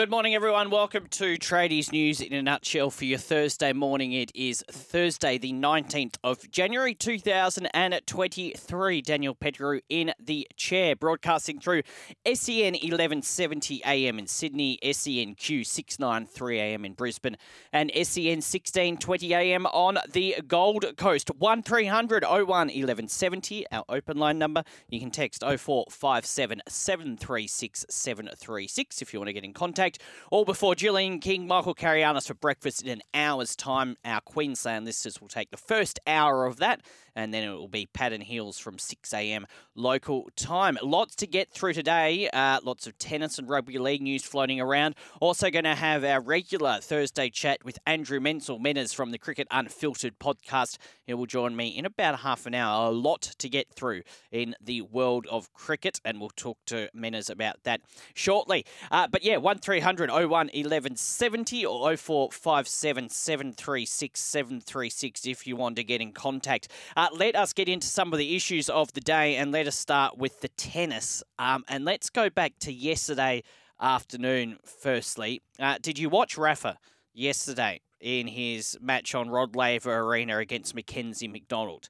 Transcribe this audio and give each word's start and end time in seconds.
Good 0.00 0.08
morning, 0.08 0.34
everyone. 0.34 0.70
Welcome 0.70 1.08
to 1.10 1.36
Tradies 1.36 1.92
News 1.92 2.22
in 2.22 2.32
a 2.32 2.40
nutshell 2.40 2.88
for 2.88 3.04
your 3.04 3.18
Thursday 3.18 3.74
morning. 3.74 4.12
It 4.12 4.32
is 4.34 4.64
Thursday, 4.70 5.36
the 5.36 5.52
19th 5.52 6.14
of 6.24 6.50
January 6.50 6.94
2023. 6.94 9.02
Daniel 9.02 9.34
Pettigrew 9.34 9.80
in 9.90 10.14
the 10.18 10.48
chair, 10.56 10.96
broadcasting 10.96 11.60
through 11.60 11.82
SEN 12.24 12.72
1170 12.72 13.82
AM 13.84 14.18
in 14.18 14.26
Sydney, 14.26 14.78
SENQ 14.82 15.66
693 15.66 16.58
AM 16.58 16.86
in 16.86 16.94
Brisbane, 16.94 17.36
and 17.70 17.90
SEN 17.94 18.40
1620 18.40 19.34
AM 19.34 19.66
on 19.66 19.98
the 20.10 20.36
Gold 20.48 20.86
Coast. 20.96 21.30
1300 21.36 22.24
01 22.24 22.46
1170, 22.46 23.66
our 23.70 23.84
open 23.90 24.16
line 24.16 24.38
number. 24.38 24.64
You 24.88 24.98
can 24.98 25.10
text 25.10 25.42
0457 25.42 26.62
736 26.66 27.84
736 27.90 29.02
if 29.02 29.12
you 29.12 29.20
want 29.20 29.28
to 29.28 29.34
get 29.34 29.44
in 29.44 29.52
contact 29.52 29.89
All 30.30 30.44
before 30.44 30.74
Julian 30.74 31.20
King, 31.20 31.46
Michael 31.46 31.74
Carayannis 31.74 32.26
for 32.26 32.34
breakfast 32.34 32.82
in 32.82 32.90
an 32.90 33.02
hour's 33.14 33.56
time. 33.56 33.96
Our 34.04 34.20
Queensland 34.20 34.84
listers 34.84 35.20
will 35.20 35.28
take 35.28 35.50
the 35.50 35.56
first 35.56 35.98
hour 36.06 36.46
of 36.46 36.58
that 36.58 36.82
and 37.14 37.34
then 37.34 37.44
it 37.44 37.52
will 37.52 37.68
be 37.68 37.86
Paddon 37.86 38.20
Hills 38.20 38.58
from 38.58 38.78
6 38.78 39.12
a.m. 39.12 39.46
local 39.74 40.28
time. 40.36 40.78
Lots 40.82 41.14
to 41.16 41.26
get 41.26 41.52
through 41.52 41.74
today. 41.74 42.28
Uh, 42.32 42.60
lots 42.62 42.86
of 42.86 42.98
tennis 42.98 43.38
and 43.38 43.48
rugby 43.48 43.78
league 43.78 44.02
news 44.02 44.24
floating 44.24 44.60
around. 44.60 44.94
Also 45.20 45.50
going 45.50 45.64
to 45.64 45.74
have 45.74 46.04
our 46.04 46.20
regular 46.20 46.78
Thursday 46.80 47.30
chat 47.30 47.64
with 47.64 47.78
Andrew 47.86 48.20
Menczel 48.20 48.60
Menners 48.60 48.94
from 48.94 49.10
the 49.10 49.18
Cricket 49.18 49.48
Unfiltered 49.50 50.18
podcast. 50.18 50.78
He 51.06 51.14
will 51.14 51.26
join 51.26 51.56
me 51.56 51.68
in 51.68 51.84
about 51.84 52.20
half 52.20 52.46
an 52.46 52.54
hour. 52.54 52.88
A 52.88 52.92
lot 52.92 53.22
to 53.38 53.48
get 53.48 53.72
through 53.74 54.02
in 54.30 54.54
the 54.60 54.82
world 54.82 55.26
of 55.30 55.52
cricket, 55.52 56.00
and 56.04 56.20
we'll 56.20 56.30
talk 56.30 56.58
to 56.66 56.88
Menners 56.96 57.30
about 57.30 57.62
that 57.64 57.80
shortly. 58.14 58.64
Uh, 58.90 59.08
but 59.08 59.24
yeah, 59.24 59.36
1300 59.70 60.10
01 60.10 60.28
1170 60.28 61.64
or 61.64 61.96
0457 61.96 63.08
736 63.08 64.20
736 64.20 65.26
if 65.26 65.46
you 65.46 65.54
want 65.54 65.76
to 65.76 65.84
get 65.84 66.00
in 66.00 66.10
contact. 66.10 66.66
Uh, 66.96 67.06
let 67.12 67.36
us 67.36 67.52
get 67.52 67.68
into 67.68 67.86
some 67.86 68.12
of 68.12 68.18
the 68.18 68.34
issues 68.34 68.68
of 68.68 68.92
the 68.94 69.00
day 69.00 69.36
and 69.36 69.52
let 69.52 69.68
us 69.68 69.76
start 69.76 70.18
with 70.18 70.40
the 70.40 70.48
tennis. 70.48 71.22
Um, 71.38 71.64
and 71.68 71.84
let's 71.84 72.10
go 72.10 72.28
back 72.28 72.54
to 72.60 72.72
yesterday 72.72 73.44
afternoon, 73.80 74.58
firstly. 74.64 75.40
Uh, 75.60 75.78
did 75.80 76.00
you 76.00 76.08
watch 76.08 76.36
Rafa 76.36 76.76
yesterday 77.14 77.80
in 78.00 78.26
his 78.26 78.76
match 78.80 79.14
on 79.14 79.30
Rod 79.30 79.54
Laver 79.54 80.00
Arena 80.00 80.38
against 80.38 80.74
Mackenzie 80.74 81.28
McDonald? 81.28 81.88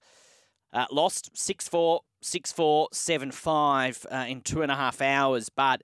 Uh, 0.71 0.85
lost 0.91 1.31
6 1.33 1.67
4, 1.67 2.03
6 2.21 2.53
4, 2.53 2.89
7 2.93 3.31
5 3.31 4.07
uh, 4.11 4.17
in 4.29 4.43
two 4.43 4.61
and 4.61 4.71
a 4.71 4.77
half 4.77 5.01
hours, 5.01 5.49
but 5.49 5.81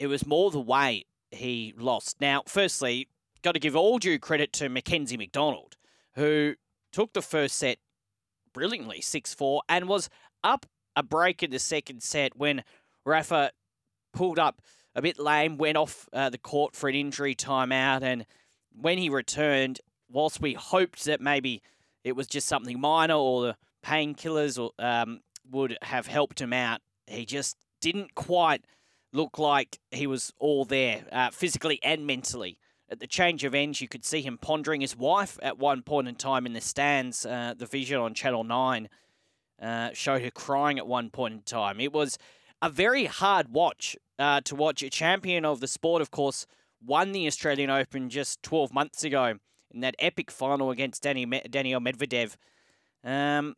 it 0.00 0.08
was 0.08 0.26
more 0.26 0.50
the 0.50 0.60
way 0.60 1.04
he 1.36 1.74
lost. 1.76 2.20
Now, 2.20 2.42
firstly, 2.46 3.08
got 3.42 3.52
to 3.52 3.60
give 3.60 3.76
all 3.76 3.98
due 3.98 4.18
credit 4.18 4.52
to 4.54 4.68
Mackenzie 4.68 5.16
McDonald, 5.16 5.76
who 6.14 6.54
took 6.92 7.12
the 7.12 7.22
first 7.22 7.56
set 7.56 7.78
brilliantly 8.52 9.00
6 9.00 9.34
4 9.34 9.62
and 9.68 9.88
was 9.88 10.08
up 10.42 10.66
a 10.96 11.02
break 11.02 11.42
in 11.42 11.50
the 11.50 11.58
second 11.58 12.02
set 12.02 12.36
when 12.36 12.64
Rafa 13.04 13.52
pulled 14.12 14.38
up 14.38 14.62
a 14.94 15.02
bit 15.02 15.18
lame, 15.18 15.58
went 15.58 15.76
off 15.76 16.08
uh, 16.12 16.30
the 16.30 16.38
court 16.38 16.74
for 16.74 16.88
an 16.88 16.94
injury 16.94 17.34
timeout. 17.34 18.02
And 18.02 18.24
when 18.72 18.96
he 18.98 19.10
returned, 19.10 19.80
whilst 20.10 20.40
we 20.40 20.54
hoped 20.54 21.04
that 21.04 21.20
maybe 21.20 21.62
it 22.02 22.16
was 22.16 22.26
just 22.26 22.48
something 22.48 22.80
minor 22.80 23.14
or 23.14 23.42
the 23.42 23.56
painkillers 23.84 24.70
um, 24.78 25.20
would 25.50 25.76
have 25.82 26.06
helped 26.06 26.40
him 26.40 26.52
out, 26.52 26.80
he 27.06 27.26
just 27.26 27.56
didn't 27.80 28.14
quite 28.14 28.64
look 29.16 29.38
like 29.38 29.78
he 29.90 30.06
was 30.06 30.32
all 30.38 30.64
there 30.64 31.04
uh, 31.10 31.30
physically 31.30 31.80
and 31.82 32.06
mentally 32.06 32.58
at 32.88 33.00
the 33.00 33.06
change 33.06 33.44
of 33.44 33.54
ends, 33.54 33.80
you 33.80 33.88
could 33.88 34.04
see 34.04 34.22
him 34.22 34.38
pondering 34.38 34.80
his 34.80 34.96
wife 34.96 35.38
at 35.42 35.58
one 35.58 35.82
point 35.82 36.08
in 36.08 36.14
time 36.14 36.46
in 36.46 36.52
the 36.52 36.60
stands. 36.60 37.26
Uh, 37.26 37.54
the 37.56 37.66
vision 37.66 37.98
on 37.98 38.14
Channel 38.14 38.44
9 38.44 38.88
uh, 39.60 39.90
showed 39.92 40.22
her 40.22 40.30
crying 40.30 40.78
at 40.78 40.86
one 40.86 41.10
point 41.10 41.34
in 41.34 41.42
time. 41.42 41.80
It 41.80 41.92
was 41.92 42.18
a 42.62 42.70
very 42.70 43.06
hard 43.06 43.48
watch 43.48 43.96
uh, 44.18 44.40
to 44.42 44.54
watch. 44.54 44.82
A 44.82 44.90
champion 44.90 45.44
of 45.44 45.60
the 45.60 45.66
sport, 45.66 46.00
of 46.00 46.10
course, 46.10 46.46
won 46.84 47.12
the 47.12 47.26
Australian 47.26 47.70
Open 47.70 48.08
just 48.08 48.42
12 48.42 48.72
months 48.72 49.02
ago 49.02 49.34
in 49.72 49.80
that 49.80 49.96
epic 49.98 50.30
final 50.30 50.70
against 50.70 51.02
Danny 51.02 51.26
Daniel 51.50 51.80
Medvedev. 51.80 52.36
Um, 53.02 53.56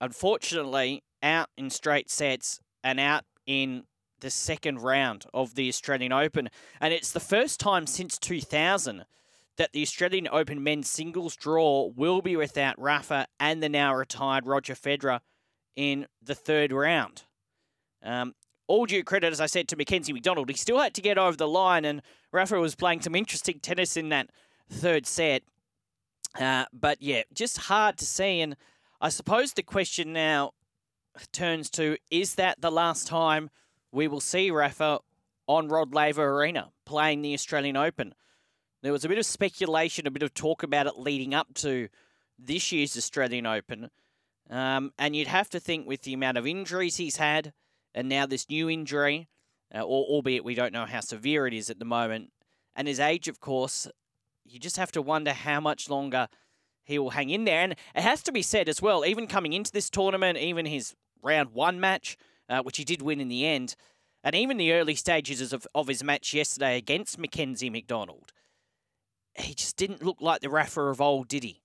unfortunately, 0.00 1.04
out 1.22 1.48
in 1.56 1.70
straight 1.70 2.10
sets 2.10 2.60
and 2.82 2.98
out 2.98 3.24
in 3.46 3.84
the 4.20 4.30
second 4.30 4.80
round 4.80 5.26
of 5.34 5.54
the 5.54 5.68
Australian 5.68 6.12
Open. 6.12 6.48
And 6.80 6.92
it's 6.94 7.12
the 7.12 7.20
first 7.20 7.60
time 7.60 7.86
since 7.86 8.18
2000 8.18 9.04
that 9.56 9.72
the 9.72 9.82
Australian 9.82 10.28
Open 10.30 10.62
men's 10.62 10.88
singles 10.88 11.36
draw 11.36 11.90
will 11.94 12.20
be 12.20 12.36
without 12.36 12.80
Rafa 12.80 13.26
and 13.38 13.62
the 13.62 13.68
now 13.68 13.94
retired 13.94 14.46
Roger 14.46 14.74
Federer 14.74 15.20
in 15.76 16.06
the 16.22 16.34
third 16.34 16.72
round. 16.72 17.22
Um, 18.02 18.34
all 18.66 18.86
due 18.86 19.04
credit, 19.04 19.32
as 19.32 19.40
I 19.40 19.46
said, 19.46 19.68
to 19.68 19.76
Mackenzie 19.76 20.12
McDonald. 20.12 20.48
He 20.48 20.56
still 20.56 20.78
had 20.78 20.94
to 20.94 21.02
get 21.02 21.18
over 21.18 21.36
the 21.36 21.48
line, 21.48 21.84
and 21.84 22.02
Rafa 22.32 22.58
was 22.58 22.74
playing 22.74 23.02
some 23.02 23.14
interesting 23.14 23.60
tennis 23.60 23.96
in 23.96 24.08
that 24.08 24.30
third 24.70 25.06
set. 25.06 25.42
Uh, 26.38 26.64
but 26.72 27.00
yeah, 27.00 27.22
just 27.32 27.58
hard 27.58 27.98
to 27.98 28.06
see. 28.06 28.40
And 28.40 28.56
I 29.00 29.10
suppose 29.10 29.52
the 29.52 29.62
question 29.62 30.12
now 30.12 30.52
turns 31.32 31.70
to 31.70 31.96
is 32.10 32.34
that 32.36 32.60
the 32.60 32.72
last 32.72 33.06
time 33.06 33.50
we 33.94 34.08
will 34.08 34.20
see 34.20 34.50
Rafa 34.50 34.98
on 35.46 35.68
Rod 35.68 35.94
Laver 35.94 36.38
Arena 36.38 36.70
playing 36.84 37.22
the 37.22 37.32
Australian 37.32 37.76
Open. 37.76 38.14
There 38.82 38.92
was 38.92 39.04
a 39.04 39.08
bit 39.08 39.18
of 39.18 39.24
speculation, 39.24 40.06
a 40.06 40.10
bit 40.10 40.22
of 40.22 40.34
talk 40.34 40.62
about 40.62 40.86
it 40.86 40.98
leading 40.98 41.32
up 41.32 41.54
to 41.54 41.88
this 42.38 42.72
year's 42.72 42.96
Australian 42.96 43.46
Open. 43.46 43.90
Um, 44.50 44.92
and 44.98 45.14
you'd 45.14 45.28
have 45.28 45.48
to 45.50 45.60
think 45.60 45.86
with 45.86 46.02
the 46.02 46.12
amount 46.12 46.36
of 46.36 46.46
injuries 46.46 46.96
he's 46.96 47.16
had 47.16 47.52
and 47.94 48.08
now 48.08 48.26
this 48.26 48.50
new 48.50 48.68
injury, 48.68 49.28
uh, 49.74 49.82
albeit 49.82 50.44
we 50.44 50.54
don't 50.54 50.72
know 50.72 50.86
how 50.86 51.00
severe 51.00 51.46
it 51.46 51.54
is 51.54 51.70
at 51.70 51.78
the 51.78 51.84
moment, 51.84 52.30
and 52.74 52.88
his 52.88 52.98
age, 52.98 53.28
of 53.28 53.38
course, 53.38 53.86
you 54.44 54.58
just 54.58 54.76
have 54.76 54.90
to 54.92 55.00
wonder 55.00 55.32
how 55.32 55.60
much 55.60 55.88
longer 55.88 56.28
he 56.82 56.98
will 56.98 57.10
hang 57.10 57.30
in 57.30 57.44
there. 57.44 57.60
And 57.60 57.72
it 57.72 58.02
has 58.02 58.22
to 58.24 58.32
be 58.32 58.42
said 58.42 58.68
as 58.68 58.82
well, 58.82 59.04
even 59.06 59.28
coming 59.28 59.52
into 59.52 59.70
this 59.70 59.88
tournament, 59.88 60.36
even 60.38 60.66
his 60.66 60.94
round 61.22 61.50
one 61.50 61.78
match, 61.78 62.18
uh, 62.48 62.62
which 62.62 62.76
he 62.76 62.84
did 62.84 63.02
win 63.02 63.20
in 63.20 63.28
the 63.28 63.46
end. 63.46 63.76
And 64.22 64.34
even 64.34 64.56
the 64.56 64.72
early 64.72 64.94
stages 64.94 65.52
of, 65.52 65.66
of 65.74 65.88
his 65.88 66.02
match 66.02 66.32
yesterday 66.32 66.76
against 66.76 67.18
Mackenzie 67.18 67.70
McDonald, 67.70 68.32
he 69.34 69.54
just 69.54 69.76
didn't 69.76 70.02
look 70.02 70.18
like 70.20 70.40
the 70.40 70.48
Rafa 70.48 70.82
of 70.82 71.00
old, 71.00 71.28
did 71.28 71.44
he? 71.44 71.60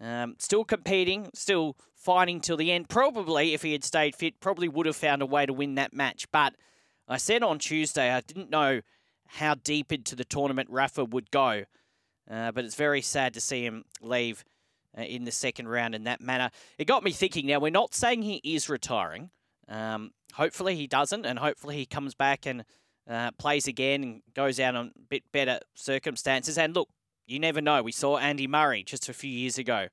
Um, 0.00 0.36
still 0.38 0.64
competing, 0.64 1.30
still 1.34 1.76
fighting 1.94 2.40
till 2.40 2.56
the 2.56 2.72
end. 2.72 2.88
Probably, 2.88 3.54
if 3.54 3.62
he 3.62 3.72
had 3.72 3.84
stayed 3.84 4.16
fit, 4.16 4.40
probably 4.40 4.68
would 4.68 4.86
have 4.86 4.96
found 4.96 5.22
a 5.22 5.26
way 5.26 5.46
to 5.46 5.52
win 5.52 5.74
that 5.74 5.92
match. 5.92 6.26
But 6.32 6.54
I 7.06 7.18
said 7.18 7.42
on 7.42 7.58
Tuesday 7.58 8.10
I 8.10 8.20
didn't 8.20 8.50
know 8.50 8.80
how 9.26 9.54
deep 9.54 9.92
into 9.92 10.16
the 10.16 10.24
tournament 10.24 10.70
Rafa 10.70 11.04
would 11.04 11.30
go. 11.30 11.64
Uh, 12.30 12.52
but 12.52 12.64
it's 12.64 12.74
very 12.74 13.02
sad 13.02 13.34
to 13.34 13.40
see 13.40 13.64
him 13.64 13.84
leave 14.00 14.44
uh, 14.96 15.02
in 15.02 15.24
the 15.24 15.32
second 15.32 15.68
round 15.68 15.94
in 15.94 16.04
that 16.04 16.20
manner. 16.20 16.50
It 16.78 16.86
got 16.86 17.02
me 17.02 17.10
thinking. 17.10 17.46
Now, 17.46 17.58
we're 17.58 17.70
not 17.70 17.94
saying 17.94 18.22
he 18.22 18.40
is 18.44 18.68
retiring. 18.68 19.30
Um, 19.72 20.10
hopefully 20.34 20.76
he 20.76 20.86
doesn't, 20.86 21.24
and 21.24 21.38
hopefully 21.38 21.76
he 21.76 21.86
comes 21.86 22.14
back 22.14 22.44
and 22.44 22.64
uh, 23.08 23.30
plays 23.32 23.66
again 23.66 24.02
and 24.02 24.22
goes 24.34 24.60
out 24.60 24.76
on 24.76 24.92
a 24.94 25.00
bit 25.08 25.22
better 25.32 25.60
circumstances. 25.74 26.58
And 26.58 26.74
look, 26.74 26.90
you 27.26 27.38
never 27.38 27.62
know. 27.62 27.82
We 27.82 27.92
saw 27.92 28.18
Andy 28.18 28.46
Murray 28.46 28.82
just 28.84 29.08
a 29.08 29.14
few 29.14 29.30
years 29.30 29.56
ago. 29.56 29.88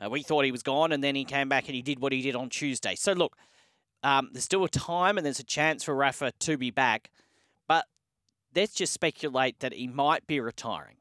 Uh, 0.00 0.08
we 0.08 0.22
thought 0.22 0.44
he 0.44 0.52
was 0.52 0.62
gone, 0.62 0.92
and 0.92 1.02
then 1.02 1.16
he 1.16 1.24
came 1.24 1.48
back 1.48 1.66
and 1.66 1.74
he 1.74 1.82
did 1.82 1.98
what 1.98 2.12
he 2.12 2.22
did 2.22 2.36
on 2.36 2.50
Tuesday. 2.50 2.94
So 2.94 3.12
look, 3.12 3.36
um, 4.04 4.28
there's 4.32 4.44
still 4.44 4.62
a 4.62 4.68
time 4.68 5.16
and 5.16 5.24
there's 5.24 5.40
a 5.40 5.44
chance 5.44 5.82
for 5.82 5.94
Rafa 5.94 6.32
to 6.40 6.56
be 6.56 6.70
back, 6.70 7.10
but 7.66 7.86
let's 8.54 8.74
just 8.74 8.92
speculate 8.92 9.58
that 9.60 9.72
he 9.72 9.88
might 9.88 10.26
be 10.26 10.38
retiring. 10.38 10.98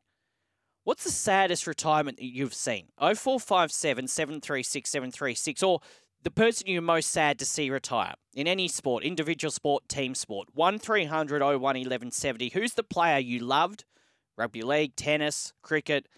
What's 0.84 1.04
the 1.04 1.12
saddest 1.12 1.68
retirement 1.68 2.18
that 2.18 2.26
you've 2.26 2.54
seen? 2.54 2.88
0457 3.00 4.08
736 4.08 4.90
736 4.90 5.64
or 5.64 5.82
the 6.26 6.32
person 6.32 6.68
you're 6.68 6.82
most 6.82 7.12
sad 7.12 7.38
to 7.38 7.46
see 7.46 7.70
retire 7.70 8.16
in 8.34 8.48
any 8.48 8.68
sport, 8.68 9.04
individual 9.04 9.52
sport, 9.52 9.88
team 9.88 10.16
sport. 10.16 10.48
1300 10.56 11.42
01 11.42 11.60
1170. 11.60 12.50
Who's 12.50 12.74
the 12.74 12.84
player 12.84 13.20
you 13.20 13.40
loved? 13.40 13.86
Rugby 14.36 14.64
league, 14.64 14.96
tennis, 14.96 15.54
cricket. 15.62 16.10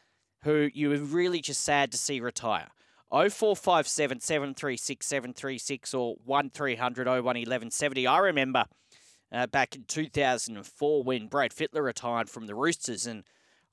who 0.44 0.69
you 0.74 0.89
were 0.89 0.98
really 0.98 1.42
just 1.42 1.62
sad 1.62 1.92
to 1.92 1.98
see 1.98 2.21
retire. 2.21 2.69
0457 3.12 4.21
736 4.21 5.06
736 5.06 5.94
or 5.94 6.15
1300 6.24 7.07
01 7.07 7.21
1170. 7.21 8.07
I 8.07 8.19
remember 8.19 8.63
uh, 9.30 9.48
back 9.48 9.75
in 9.75 9.83
2004 9.83 11.04
when 11.04 11.27
Brad 11.27 11.51
Fittler 11.51 11.83
retired 11.83 12.30
from 12.30 12.48
the 12.48 12.56
Roosters, 12.56 13.06
and 13.06 13.25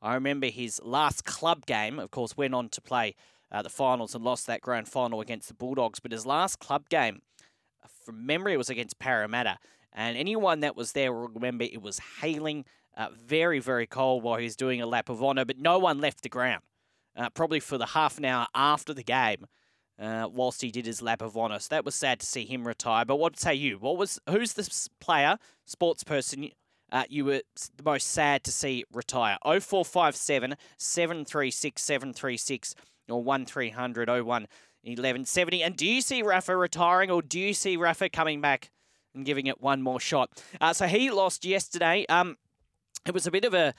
I 0.02 0.14
remember 0.14 0.48
his 0.48 0.81
last 0.82 1.25
club 1.25 1.64
game, 1.64 2.00
of 2.00 2.10
course, 2.10 2.36
went 2.36 2.54
on 2.54 2.70
to 2.70 2.81
play 2.81 3.14
uh, 3.55 3.62
the 3.62 3.71
finals 3.71 4.17
and 4.17 4.25
lost 4.25 4.49
that 4.49 4.61
grand 4.61 4.89
final 4.89 5.21
against 5.21 5.47
the 5.47 5.55
Bulldogs, 5.55 6.01
but 6.01 6.11
his 6.11 6.27
last 6.27 6.59
club 6.59 6.89
game, 6.89 7.23
from 8.05 8.27
memory, 8.27 8.56
was 8.56 8.69
against 8.69 8.99
Parramatta. 8.99 9.59
And 9.93 10.17
anyone 10.17 10.59
that 10.61 10.77
was 10.77 10.91
there 10.91 11.12
will 11.12 11.29
remember 11.29 11.62
it 11.62 11.81
was 11.81 12.01
hailing, 12.21 12.65
uh, 12.97 13.11
very, 13.15 13.61
very 13.61 13.87
cold 13.87 14.25
while 14.25 14.39
he 14.39 14.45
was 14.45 14.56
doing 14.56 14.83
a 14.83 14.87
lap 14.87 15.09
of 15.09 15.23
honour, 15.23 15.45
but 15.45 15.59
no 15.59 15.79
one 15.79 16.01
left 16.01 16.23
the 16.23 16.29
ground, 16.29 16.62
uh, 17.17 17.31
probably 17.31 17.61
for 17.61 17.79
the 17.79 17.87
half 17.87 18.19
an 18.19 18.25
hour 18.25 18.49
after 18.56 18.93
the 18.93 19.05
game. 19.05 19.47
Uh, 19.97 20.27
whilst 20.29 20.61
he 20.61 20.73
did 20.73 20.85
his 20.85 21.01
lap 21.01 21.23
of 21.23 21.37
honour, 21.37 21.56
so 21.61 21.69
that 21.71 21.85
was 21.85 21.95
sad 21.95 22.19
to 22.19 22.27
see 22.27 22.45
him 22.45 22.67
retire. 22.67 23.05
But 23.05 23.15
what 23.15 23.39
say 23.39 23.55
you? 23.55 23.79
What 23.79 23.97
was 23.97 24.19
who's 24.29 24.55
the 24.55 24.69
player, 24.99 25.39
sports 25.67 26.03
person 26.03 26.51
uh, 26.91 27.05
you 27.09 27.25
were 27.25 27.43
the 27.77 27.83
most 27.85 28.09
sad 28.09 28.43
to 28.45 28.53
see 28.53 28.85
retire? 28.93 29.39
0457 29.45 30.55
736 30.79 31.83
736 31.83 32.75
or 33.09 33.23
1300 33.23 34.09
01 34.09 34.47
1170. 34.83 35.62
And 35.62 35.77
do 35.77 35.87
you 35.87 36.01
see 36.01 36.23
Rafa 36.23 36.56
retiring 36.56 37.11
or 37.11 37.23
do 37.23 37.41
you 37.41 37.55
see 37.55 37.77
Rafa 37.77 38.09
coming 38.11 38.41
back 38.41 38.71
and 39.15 39.25
giving 39.25 39.47
it 39.47 39.61
one 39.61 39.83
more 39.83 40.01
shot. 40.01 40.31
Uh, 40.61 40.73
so 40.73 40.87
he 40.87 41.11
lost 41.11 41.45
yesterday. 41.45 42.05
Um, 42.09 42.37
it 43.06 43.15
was 43.15 43.27
a 43.27 43.31
bit 43.31 43.45
of 43.45 43.55
a 43.55 43.75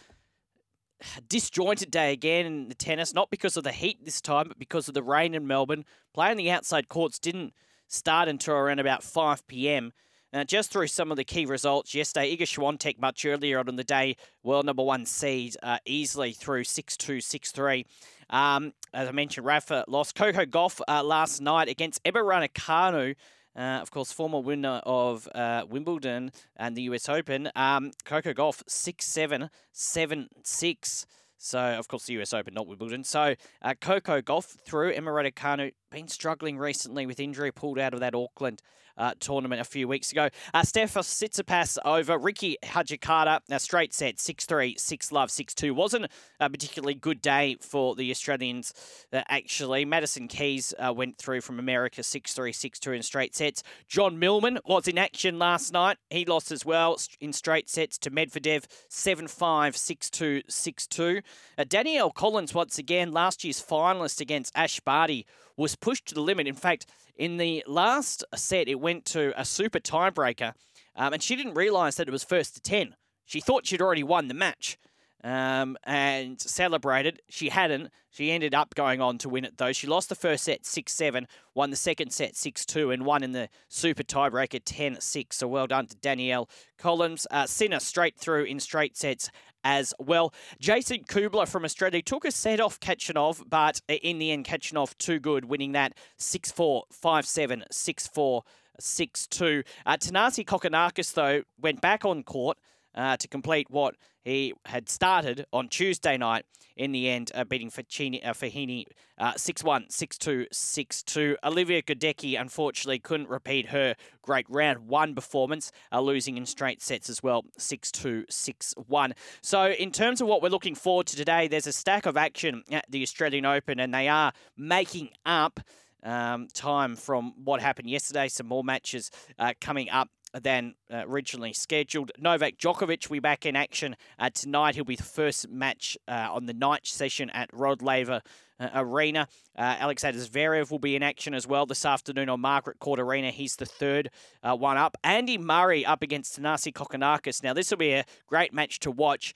disjointed 1.27 1.92
day 1.92 2.13
again 2.13 2.45
in 2.45 2.69
the 2.69 2.75
tennis, 2.75 3.13
not 3.13 3.30
because 3.30 3.57
of 3.57 3.63
the 3.63 3.72
heat 3.72 4.04
this 4.04 4.22
time, 4.22 4.48
but 4.48 4.57
because 4.57 4.88
of 4.88 4.94
the 4.94 5.04
rain 5.04 5.36
in 5.36 5.45
Melbourne. 5.45 5.86
Playing 6.13 6.38
the 6.38 6.51
outside 6.51 6.88
courts 6.88 7.19
didn't 7.19 7.54
start 7.88 8.30
until 8.30 8.56
around 8.56 8.80
about 8.80 9.04
5 9.04 9.45
p.m. 9.48 9.92
Uh, 10.33 10.44
just 10.44 10.72
through 10.72 10.88
some 10.88 11.12
of 11.12 11.18
the 11.18 11.24
key 11.24 11.45
results 11.45 11.94
yesterday, 11.94 12.36
Iga 12.36 12.44
Swiatek 12.44 13.00
much 13.00 13.25
earlier 13.25 13.60
on 13.60 13.69
in 13.69 13.75
the 13.75 13.83
day, 13.83 14.16
world 14.44 14.66
number 14.66 14.83
one 14.83 15.06
seed, 15.06 15.56
uh, 15.63 15.77
easily 15.86 16.31
through 16.33 16.63
6-2, 16.63 17.18
6-3. 17.18 17.86
Um, 18.30 18.74
as 18.94 19.07
I 19.07 19.12
mentioned, 19.12 19.45
Rafa 19.45 19.86
lost 19.88 20.16
Coco 20.16 20.45
Gauff 20.45 20.81
uh, 20.88 21.04
last 21.04 21.42
night 21.42 21.68
against 21.68 22.01
Emma 22.06 22.19
Raducanu. 22.19 23.16
Uh, 23.56 23.80
of 23.81 23.89
course, 23.89 24.12
former 24.12 24.39
winner 24.39 24.81
of 24.86 25.30
uh, 25.33 25.63
Wimbledon 25.69 26.31
and 26.57 26.75
the 26.75 26.83
US 26.83 27.07
Open, 27.07 27.50
um, 27.56 27.92
Coco 28.04 28.33
Gauff 28.33 28.62
6 28.68 29.06
7, 29.06 29.50
7 29.72 30.30
6. 30.44 31.06
So, 31.38 31.60
of 31.60 31.88
course, 31.88 32.06
the 32.06 32.19
US 32.22 32.33
Open, 32.33 32.54
not 32.54 32.68
Wimbledon. 32.68 33.04
So, 33.04 33.36
uh, 33.62 33.74
Coco 33.80 34.22
Gauff 34.22 34.45
through 34.66 34.92
Emma 34.92 35.12
Raducanu, 35.12 35.72
been 35.89 36.07
struggling 36.07 36.57
recently 36.57 37.06
with 37.06 37.19
injury, 37.19 37.51
pulled 37.51 37.80
out 37.80 37.94
of 37.94 38.01
that 38.01 38.13
Auckland 38.13 38.62
uh, 38.97 39.13
tournament 39.19 39.62
a 39.62 39.65
few 39.65 39.88
weeks 39.88 40.12
ago. 40.12 40.30
Uh, 40.53 40.62
Tsitsipas 40.62 41.77
over 41.86 42.18
Rinky 42.18 42.56
Hijikata. 42.63 43.39
Now, 43.50 43.57
straight 43.57 43.94
set 43.94 44.19
6 44.19 44.45
3, 44.45 44.75
6 44.77 45.12
love, 45.12 45.31
6 45.31 45.53
2. 45.53 45.74
Wasn't 45.74 46.07
a 46.39 46.50
particularly 46.50 46.95
good 46.95 47.21
day 47.21 47.57
for 47.59 47.95
the 47.95 48.12
Australians, 48.12 48.74
uh, 49.12 49.21
actually. 49.30 49.86
Madison 49.86 50.27
Keys 50.27 50.74
uh, 50.80 50.94
went 50.94 51.18
through 51.18 51.42
from 51.42 51.59
America 51.59 52.03
6 52.03 52.33
3, 52.33 52.51
6 52.51 52.80
2 52.80 52.92
in 52.94 53.03
straight 53.03 53.36
sets. 53.36 53.63
John 53.88 54.19
Millman 54.19 54.59
was 54.65 54.88
in 54.88 54.98
action 54.98 55.39
last 55.39 55.74
night. 55.74 55.98
He 56.09 56.25
lost 56.25 56.51
as 56.51 56.65
well 56.65 56.98
in 57.19 57.33
straight 57.33 57.69
sets 57.69 57.98
to 58.00 58.12
Medvedev 58.12 58.65
7 58.89 59.27
5, 59.27 59.77
6 59.77 60.09
2, 60.09 60.41
6 60.48 60.88
2. 60.88 61.21
Uh, 61.57 61.63
Danielle 61.68 62.12
Collins, 62.12 62.53
once 62.53 62.77
again, 62.77 63.12
last 63.12 63.44
year's 63.44 63.62
finalist 63.62 64.21
against 64.21 64.56
Ash 64.56 64.80
Barty, 64.80 65.25
was 65.57 65.75
pushed 65.75 66.06
to 66.07 66.15
the 66.15 66.21
limit. 66.21 66.48
In 66.48 66.56
fact, 66.56 66.86
in 67.15 67.38
the 67.38 67.63
last 67.67 68.23
set, 68.35 68.67
it 68.67 68.79
went 68.79 69.06
to 69.06 69.39
a 69.39 69.45
super 69.45 69.79
tiebreaker, 69.79 70.53
um, 70.95 71.13
and 71.13 71.21
she 71.21 71.35
didn't 71.35 71.53
realise 71.53 71.95
that 71.95 72.07
it 72.07 72.12
was 72.12 72.23
first 72.23 72.56
to 72.56 72.62
10. 72.62 72.95
She 73.25 73.41
thought 73.41 73.65
she'd 73.65 73.81
already 73.81 74.03
won 74.03 74.27
the 74.27 74.33
match 74.33 74.77
um, 75.25 75.75
and 75.83 76.39
celebrated. 76.39 77.19
She 77.30 77.50
hadn't. 77.50 77.89
She 78.12 78.31
ended 78.31 78.54
up 78.54 78.75
going 78.75 79.01
on 79.01 79.18
to 79.18 79.30
win 79.30 79.44
it, 79.44 79.57
though. 79.57 79.74
She 79.74 79.88
lost 79.88 80.07
the 80.07 80.16
first 80.16 80.44
set 80.44 80.66
6 80.66 80.94
7, 80.94 81.27
won 81.56 81.72
the 81.72 81.75
second 81.75 82.13
set 82.13 82.36
6 82.36 82.66
2, 82.66 82.92
and 82.92 83.06
won 83.06 83.24
in 83.24 83.31
the 83.31 83.50
super 83.68 84.04
tiebreaker 84.04 84.62
10 84.63 85.01
6. 85.01 85.36
So 85.36 85.48
well 85.48 85.66
done 85.66 85.88
to 85.88 85.95
Danielle 85.95 86.48
Collins. 86.77 87.25
Uh, 87.31 87.48
Sinner 87.48 87.80
straight 87.80 88.18
through 88.18 88.44
in 88.44 88.60
straight 88.60 88.95
sets 88.95 89.31
as 89.63 89.95
well. 89.98 90.31
Jason 90.60 91.04
Kubler 91.06 91.48
from 91.48 91.66
Australia 91.66 92.04
took 92.04 92.24
a 92.24 92.31
set 92.31 92.60
off 92.60 92.80
Khachanov, 92.80 93.42
but 93.50 93.81
in 93.89 94.19
the 94.19 94.31
end, 94.31 94.45
Khachanov 94.45 94.95
too 95.00 95.19
good, 95.19 95.45
winning 95.45 95.72
that 95.72 95.98
6 96.19 96.51
4, 96.51 96.83
5 96.92 97.25
7, 97.25 97.63
6 97.72 98.07
4, 98.07 98.44
6 98.80 99.27
2. 99.27 99.63
Uh, 99.88 99.98
Thanasi 99.98 100.45
Kokkinakis, 100.45 101.16
though, 101.16 101.42
went 101.60 101.81
back 101.81 102.06
on 102.06 102.22
court 102.22 102.60
uh, 102.94 103.18
to 103.18 103.27
complete 103.27 103.72
what 103.72 103.95
he 104.25 104.54
had 104.66 104.89
started 104.89 105.45
on 105.54 105.69
Tuesday 105.69 106.18
night. 106.18 106.45
In 106.75 106.92
the 106.92 107.10
end, 107.10 107.31
uh, 107.33 107.45
beating 107.45 107.72
Fognini, 107.72 108.19
uh, 108.27 108.33
Fognini 108.33 108.83
uh, 109.18 109.31
6-1, 109.36 109.88
6-2, 109.89 110.50
6-2. 110.51 111.36
Olivia 111.42 111.81
Gadecki, 111.81 112.38
unfortunately, 112.38 113.00
couldn't 113.00 113.30
repeat 113.30 113.68
her 113.68 113.95
great 114.22 114.45
round 114.50 114.80
one 114.80 115.16
performance, 115.16 115.72
uh, 115.94 116.01
losing 116.01 116.36
in 116.36 116.45
straight 116.45 116.81
sets 116.81 117.10
as 117.10 117.24
well, 117.24 117.45
6-2, 117.57 118.27
6-1. 118.27 119.13
So 119.42 119.68
in 119.69 119.92
terms 119.92 120.19
of 120.19 120.27
what 120.27 120.42
we're 120.42 120.50
looking 120.50 120.75
forward 120.75 121.07
to 121.07 121.16
today, 121.16 121.48
there's 121.48 121.68
a 121.68 121.72
stack 121.72 122.06
of 122.06 122.18
action 122.18 122.63
at 122.69 122.83
the 122.89 123.04
Australian 123.04 123.45
Open, 123.45 123.80
and 123.80 123.94
they 123.94 124.10
are 124.10 124.33
making 124.57 125.12
up 125.25 125.62
um, 126.04 126.48
time 126.54 126.98
from 126.98 127.33
what 127.44 127.62
happened 127.62 127.89
yesterday. 127.89 128.27
Some 128.27 128.48
more 128.48 128.66
matches 128.66 129.12
uh, 129.39 129.54
coming 129.62 129.89
up 129.89 130.10
than 130.39 130.75
uh, 130.91 131.03
originally 131.07 131.53
scheduled. 131.53 132.11
Novak 132.19 132.57
Djokovic 132.57 133.09
will 133.09 133.15
be 133.15 133.19
back 133.19 133.45
in 133.45 133.55
action 133.55 133.95
uh, 134.19 134.29
tonight. 134.33 134.75
He'll 134.75 134.83
be 134.83 134.95
the 134.95 135.03
first 135.03 135.49
match 135.49 135.97
uh, 136.07 136.29
on 136.31 136.45
the 136.45 136.53
night 136.53 136.85
session 136.85 137.29
at 137.31 137.49
Rod 137.53 137.81
Laver 137.81 138.21
uh, 138.59 138.69
Arena. 138.73 139.27
Uh, 139.57 139.75
Alexander 139.79 140.19
Zverev 140.19 140.71
will 140.71 140.79
be 140.79 140.95
in 140.95 141.03
action 141.03 141.33
as 141.33 141.47
well 141.47 141.65
this 141.65 141.85
afternoon 141.85 142.29
on 142.29 142.41
Margaret 142.41 142.79
Court 142.79 142.99
Arena. 142.99 143.31
He's 143.31 143.55
the 143.55 143.65
third 143.65 144.09
uh, 144.43 144.55
one 144.55 144.77
up. 144.77 144.97
Andy 145.03 145.37
Murray 145.37 145.85
up 145.85 146.01
against 146.01 146.39
Thanasi 146.39 146.73
Kokkinakis. 146.73 147.43
Now, 147.43 147.53
this 147.53 147.71
will 147.71 147.77
be 147.77 147.93
a 147.93 148.05
great 148.27 148.53
match 148.53 148.79
to 148.79 148.91
watch. 148.91 149.33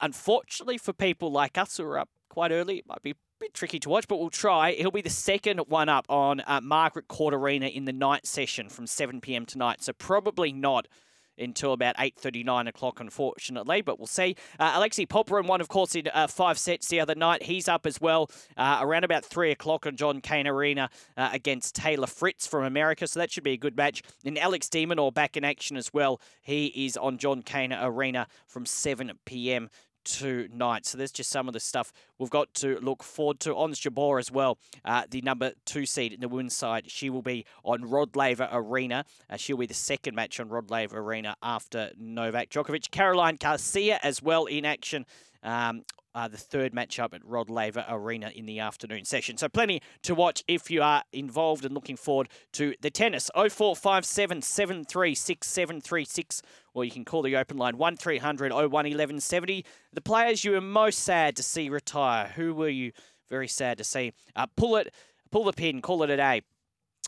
unfortunately, 0.00 0.78
for 0.78 0.92
people 0.92 1.30
like 1.30 1.58
us 1.58 1.76
who 1.76 1.84
are 1.84 1.98
up 1.98 2.08
quite 2.28 2.50
early, 2.50 2.78
it 2.78 2.86
might 2.86 3.02
be 3.02 3.14
bit 3.44 3.52
tricky 3.52 3.78
to 3.78 3.90
watch, 3.90 4.08
but 4.08 4.18
we'll 4.18 4.30
try. 4.30 4.72
He'll 4.72 4.90
be 4.90 5.02
the 5.02 5.10
second 5.10 5.58
one 5.68 5.90
up 5.90 6.06
on 6.08 6.40
uh, 6.46 6.62
Margaret 6.62 7.08
Court 7.08 7.34
Arena 7.34 7.66
in 7.66 7.84
the 7.84 7.92
night 7.92 8.26
session 8.26 8.70
from 8.70 8.86
7 8.86 9.20
p.m. 9.20 9.44
tonight. 9.44 9.82
So 9.82 9.92
probably 9.92 10.50
not 10.50 10.88
until 11.36 11.74
about 11.74 11.94
8.39 11.96 12.68
o'clock, 12.68 13.00
unfortunately, 13.00 13.82
but 13.82 13.98
we'll 13.98 14.06
see. 14.06 14.36
Uh, 14.58 14.72
Alexei 14.76 15.04
Popyrin 15.04 15.46
won, 15.46 15.60
of 15.60 15.68
course, 15.68 15.94
in 15.94 16.08
uh, 16.14 16.26
five 16.26 16.56
sets 16.56 16.88
the 16.88 17.00
other 17.00 17.14
night. 17.14 17.42
He's 17.42 17.68
up 17.68 17.84
as 17.84 18.00
well 18.00 18.30
uh, 18.56 18.78
around 18.80 19.04
about 19.04 19.26
3 19.26 19.50
o'clock 19.50 19.84
on 19.84 19.96
John 19.96 20.22
Cain 20.22 20.46
Arena 20.46 20.88
uh, 21.18 21.28
against 21.32 21.74
Taylor 21.74 22.06
Fritz 22.06 22.46
from 22.46 22.64
America, 22.64 23.06
so 23.06 23.20
that 23.20 23.30
should 23.30 23.44
be 23.44 23.52
a 23.52 23.58
good 23.58 23.76
match. 23.76 24.02
And 24.24 24.38
Alex 24.38 24.70
de 24.70 24.86
Minaur 24.86 25.12
back 25.12 25.36
in 25.36 25.44
action 25.44 25.76
as 25.76 25.92
well. 25.92 26.18
He 26.40 26.66
is 26.86 26.96
on 26.96 27.18
John 27.18 27.42
Cain 27.42 27.74
Arena 27.74 28.26
from 28.46 28.64
7 28.64 29.12
p.m 29.26 29.68
tonight. 30.04 30.86
So 30.86 30.98
there's 30.98 31.12
just 31.12 31.30
some 31.30 31.48
of 31.48 31.54
the 31.54 31.60
stuff 31.60 31.92
we've 32.18 32.30
got 32.30 32.52
to 32.54 32.78
look 32.80 33.02
forward 33.02 33.40
to. 33.40 33.54
Ons 33.54 33.80
Jabeur 33.80 34.18
as 34.18 34.30
well, 34.30 34.58
uh, 34.84 35.04
the 35.10 35.22
number 35.22 35.52
two 35.64 35.86
seed 35.86 36.12
in 36.12 36.20
the 36.20 36.28
women's 36.28 36.56
side. 36.56 36.90
She 36.90 37.10
will 37.10 37.22
be 37.22 37.46
on 37.64 37.84
Rod 37.84 38.16
Laver 38.16 38.48
Arena. 38.52 39.04
Uh, 39.28 39.36
she'll 39.36 39.56
be 39.56 39.66
the 39.66 39.74
second 39.74 40.14
match 40.14 40.38
on 40.40 40.48
Rod 40.48 40.70
Laver 40.70 40.98
Arena 40.98 41.36
after 41.42 41.90
Novak 41.98 42.50
Djokovic. 42.50 42.90
Caroline 42.90 43.36
Garcia 43.36 43.98
as 44.02 44.22
well 44.22 44.46
in 44.46 44.64
action. 44.64 45.06
Um, 45.44 45.84
uh, 46.14 46.28
the 46.28 46.36
third 46.36 46.72
matchup 46.72 47.12
at 47.12 47.24
Rod 47.24 47.50
Laver 47.50 47.84
Arena 47.88 48.30
in 48.34 48.46
the 48.46 48.60
afternoon 48.60 49.04
session. 49.04 49.36
So 49.36 49.48
plenty 49.48 49.82
to 50.02 50.14
watch 50.14 50.44
if 50.46 50.70
you 50.70 50.80
are 50.82 51.02
involved 51.12 51.64
and 51.64 51.74
looking 51.74 51.96
forward 51.96 52.28
to 52.52 52.74
the 52.80 52.90
tennis. 52.90 53.30
0457 53.34 54.42
736 54.42 55.46
736 55.46 56.42
or 56.72 56.84
you 56.84 56.90
can 56.90 57.04
call 57.04 57.22
the 57.22 57.36
open 57.36 57.56
line 57.56 57.76
1300 57.76 58.52
01 58.52 58.70
1170. 58.70 59.64
The 59.92 60.00
players 60.00 60.44
you 60.44 60.52
were 60.52 60.60
most 60.60 61.00
sad 61.00 61.36
to 61.36 61.42
see 61.42 61.68
retire. 61.68 62.28
Who 62.36 62.54
were 62.54 62.68
you 62.68 62.92
very 63.28 63.48
sad 63.48 63.78
to 63.78 63.84
see? 63.84 64.12
Uh, 64.36 64.46
pull 64.56 64.76
it, 64.76 64.94
pull 65.32 65.44
the 65.44 65.52
pin, 65.52 65.82
call 65.82 66.04
it 66.04 66.10
a 66.10 66.16
day 66.16 66.42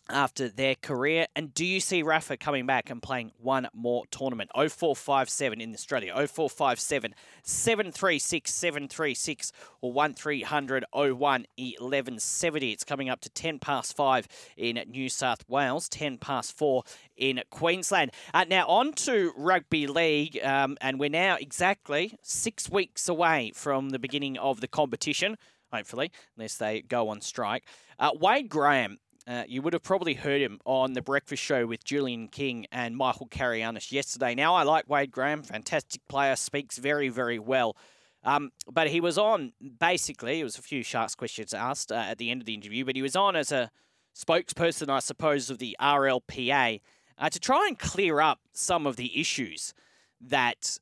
after 0.09 0.49
their 0.49 0.75
career? 0.75 1.27
And 1.35 1.53
do 1.53 1.65
you 1.65 1.81
see 1.81 2.03
Rafa 2.03 2.37
coming 2.37 2.67
back 2.67 2.91
and 2.91 3.03
playing 3.03 3.33
one 3.39 3.69
more 3.75 4.05
tournament? 4.11 4.51
0457 4.55 5.61
in 5.61 5.73
Australia, 5.75 6.13
0457 6.15 7.15
736 7.43 8.53
736 8.53 9.53
or 9.81 9.93
1300 9.93 10.85
01 10.93 11.47
1170. 11.57 12.73
It's 12.73 12.85
coming 12.85 13.09
up 13.09 13.21
to 13.23 13.31
10 13.31 13.59
past 13.59 13.97
5 13.97 14.29
in 14.57 14.83
New 14.89 15.09
South 15.09 15.45
Wales, 15.49 15.89
10 15.89 16.19
past 16.19 16.57
4 16.57 16.83
in 17.17 17.43
Queensland. 17.51 18.11
Uh, 18.35 18.45
now, 18.49 18.67
on 18.67 18.93
to 18.93 19.33
Rugby 19.37 19.87
League, 19.87 20.39
um, 20.43 20.77
and 20.81 21.01
we're 21.01 21.09
now 21.11 21.37
exactly 21.37 22.19
six 22.23 22.71
weeks 22.71 23.09
away 23.09 23.53
from 23.55 23.91
the 23.91 23.99
beginning 23.99 24.39
of 24.39 24.61
the 24.61 24.69
competition. 24.69 25.37
hopefully, 25.73 26.11
unless 26.37 26.57
they 26.57 26.81
go 26.81 27.09
on 27.09 27.21
strike. 27.21 27.65
Uh, 27.99 28.11
Wade 28.19 28.49
Graham, 28.49 28.99
uh, 29.27 29.45
you 29.49 29.61
would 29.63 29.73
have 29.73 29.83
probably 29.83 30.15
heard 30.15 30.41
him 30.41 30.61
on 30.65 30.93
the 30.93 31.03
breakfast 31.03 31.43
show 31.43 31.67
with 31.67 31.83
Julian 31.85 32.29
King 32.29 32.67
and 32.71 32.97
Michael 32.97 33.27
Carayannis 33.27 33.91
yesterday. 33.91 34.35
Now, 34.35 34.55
I 34.55 34.63
like 34.63 34.89
Wade 34.89 35.11
Graham, 35.11 35.43
fantastic 35.43 36.01
player, 36.09 36.37
speaks 36.37 36.79
very, 36.79 37.09
very 37.09 37.39
well. 37.39 37.77
Um, 38.23 38.51
but 38.71 38.89
he 38.89 39.01
was 39.01 39.19
on 39.19 39.53
basically, 39.81 40.41
it 40.41 40.45
was 40.45 40.59
a 40.59 40.63
few 40.63 40.83
Sharks 40.83 41.15
questions 41.15 41.55
asked 41.55 41.91
uh, 41.91 41.97
at 41.97 42.19
the 42.19 42.31
end 42.31 42.41
of 42.41 42.47
the 42.47 42.55
interview, 42.55 42.85
but 42.85 42.97
he 42.97 43.03
was 43.03 43.17
on 43.17 43.37
as 43.37 43.51
a 43.51 43.71
spokesperson, 44.17 44.89
I 44.89 45.01
suppose, 45.01 45.51
of 45.51 45.59
the 45.59 45.77
RLPA 45.81 46.81
uh, 47.19 47.29
to 47.29 47.41
try 47.41 47.67
and 47.67 47.79
clear 47.79 48.21
up 48.21 48.41
some 48.53 48.87
of 48.87 48.97
the 48.97 49.21
issues 49.21 49.75
that 50.21 50.79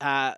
uh, 0.00 0.34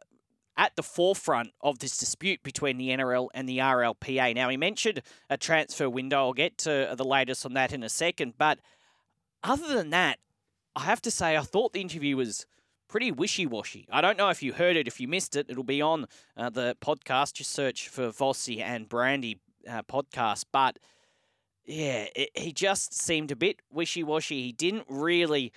at 0.57 0.77
the 0.77 0.83
forefront 0.83 1.51
of 1.61 1.79
this 1.79 1.97
dispute 1.97 2.43
between 2.43 2.77
the 2.77 2.89
NRL 2.89 3.29
and 3.35 3.49
the 3.49 3.59
RLPA. 3.59 4.35
Now, 4.35 4.49
he 4.49 4.57
mentioned 4.57 5.03
a 5.31 5.37
transfer 5.37 5.89
window. 5.89 6.19
I'll 6.19 6.33
get 6.33 6.59
to 6.59 6.95
the 6.97 7.05
latest 7.05 7.47
on 7.47 7.55
that 7.55 7.73
in 7.73 7.83
a 7.83 7.89
second. 7.89 8.35
But 8.39 8.59
other 9.43 9.75
than 9.75 9.91
that, 9.91 10.19
I 10.77 10.83
have 10.83 11.03
to 11.03 11.11
say, 11.11 11.37
I 11.37 11.41
thought 11.41 11.73
the 11.73 11.81
interview 11.81 12.17
was 12.17 12.47
pretty 12.89 13.11
wishy 13.11 13.47
washy. 13.47 13.87
I 13.91 14.03
don't 14.03 14.19
know 14.19 14.29
if 14.29 14.43
you 14.43 14.53
heard 14.53 14.77
it. 14.77 14.87
If 14.87 15.01
you 15.01 15.09
missed 15.09 15.37
it, 15.37 15.47
it'll 15.49 15.65
be 15.65 15.81
on 15.81 16.07
uh, 16.37 16.51
the 16.51 16.77
podcast. 16.81 17.35
Just 17.35 17.51
search 17.51 17.89
for 17.89 18.09
Vossi 18.11 18.61
and 18.61 18.89
Brandy 18.89 19.41
uh, 19.69 19.83
podcast. 19.83 20.45
But 20.53 20.79
yeah, 21.65 22.07
it, 22.15 22.31
he 22.35 22.53
just 22.53 22.93
seemed 22.95 23.31
a 23.31 23.37
bit 23.37 23.61
wishy 23.71 24.03
washy. 24.03 24.43
He 24.43 24.53
didn't 24.53 24.85
really 24.89 25.53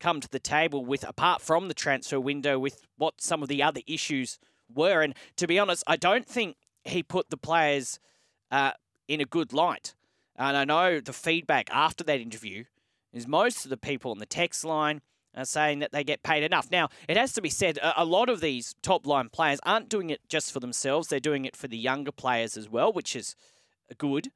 come 0.00 0.20
to 0.20 0.28
the 0.28 0.38
table 0.38 0.84
with, 0.84 1.06
apart 1.08 1.42
from 1.42 1.68
the 1.68 1.74
transfer 1.74 2.20
window, 2.20 2.58
with 2.58 2.86
what 2.96 3.20
some 3.20 3.42
of 3.42 3.48
the 3.48 3.62
other 3.62 3.80
issues 3.86 4.38
were. 4.72 5.02
And 5.02 5.14
to 5.36 5.46
be 5.46 5.58
honest, 5.58 5.84
I 5.86 5.96
don't 5.96 6.26
think 6.26 6.56
he 6.84 7.02
put 7.02 7.30
the 7.30 7.36
players 7.36 7.98
uh, 8.50 8.72
in 9.06 9.20
a 9.20 9.24
good 9.24 9.52
light. 9.52 9.94
And 10.36 10.56
I 10.56 10.64
know 10.64 11.00
the 11.00 11.12
feedback 11.12 11.68
after 11.72 12.04
that 12.04 12.20
interview 12.20 12.64
is 13.12 13.26
most 13.26 13.64
of 13.64 13.70
the 13.70 13.76
people 13.76 14.10
on 14.10 14.18
the 14.18 14.26
text 14.26 14.64
line 14.64 15.00
are 15.34 15.44
saying 15.44 15.80
that 15.80 15.92
they 15.92 16.04
get 16.04 16.22
paid 16.22 16.42
enough. 16.42 16.70
Now, 16.70 16.88
it 17.08 17.16
has 17.16 17.32
to 17.34 17.42
be 17.42 17.50
said, 17.50 17.78
a 17.82 18.04
lot 18.04 18.28
of 18.28 18.40
these 18.40 18.74
top 18.82 19.06
line 19.06 19.28
players 19.28 19.60
aren't 19.64 19.88
doing 19.88 20.10
it 20.10 20.20
just 20.28 20.52
for 20.52 20.60
themselves, 20.60 21.08
they're 21.08 21.20
doing 21.20 21.44
it 21.44 21.56
for 21.56 21.68
the 21.68 21.76
younger 21.76 22.12
players 22.12 22.56
as 22.56 22.68
well, 22.68 22.92
which 22.92 23.14
is 23.14 23.34
good. 23.98 24.30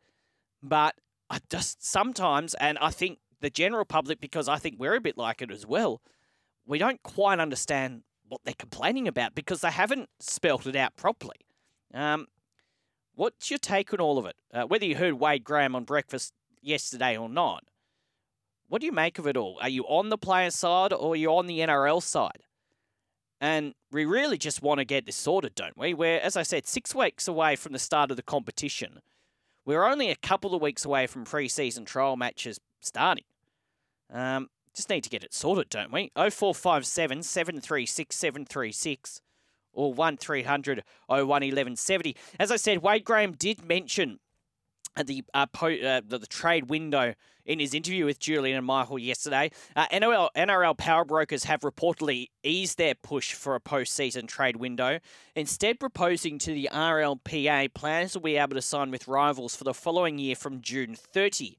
But 0.62 0.94
I 1.28 1.38
just 1.50 1.84
sometimes, 1.84 2.54
and 2.54 2.78
I 2.78 2.90
think 2.90 3.18
the 3.42 3.50
general 3.50 3.84
public, 3.84 4.20
because 4.20 4.48
I 4.48 4.56
think 4.56 4.76
we're 4.78 4.94
a 4.94 5.00
bit 5.00 5.18
like 5.18 5.42
it 5.42 5.50
as 5.50 5.66
well, 5.66 6.00
we 6.64 6.78
don't 6.78 7.02
quite 7.02 7.38
understand 7.38 8.02
what 8.28 8.40
they're 8.44 8.54
complaining 8.58 9.06
about 9.06 9.34
because 9.34 9.60
they 9.60 9.70
haven't 9.70 10.08
spelt 10.20 10.66
it 10.66 10.76
out 10.76 10.96
properly. 10.96 11.36
Um, 11.92 12.28
what's 13.14 13.50
your 13.50 13.58
take 13.58 13.92
on 13.92 14.00
all 14.00 14.16
of 14.16 14.24
it? 14.24 14.36
Uh, 14.54 14.62
whether 14.62 14.86
you 14.86 14.96
heard 14.96 15.14
Wade 15.14 15.44
Graham 15.44 15.76
on 15.76 15.84
breakfast 15.84 16.32
yesterday 16.62 17.16
or 17.16 17.28
not, 17.28 17.64
what 18.68 18.80
do 18.80 18.86
you 18.86 18.92
make 18.92 19.18
of 19.18 19.26
it 19.26 19.36
all? 19.36 19.58
Are 19.60 19.68
you 19.68 19.84
on 19.84 20.08
the 20.08 20.16
player 20.16 20.50
side 20.50 20.94
or 20.94 21.12
are 21.12 21.16
you 21.16 21.28
on 21.28 21.46
the 21.46 21.58
NRL 21.58 22.02
side? 22.02 22.44
And 23.38 23.74
we 23.90 24.04
really 24.04 24.38
just 24.38 24.62
want 24.62 24.78
to 24.78 24.84
get 24.84 25.04
this 25.04 25.16
sorted, 25.16 25.54
don't 25.56 25.76
we? 25.76 25.92
We're, 25.92 26.20
as 26.20 26.36
I 26.36 26.42
said, 26.42 26.66
six 26.66 26.94
weeks 26.94 27.28
away 27.28 27.56
from 27.56 27.72
the 27.72 27.78
start 27.78 28.10
of 28.10 28.16
the 28.16 28.22
competition. 28.22 29.00
We're 29.66 29.84
only 29.84 30.10
a 30.10 30.16
couple 30.16 30.54
of 30.54 30.62
weeks 30.62 30.84
away 30.84 31.06
from 31.06 31.24
pre-season 31.24 31.84
trial 31.84 32.16
matches 32.16 32.60
starting. 32.80 33.24
Um, 34.12 34.48
just 34.74 34.90
need 34.90 35.04
to 35.04 35.10
get 35.10 35.24
it 35.24 35.34
sorted, 35.34 35.68
don't 35.68 35.92
we? 35.92 36.10
0457 36.16 37.22
736 37.22 38.16
736 38.16 39.20
or 39.72 39.92
1300 39.92 40.82
011170. 41.08 42.16
As 42.38 42.50
I 42.50 42.56
said, 42.56 42.82
Wade 42.82 43.04
Graham 43.04 43.32
did 43.32 43.64
mention 43.64 44.18
the, 45.02 45.24
uh, 45.32 45.46
po- 45.46 45.74
uh, 45.74 46.02
the, 46.06 46.18
the 46.18 46.26
trade 46.26 46.68
window 46.68 47.14
in 47.44 47.58
his 47.58 47.74
interview 47.74 48.04
with 48.04 48.18
Julian 48.18 48.58
and 48.58 48.66
Michael 48.66 48.98
yesterday. 48.98 49.50
Uh, 49.74 49.86
NRL, 49.88 50.28
NRL 50.36 50.76
power 50.76 51.04
brokers 51.04 51.44
have 51.44 51.60
reportedly 51.60 52.28
eased 52.42 52.78
their 52.78 52.94
push 52.94 53.32
for 53.32 53.54
a 53.54 53.60
postseason 53.60 54.28
trade 54.28 54.56
window, 54.56 55.00
instead 55.34 55.80
proposing 55.80 56.38
to 56.38 56.52
the 56.52 56.68
RLPA 56.72 57.72
plans 57.74 58.12
to 58.12 58.20
be 58.20 58.36
able 58.36 58.54
to 58.54 58.62
sign 58.62 58.90
with 58.90 59.08
rivals 59.08 59.56
for 59.56 59.64
the 59.64 59.74
following 59.74 60.18
year 60.18 60.36
from 60.36 60.60
June 60.60 60.94
30. 60.94 61.58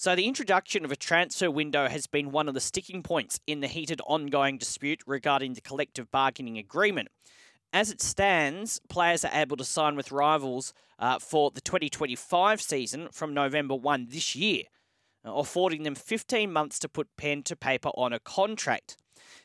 So, 0.00 0.16
the 0.16 0.26
introduction 0.26 0.86
of 0.86 0.90
a 0.90 0.96
transfer 0.96 1.50
window 1.50 1.86
has 1.86 2.06
been 2.06 2.30
one 2.30 2.48
of 2.48 2.54
the 2.54 2.60
sticking 2.62 3.02
points 3.02 3.38
in 3.46 3.60
the 3.60 3.66
heated 3.66 4.00
ongoing 4.06 4.56
dispute 4.56 5.02
regarding 5.06 5.52
the 5.52 5.60
collective 5.60 6.10
bargaining 6.10 6.56
agreement. 6.56 7.08
As 7.70 7.90
it 7.90 8.00
stands, 8.00 8.80
players 8.88 9.26
are 9.26 9.34
able 9.34 9.58
to 9.58 9.64
sign 9.64 9.96
with 9.96 10.10
rivals 10.10 10.72
uh, 10.98 11.18
for 11.18 11.50
the 11.50 11.60
2025 11.60 12.62
season 12.62 13.08
from 13.12 13.34
November 13.34 13.74
1 13.74 14.06
this 14.08 14.34
year, 14.34 14.62
uh, 15.22 15.34
affording 15.34 15.82
them 15.82 15.94
15 15.94 16.50
months 16.50 16.78
to 16.78 16.88
put 16.88 17.14
pen 17.18 17.42
to 17.42 17.54
paper 17.54 17.90
on 17.90 18.14
a 18.14 18.20
contract. 18.20 18.96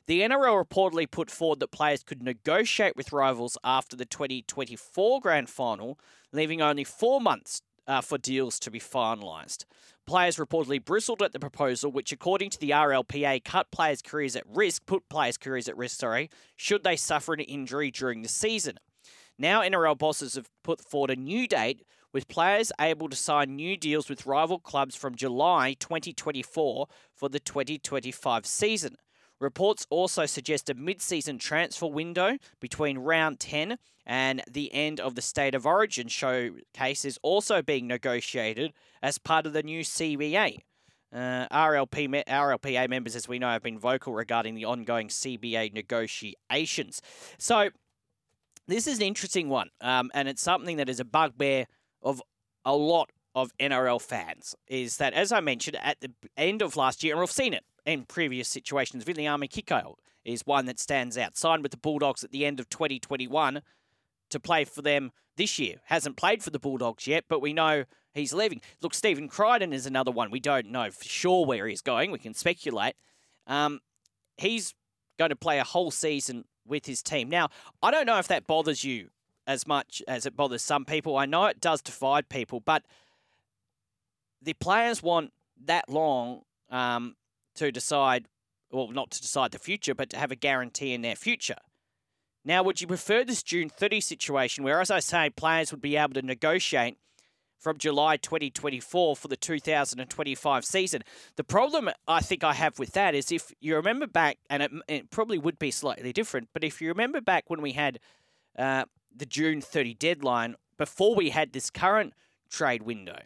The 0.08 0.22
NRL 0.22 0.66
reportedly 0.66 1.12
put 1.12 1.30
forward 1.30 1.60
that 1.60 1.72
players 1.72 2.02
could 2.02 2.24
negotiate 2.24 2.96
with 2.96 3.12
rivals 3.12 3.58
after 3.66 3.98
the 3.98 4.06
2024 4.06 5.20
grand 5.20 5.50
final, 5.50 6.00
leaving 6.32 6.62
only 6.62 6.86
four 6.86 7.20
months 7.20 7.62
uh, 7.88 8.02
for 8.02 8.18
deals 8.18 8.60
to 8.60 8.72
be 8.72 8.80
finalised. 8.80 9.66
Players 10.06 10.38
reportedly 10.38 10.84
bristled 10.84 11.22
at 11.22 11.34
the 11.34 11.40
proposal, 11.40 11.92
which, 11.92 12.12
according 12.12 12.52
to 12.52 12.60
the 12.60 12.70
RLPA, 12.70 13.44
cut 13.44 13.72
players' 13.72 14.02
careers 14.02 14.36
at 14.36 14.44
risk, 14.48 14.86
put 14.86 15.10
players' 15.10 15.38
careers 15.38 15.68
at 15.68 15.78
risk, 15.78 16.00
sorry, 16.00 16.30
should 16.56 16.84
they 16.84 16.96
suffer 16.96 17.34
an 17.34 17.40
injury 17.40 17.92
during 17.92 18.22
the 18.22 18.30
season. 18.30 18.78
Now, 19.38 19.62
NRL 19.62 19.98
bosses 19.98 20.36
have 20.36 20.50
put 20.64 20.80
forward 20.80 21.10
a 21.10 21.16
new 21.16 21.48
date 21.48 21.84
with 22.14 22.30
players 22.30 22.72
able 22.80 23.10
to 23.10 23.16
sign 23.16 23.56
new 23.56 23.76
deals 23.76 24.10
with 24.10 24.26
rival 24.26 24.60
clubs 24.60 24.96
from 24.96 25.16
July 25.16 25.76
2024 25.80 26.88
for 27.14 27.30
the 27.30 27.40
2025 27.42 28.46
season. 28.46 28.96
Reports 29.40 29.86
also 29.90 30.26
suggest 30.26 30.70
a 30.70 30.74
mid 30.74 31.02
season 31.02 31.38
transfer 31.38 31.88
window 31.88 32.38
between 32.60 32.98
round 33.00 33.40
10 33.40 33.78
and 34.06 34.42
the 34.50 34.74
end 34.74 35.00
of 35.00 35.16
the 35.16 35.22
State 35.22 35.56
of 35.56 35.66
Origin 35.66 36.08
showcase 36.08 37.04
is 37.04 37.20
also 37.22 37.62
being 37.62 37.88
negotiated 37.88 38.72
as 39.02 39.18
part 39.18 39.46
of 39.46 39.54
the 39.54 39.64
new 39.64 39.82
CBA. 39.82 40.60
Uh, 41.14 41.48
RLP, 41.50 42.26
RLPA 42.26 42.90
members, 42.90 43.16
as 43.16 43.28
we 43.28 43.40
know, 43.40 43.50
have 43.50 43.64
been 43.64 43.80
vocal 43.80 44.14
regarding 44.14 44.56
the 44.56 44.66
ongoing 44.66 45.08
CBA 45.08 45.74
negotiations. 45.74 47.02
So, 47.38 47.70
this 48.68 48.88
is 48.88 48.98
an 48.98 49.04
interesting 49.04 49.48
one, 49.48 49.70
um, 49.80 50.10
and 50.14 50.28
it's 50.28 50.42
something 50.42 50.78
that 50.78 50.90
is 50.90 51.00
a 51.00 51.06
bugbear 51.06 51.68
of 52.02 52.22
a 52.66 52.76
lot 52.76 53.12
of 53.34 53.52
NRL 53.60 54.02
fans. 54.02 54.56
Is 54.68 54.98
that, 54.98 55.14
as 55.14 55.32
I 55.32 55.40
mentioned, 55.40 55.78
at 55.82 56.02
the 56.02 56.12
end 56.36 56.62
of 56.62 56.76
last 56.76 57.04
year, 57.04 57.14
and 57.14 57.20
we've 57.20 57.32
seen 57.32 57.54
it 57.54 57.64
in 57.86 58.04
previous 58.04 58.48
situations. 58.48 59.04
Viliame 59.04 59.50
Kikau 59.50 59.96
is 60.24 60.46
one 60.46 60.66
that 60.66 60.80
stands 60.80 61.18
out. 61.18 61.38
Signed 61.38 61.64
with 61.64 61.72
the 61.72 61.78
Bulldogs 61.78 62.24
at 62.24 62.32
the 62.32 62.46
end 62.46 62.60
of 62.60 62.70
2021 62.70 63.62
to 64.30 64.40
play 64.40 64.66
for 64.66 64.82
them 64.82 65.12
this 65.38 65.60
year. 65.60 65.76
Hasn't 65.86 66.18
played 66.18 66.44
for 66.44 66.50
the 66.50 66.60
Bulldogs 66.60 67.08
yet, 67.08 67.26
but 67.30 67.42
we 67.42 67.54
know 67.54 67.86
he's 68.14 68.34
leaving. 68.34 68.62
Look, 68.82 68.94
Stephen 68.94 69.28
Crichton 69.28 69.72
is 69.72 69.86
another 69.86 70.12
one. 70.12 70.32
We 70.32 70.40
don't 70.40 70.72
know 70.72 70.90
for 70.90 71.06
sure 71.06 71.46
where 71.46 71.68
he's 71.68 71.82
going. 71.82 72.12
We 72.12 72.20
can 72.20 72.34
speculate. 72.34 72.96
Um, 73.46 73.82
he's 74.38 74.74
going 75.18 75.30
to 75.30 75.36
play 75.36 75.60
a 75.60 75.64
whole 75.64 75.92
season 75.92 76.46
with 76.66 76.86
his 76.86 77.04
team. 77.04 77.30
Now, 77.30 77.50
I 77.84 77.92
don't 77.92 78.08
know 78.08 78.18
if 78.18 78.28
that 78.28 78.48
bothers 78.48 78.84
you 78.84 79.10
as 79.48 79.68
much 79.68 80.02
as 80.08 80.26
it 80.26 80.36
bothers 80.36 80.64
some 80.64 80.86
people. 80.86 81.18
I 81.18 81.26
know 81.26 81.46
it 81.46 81.62
does 81.62 81.82
divide 81.82 82.30
people, 82.30 82.60
but 82.60 82.84
the 84.42 84.54
players 84.54 85.04
want 85.04 85.32
that 85.66 85.88
long 85.88 86.42
um, 86.70 87.16
to 87.56 87.72
decide, 87.72 88.28
well, 88.72 88.90
not 88.90 89.12
to 89.12 89.22
decide 89.22 89.52
the 89.52 89.60
future, 89.60 89.96
but 89.96 90.10
to 90.12 90.18
have 90.18 90.32
a 90.32 90.36
guarantee 90.36 90.94
in 90.94 91.02
their 91.02 91.16
future. 91.16 91.58
Now, 92.44 92.62
would 92.62 92.80
you 92.80 92.88
prefer 92.88 93.24
this 93.24 93.42
June 93.42 93.70
30 93.70 94.02
situation 94.02 94.64
where, 94.64 94.80
as 94.80 94.92
I 94.92 95.00
say, 95.00 95.32
players 95.32 95.72
would 95.72 95.82
be 95.82 95.98
able 95.98 96.14
to 96.14 96.22
negotiate 96.22 96.98
from 97.58 97.80
July 97.80 98.18
2024 98.18 99.16
for 99.16 99.28
the 99.28 99.36
2025 99.36 100.64
season? 100.64 101.02
The 101.38 101.44
problem 101.44 101.90
I 102.08 102.20
think 102.22 102.44
I 102.44 102.54
have 102.54 102.78
with 102.78 102.92
that 102.92 103.16
is 103.16 103.32
if 103.32 103.52
you 103.60 103.76
remember 103.76 104.06
back, 104.06 104.38
and 104.48 104.62
it, 104.62 104.72
it 104.88 105.10
probably 105.10 105.40
would 105.40 105.58
be 105.58 105.72
slightly 105.72 106.14
different, 106.14 106.50
but 106.54 106.64
if 106.64 106.82
you 106.82 106.90
remember 106.90 107.20
back 107.20 107.46
when 107.50 107.64
we 107.64 107.72
had 107.72 108.00
uh, 108.60 108.86
the 109.16 109.26
June 109.26 109.60
30 109.60 109.96
deadline, 109.96 110.56
before 110.78 111.16
we 111.16 111.32
had 111.32 111.52
this 111.52 111.72
current 111.72 112.14
trade 112.52 112.84
window, 112.84 113.22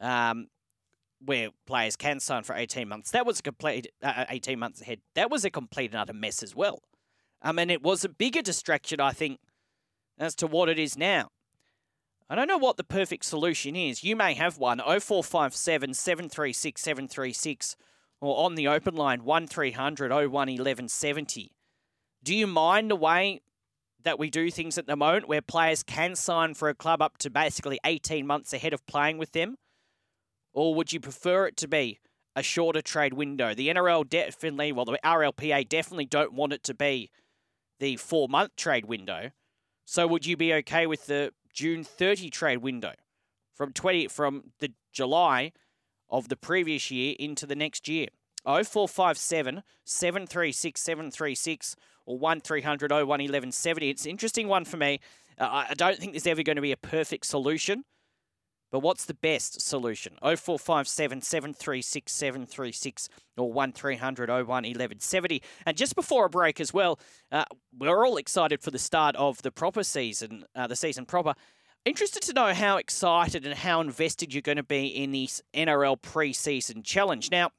um, 0.00 0.46
where 1.24 1.50
players 1.66 1.96
can 1.96 2.20
sign 2.20 2.42
for 2.42 2.54
18 2.54 2.88
months. 2.88 3.10
That 3.10 3.26
was 3.26 3.40
a 3.40 3.42
complete, 3.42 3.88
uh, 4.02 4.12
uh 4.16 4.24
18 4.28 4.58
months 4.58 4.80
ahead. 4.80 5.00
That 5.14 5.30
was 5.30 5.44
a 5.44 5.50
complete 5.50 5.92
and 5.92 6.00
utter 6.00 6.12
mess 6.12 6.42
as 6.42 6.54
well. 6.54 6.82
I 7.42 7.52
mean, 7.52 7.70
it 7.70 7.82
was 7.82 8.04
a 8.04 8.08
bigger 8.08 8.42
distraction, 8.42 9.00
I 9.00 9.12
think, 9.12 9.38
as 10.18 10.34
to 10.36 10.46
what 10.46 10.68
it 10.68 10.78
is 10.78 10.96
now. 10.96 11.30
I 12.28 12.34
don't 12.34 12.48
know 12.48 12.58
what 12.58 12.78
the 12.78 12.84
perfect 12.84 13.24
solution 13.26 13.76
is. 13.76 14.02
You 14.02 14.16
may 14.16 14.32
have 14.34 14.56
one 14.56 14.78
0457 14.78 15.92
736 15.92 16.80
736 16.80 17.76
or 18.20 18.44
on 18.44 18.54
the 18.54 18.66
open 18.66 18.94
line 18.94 19.24
1300 19.24 20.10
01 20.10 20.30
1170. 20.30 21.50
Do 22.22 22.34
you 22.34 22.46
mind 22.46 22.90
the 22.90 22.96
way 22.96 23.42
that 24.02 24.18
we 24.18 24.30
do 24.30 24.50
things 24.50 24.78
at 24.78 24.86
the 24.86 24.96
moment 24.96 25.28
where 25.28 25.42
players 25.42 25.82
can 25.82 26.14
sign 26.14 26.54
for 26.54 26.68
a 26.70 26.74
club 26.74 27.02
up 27.02 27.18
to 27.18 27.30
basically 27.30 27.78
18 27.84 28.26
months 28.26 28.54
ahead 28.54 28.72
of 28.72 28.86
playing 28.86 29.18
with 29.18 29.32
them? 29.32 29.56
Or 30.54 30.74
would 30.74 30.92
you 30.92 31.00
prefer 31.00 31.46
it 31.46 31.56
to 31.58 31.68
be 31.68 31.98
a 32.34 32.42
shorter 32.42 32.80
trade 32.80 33.12
window? 33.12 33.54
The 33.54 33.68
NRL 33.68 34.08
definitely, 34.08 34.72
well, 34.72 34.84
the 34.84 34.98
RLPA 35.04 35.68
definitely 35.68 36.06
don't 36.06 36.32
want 36.32 36.52
it 36.52 36.62
to 36.64 36.74
be 36.74 37.10
the 37.80 37.96
four 37.96 38.28
month 38.28 38.56
trade 38.56 38.86
window. 38.86 39.32
So 39.84 40.06
would 40.06 40.24
you 40.24 40.36
be 40.36 40.54
okay 40.54 40.86
with 40.86 41.06
the 41.06 41.32
June 41.52 41.84
30 41.84 42.30
trade 42.30 42.58
window 42.58 42.92
from 43.52 43.72
20 43.72 44.08
from 44.08 44.52
the 44.60 44.72
July 44.92 45.52
of 46.08 46.28
the 46.28 46.36
previous 46.36 46.90
year 46.90 47.14
into 47.18 47.46
the 47.46 47.56
next 47.56 47.88
year? 47.88 48.08
0457 48.44 49.62
736 49.84 50.80
736 50.80 51.76
or 52.06 52.18
1300 52.18 52.90
01 52.90 53.06
1170. 53.06 53.90
It's 53.90 54.04
an 54.04 54.10
interesting 54.10 54.48
one 54.48 54.64
for 54.64 54.76
me. 54.76 55.00
Uh, 55.38 55.64
I 55.68 55.74
don't 55.74 55.98
think 55.98 56.12
there's 56.12 56.26
ever 56.26 56.42
going 56.42 56.56
to 56.56 56.62
be 56.62 56.72
a 56.72 56.76
perfect 56.76 57.26
solution, 57.26 57.84
but 58.74 58.80
what's 58.80 59.04
the 59.04 59.14
best 59.14 59.60
solution? 59.60 60.14
0457 60.20 61.22
736 61.22 62.10
736 62.10 63.08
or 63.36 63.52
1300 63.52 64.28
01 64.28 64.46
1170. 64.48 65.42
And 65.64 65.76
just 65.76 65.94
before 65.94 66.24
a 66.24 66.28
break 66.28 66.60
as 66.60 66.74
well, 66.74 66.98
uh, 67.30 67.44
we're 67.78 68.04
all 68.04 68.16
excited 68.16 68.62
for 68.62 68.72
the 68.72 68.80
start 68.80 69.14
of 69.14 69.40
the 69.42 69.52
proper 69.52 69.84
season, 69.84 70.44
uh, 70.56 70.66
the 70.66 70.74
season 70.74 71.06
proper. 71.06 71.34
Interested 71.84 72.24
to 72.24 72.32
know 72.32 72.52
how 72.52 72.76
excited 72.76 73.46
and 73.46 73.54
how 73.54 73.80
invested 73.80 74.34
you're 74.34 74.42
going 74.42 74.56
to 74.56 74.64
be 74.64 74.88
in 74.88 75.12
this 75.12 75.40
NRL 75.54 76.02
pre-season 76.02 76.82
challenge. 76.82 77.30
Now, 77.30 77.50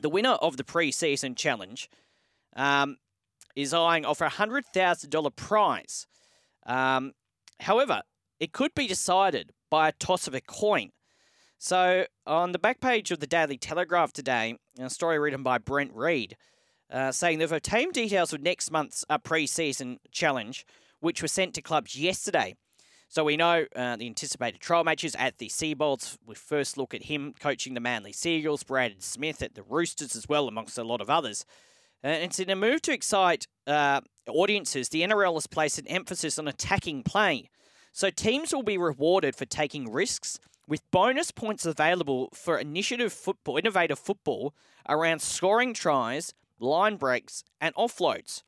the 0.00 0.08
winner 0.08 0.38
of 0.40 0.56
the 0.56 0.64
pre-season 0.64 1.34
challenge 1.34 1.90
um, 2.56 2.96
is 3.54 3.74
eyeing 3.74 4.06
off 4.06 4.22
a 4.22 4.28
$100,000 4.28 5.36
prize. 5.36 6.06
Um, 6.64 7.12
however, 7.58 8.00
it 8.38 8.52
could 8.52 8.74
be 8.74 8.86
decided 8.86 9.52
by 9.70 9.88
a 9.88 9.92
toss 9.92 10.26
of 10.26 10.34
a 10.34 10.40
coin. 10.40 10.90
So, 11.58 12.06
on 12.26 12.52
the 12.52 12.58
back 12.58 12.80
page 12.80 13.10
of 13.10 13.20
the 13.20 13.26
Daily 13.26 13.58
Telegraph 13.58 14.12
today, 14.12 14.56
a 14.78 14.90
story 14.90 15.18
written 15.18 15.42
by 15.42 15.58
Brent 15.58 15.92
Read, 15.94 16.36
uh, 16.90 17.12
saying 17.12 17.38
they've 17.38 17.52
obtained 17.52 17.92
details 17.92 18.32
of 18.32 18.40
next 18.40 18.70
month's 18.70 19.04
uh, 19.10 19.18
pre 19.18 19.46
season 19.46 19.98
challenge, 20.10 20.66
which 21.00 21.22
were 21.22 21.28
sent 21.28 21.54
to 21.54 21.62
clubs 21.62 21.96
yesterday. 21.96 22.54
So 23.08 23.24
we 23.24 23.36
know 23.36 23.66
uh, 23.74 23.96
the 23.96 24.06
anticipated 24.06 24.60
trial 24.60 24.84
matches 24.84 25.16
at 25.16 25.38
the 25.38 25.48
Seibold's. 25.48 26.16
We 26.24 26.36
first 26.36 26.78
look 26.78 26.94
at 26.94 27.04
him 27.04 27.34
coaching 27.38 27.74
the 27.74 27.80
Manly 27.80 28.12
Sea 28.12 28.36
Eagles, 28.36 28.62
Brandon 28.62 29.00
Smith 29.00 29.42
at 29.42 29.54
the 29.54 29.64
Roosters 29.64 30.14
as 30.14 30.28
well, 30.28 30.46
amongst 30.46 30.78
a 30.78 30.84
lot 30.84 31.00
of 31.00 31.10
others. 31.10 31.44
And 32.02 32.22
it's 32.22 32.38
in 32.38 32.48
a 32.48 32.56
move 32.56 32.82
to 32.82 32.92
excite 32.92 33.46
uh, 33.66 34.00
audiences, 34.28 34.88
the 34.88 35.02
NRL 35.02 35.34
has 35.34 35.46
placed 35.46 35.78
an 35.78 35.88
emphasis 35.88 36.38
on 36.38 36.48
attacking 36.48 37.02
play. 37.02 37.50
So 37.92 38.10
teams 38.10 38.54
will 38.54 38.62
be 38.62 38.78
rewarded 38.78 39.34
for 39.34 39.44
taking 39.44 39.90
risks 39.90 40.38
with 40.66 40.88
bonus 40.90 41.30
points 41.30 41.66
available 41.66 42.28
for 42.32 42.58
initiative 42.58 43.12
football, 43.12 43.56
innovative 43.56 43.98
football 43.98 44.54
around 44.88 45.20
scoring 45.20 45.74
tries, 45.74 46.32
line 46.58 46.96
breaks, 46.96 47.42
and 47.60 47.74
offloads. 47.74 48.42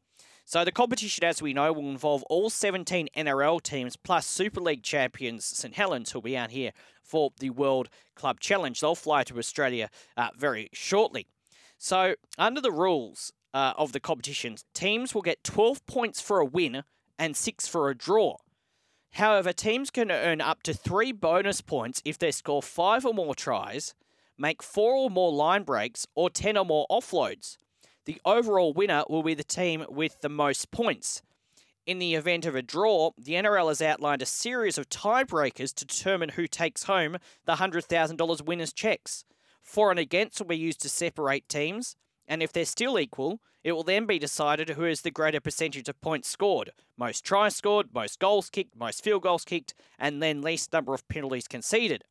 So 0.44 0.64
the 0.64 0.72
competition, 0.72 1.24
as 1.24 1.40
we 1.40 1.54
know, 1.54 1.72
will 1.72 1.90
involve 1.90 2.22
all 2.24 2.50
17 2.50 3.08
NRL 3.16 3.62
teams 3.62 3.96
plus 3.96 4.26
Super 4.26 4.60
League 4.60 4.82
champions 4.82 5.44
St 5.44 5.74
Helens, 5.74 6.12
who'll 6.12 6.22
be 6.22 6.36
out 6.36 6.50
here 6.50 6.72
for 7.02 7.30
the 7.38 7.50
World 7.50 7.88
Club 8.14 8.40
Challenge. 8.40 8.78
They'll 8.80 8.94
fly 8.94 9.24
to 9.24 9.38
Australia 9.38 9.88
uh, 10.16 10.28
very 10.36 10.68
shortly. 10.72 11.26
So 11.78 12.14
under 12.38 12.60
the 12.60 12.72
rules, 12.72 13.32
uh, 13.54 13.72
of 13.76 13.92
the 13.92 14.00
competition, 14.00 14.56
teams 14.74 15.14
will 15.14 15.22
get 15.22 15.44
12 15.44 15.84
points 15.86 16.20
for 16.20 16.40
a 16.40 16.44
win 16.44 16.84
and 17.18 17.36
6 17.36 17.68
for 17.68 17.90
a 17.90 17.94
draw. 17.94 18.36
However, 19.12 19.52
teams 19.52 19.90
can 19.90 20.10
earn 20.10 20.40
up 20.40 20.62
to 20.62 20.72
3 20.72 21.12
bonus 21.12 21.60
points 21.60 22.00
if 22.04 22.18
they 22.18 22.30
score 22.30 22.62
5 22.62 23.04
or 23.04 23.14
more 23.14 23.34
tries, 23.34 23.94
make 24.38 24.62
4 24.62 24.94
or 24.94 25.10
more 25.10 25.30
line 25.30 25.64
breaks, 25.64 26.06
or 26.14 26.30
10 26.30 26.56
or 26.56 26.64
more 26.64 26.86
offloads. 26.90 27.58
The 28.06 28.20
overall 28.24 28.72
winner 28.72 29.04
will 29.08 29.22
be 29.22 29.34
the 29.34 29.44
team 29.44 29.84
with 29.88 30.20
the 30.22 30.28
most 30.28 30.70
points. 30.70 31.22
In 31.84 31.98
the 31.98 32.14
event 32.14 32.46
of 32.46 32.54
a 32.54 32.62
draw, 32.62 33.10
the 33.18 33.34
NRL 33.34 33.68
has 33.68 33.82
outlined 33.82 34.22
a 34.22 34.26
series 34.26 34.78
of 34.78 34.88
tiebreakers 34.88 35.74
to 35.74 35.84
determine 35.84 36.30
who 36.30 36.46
takes 36.46 36.84
home 36.84 37.18
the 37.44 37.56
$100,000 37.56 38.42
winners' 38.42 38.72
checks. 38.72 39.24
For 39.60 39.90
and 39.90 39.98
against 39.98 40.40
will 40.40 40.46
be 40.46 40.56
used 40.56 40.80
to 40.82 40.88
separate 40.88 41.48
teams, 41.48 41.96
and 42.32 42.42
if 42.42 42.50
they're 42.50 42.64
still 42.64 42.98
equal, 42.98 43.40
it 43.62 43.72
will 43.72 43.82
then 43.82 44.06
be 44.06 44.18
decided 44.18 44.70
who 44.70 44.84
has 44.84 45.02
the 45.02 45.10
greater 45.10 45.38
percentage 45.38 45.86
of 45.86 46.00
points 46.00 46.30
scored 46.30 46.70
most 46.96 47.26
tries 47.26 47.54
scored, 47.54 47.88
most 47.92 48.18
goals 48.18 48.48
kicked, 48.48 48.74
most 48.74 49.04
field 49.04 49.22
goals 49.22 49.44
kicked, 49.44 49.74
and 49.98 50.22
then 50.22 50.40
least 50.40 50.72
number 50.72 50.94
of 50.94 51.06
penalties 51.08 51.46
conceded. 51.46 52.04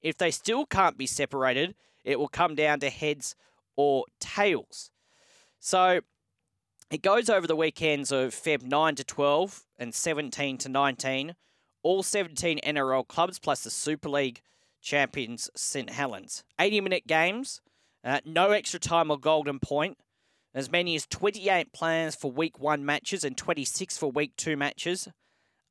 If 0.00 0.16
they 0.16 0.30
still 0.30 0.64
can't 0.64 0.96
be 0.96 1.06
separated, 1.06 1.74
it 2.04 2.18
will 2.18 2.28
come 2.28 2.54
down 2.54 2.80
to 2.80 2.88
heads 2.88 3.36
or 3.76 4.06
tails. 4.18 4.90
So 5.60 6.00
it 6.90 7.02
goes 7.02 7.28
over 7.28 7.46
the 7.46 7.54
weekends 7.54 8.10
of 8.10 8.30
Feb 8.30 8.62
9 8.62 8.94
to 8.94 9.04
12 9.04 9.64
and 9.78 9.94
17 9.94 10.56
to 10.56 10.70
19. 10.70 11.34
All 11.82 12.02
17 12.02 12.60
NRL 12.64 13.06
clubs 13.06 13.38
plus 13.38 13.62
the 13.62 13.70
Super 13.70 14.08
League 14.08 14.40
champions 14.80 15.50
St 15.54 15.90
Helens. 15.90 16.44
80 16.58 16.80
minute 16.80 17.06
games 17.06 17.60
uh, 18.06 18.20
no 18.24 18.52
extra 18.52 18.78
time 18.78 19.10
or 19.10 19.18
golden 19.18 19.58
point. 19.58 19.98
As 20.54 20.70
many 20.70 20.94
as 20.94 21.06
28 21.06 21.72
plans 21.72 22.14
for 22.14 22.30
week 22.30 22.58
one 22.58 22.86
matches 22.86 23.24
and 23.24 23.36
26 23.36 23.98
for 23.98 24.10
week 24.10 24.32
two 24.36 24.56
matches. 24.56 25.08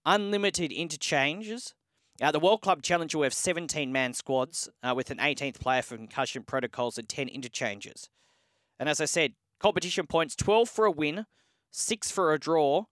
Unlimited 0.06 0.72
interchanges. 0.72 1.74
Uh, 2.22 2.32
the 2.32 2.40
World 2.40 2.62
Club 2.62 2.84
Challenge 2.84 3.16
will 3.16 3.24
have 3.24 3.34
17 3.34 3.92
man 3.92 4.14
squads 4.14 4.70
uh, 4.84 4.94
with 4.96 5.10
an 5.10 5.18
18th 5.18 5.60
player 5.60 5.82
for 5.82 5.98
concussion 5.98 6.44
protocols 6.44 6.98
and 6.98 7.10
10 7.10 7.30
interchanges. 7.30 8.10
And 8.78 8.88
as 8.88 9.02
I 9.02 9.06
said, 9.06 9.34
competition 9.60 10.06
points 10.06 10.36
12 10.36 10.70
for 10.70 10.86
a 10.86 10.92
win, 10.92 11.26
6 11.72 12.12
for 12.12 12.34
a 12.34 12.40
draw, 12.40 12.84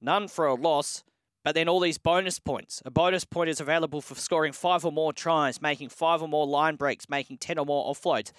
none 0.00 0.28
for 0.28 0.46
a 0.46 0.54
loss, 0.54 1.02
but 1.42 1.54
then 1.54 1.68
all 1.68 1.80
these 1.80 1.98
bonus 1.98 2.38
points. 2.38 2.82
A 2.84 2.90
bonus 2.90 3.24
point 3.24 3.50
is 3.50 3.60
available 3.60 4.02
for 4.02 4.14
scoring 4.14 4.52
5 4.52 4.84
or 4.84 4.92
more 4.92 5.12
tries, 5.12 5.60
making 5.60 5.88
5 5.88 6.22
or 6.22 6.28
more 6.28 6.46
line 6.46 6.76
breaks, 6.76 7.08
making 7.08 7.38
10 7.38 7.58
or 7.58 7.66
more 7.66 7.92
offloads 7.92 8.30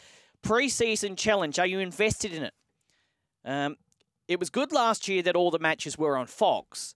preseason 0.43 1.17
challenge. 1.17 1.59
Are 1.59 1.65
you 1.65 1.79
invested 1.79 2.33
in 2.33 2.43
it? 2.43 2.53
Um, 3.43 3.77
it 4.27 4.39
was 4.39 4.49
good 4.49 4.71
last 4.71 5.07
year 5.07 5.21
that 5.23 5.35
all 5.35 5.51
the 5.51 5.59
matches 5.59 5.97
were 5.97 6.17
on 6.17 6.27
Fox, 6.27 6.95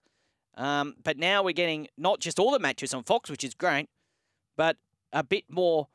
um, 0.56 0.94
but 1.02 1.18
now 1.18 1.42
we're 1.42 1.52
getting 1.52 1.88
not 1.98 2.20
just 2.20 2.38
all 2.38 2.50
the 2.50 2.58
matches 2.58 2.94
on 2.94 3.02
Fox, 3.02 3.28
which 3.28 3.44
is 3.44 3.54
great, 3.54 3.88
but 4.56 4.76
a 5.12 5.22
bit 5.22 5.44
more 5.48 5.88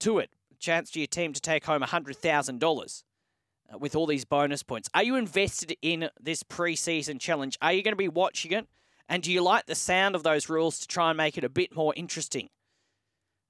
to 0.00 0.18
it. 0.18 0.30
Chance 0.58 0.92
to 0.92 1.00
your 1.00 1.06
team 1.06 1.32
to 1.32 1.40
take 1.40 1.64
home 1.66 1.82
$100,000 1.82 3.02
uh, 3.72 3.78
with 3.78 3.94
all 3.94 4.06
these 4.06 4.24
bonus 4.24 4.62
points. 4.62 4.88
Are 4.94 5.02
you 5.02 5.16
invested 5.16 5.76
in 5.82 6.08
this 6.20 6.42
preseason 6.42 7.20
challenge? 7.20 7.58
Are 7.60 7.72
you 7.72 7.82
going 7.82 7.92
to 7.92 7.96
be 7.96 8.08
watching 8.08 8.52
it? 8.52 8.66
And 9.08 9.22
do 9.22 9.30
you 9.30 9.42
like 9.42 9.66
the 9.66 9.74
sound 9.74 10.14
of 10.14 10.22
those 10.22 10.48
rules 10.48 10.78
to 10.80 10.88
try 10.88 11.10
and 11.10 11.16
make 11.16 11.36
it 11.38 11.44
a 11.44 11.48
bit 11.48 11.74
more 11.76 11.92
interesting? 11.96 12.48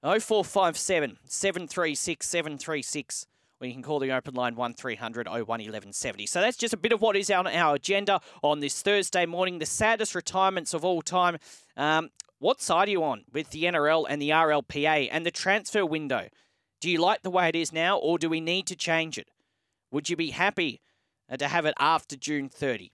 0457 0.03 1.17
736 1.25 2.27
736 2.27 3.25
or 3.59 3.67
you 3.67 3.73
can 3.73 3.83
call 3.83 3.99
the 3.99 4.11
open 4.11 4.35
line 4.35 4.55
1300 4.55 5.27
01 5.27 5.45
1170. 5.45 6.25
So 6.25 6.41
that's 6.41 6.57
just 6.57 6.73
a 6.73 6.77
bit 6.77 6.91
of 6.91 7.01
what 7.01 7.15
is 7.15 7.31
on 7.31 7.47
our 7.47 7.75
agenda 7.75 8.21
on 8.43 8.59
this 8.59 8.81
Thursday 8.81 9.25
morning, 9.25 9.59
the 9.59 9.65
saddest 9.65 10.15
retirements 10.15 10.73
of 10.73 10.85
all 10.85 11.01
time. 11.01 11.37
Um, 11.75 12.09
what 12.39 12.61
side 12.61 12.87
are 12.87 12.91
you 12.91 13.03
on 13.03 13.23
with 13.33 13.49
the 13.49 13.63
NRL 13.63 14.05
and 14.07 14.21
the 14.21 14.29
RLPA 14.29 15.09
and 15.11 15.25
the 15.25 15.31
transfer 15.31 15.85
window? 15.85 16.27
Do 16.79 16.89
you 16.89 16.99
like 16.99 17.23
the 17.23 17.31
way 17.31 17.49
it 17.49 17.55
is 17.55 17.73
now, 17.73 17.97
or 17.97 18.19
do 18.19 18.29
we 18.29 18.39
need 18.39 18.67
to 18.67 18.75
change 18.75 19.17
it? 19.17 19.29
Would 19.91 20.09
you 20.09 20.15
be 20.15 20.29
happy 20.29 20.81
uh, 21.29 21.37
to 21.37 21.47
have 21.47 21.65
it 21.65 21.73
after 21.79 22.15
June 22.15 22.49
30? 22.49 22.91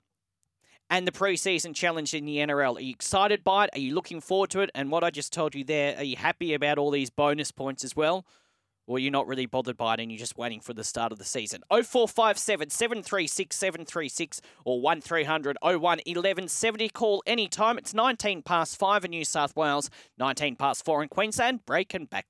And 0.90 1.06
the 1.06 1.12
preseason 1.12 1.76
challenge 1.76 2.14
in 2.14 2.26
the 2.26 2.38
NRL. 2.38 2.78
Are 2.78 2.82
you 2.82 2.92
excited 2.92 3.44
by 3.44 3.66
it? 3.66 3.72
Are 3.74 3.80
you 3.80 3.94
looking 3.94 4.22
forward 4.22 4.52
to 4.52 4.62
it? 4.62 4.70
And 4.76 4.92
what 4.92 5.04
I 5.04 5.10
just 5.10 5.34
told 5.34 5.56
you 5.56 5.64
there, 5.64 5.98
are 5.98 6.04
you 6.04 6.16
happy 6.16 6.54
about 6.54 6.78
all 6.78 6.92
these 6.92 7.10
bonus 7.10 7.52
points 7.52 7.84
as 7.84 7.96
well? 7.96 8.26
Or 8.88 9.00
you're 9.00 9.12
not 9.12 9.28
really 9.28 9.46
bothered 9.46 9.78
by 9.78 9.94
it 9.94 10.00
and 10.00 10.12
you're 10.12 10.20
just 10.20 10.38
waiting 10.38 10.60
for 10.60 10.74
the 10.74 10.84
start 10.84 11.12
of 11.12 11.18
the 11.18 11.26
season. 11.26 11.62
0457 11.70 12.70
736 12.70 13.56
736 13.56 14.42
or 14.66 14.82
1300 14.82 15.58
01 15.62 15.80
1170. 15.82 16.90
Call 16.90 17.24
anytime. 17.26 17.78
It's 17.78 17.94
19 17.94 18.42
past 18.42 18.78
5 18.78 19.06
in 19.06 19.12
New 19.12 19.26
South 19.26 19.56
Wales, 19.56 19.90
19 20.18 20.56
past 20.56 20.86
4 20.86 21.04
in 21.04 21.10
Queensland. 21.10 21.66
Break 21.66 21.94
and 21.94 22.10
back. 22.10 22.28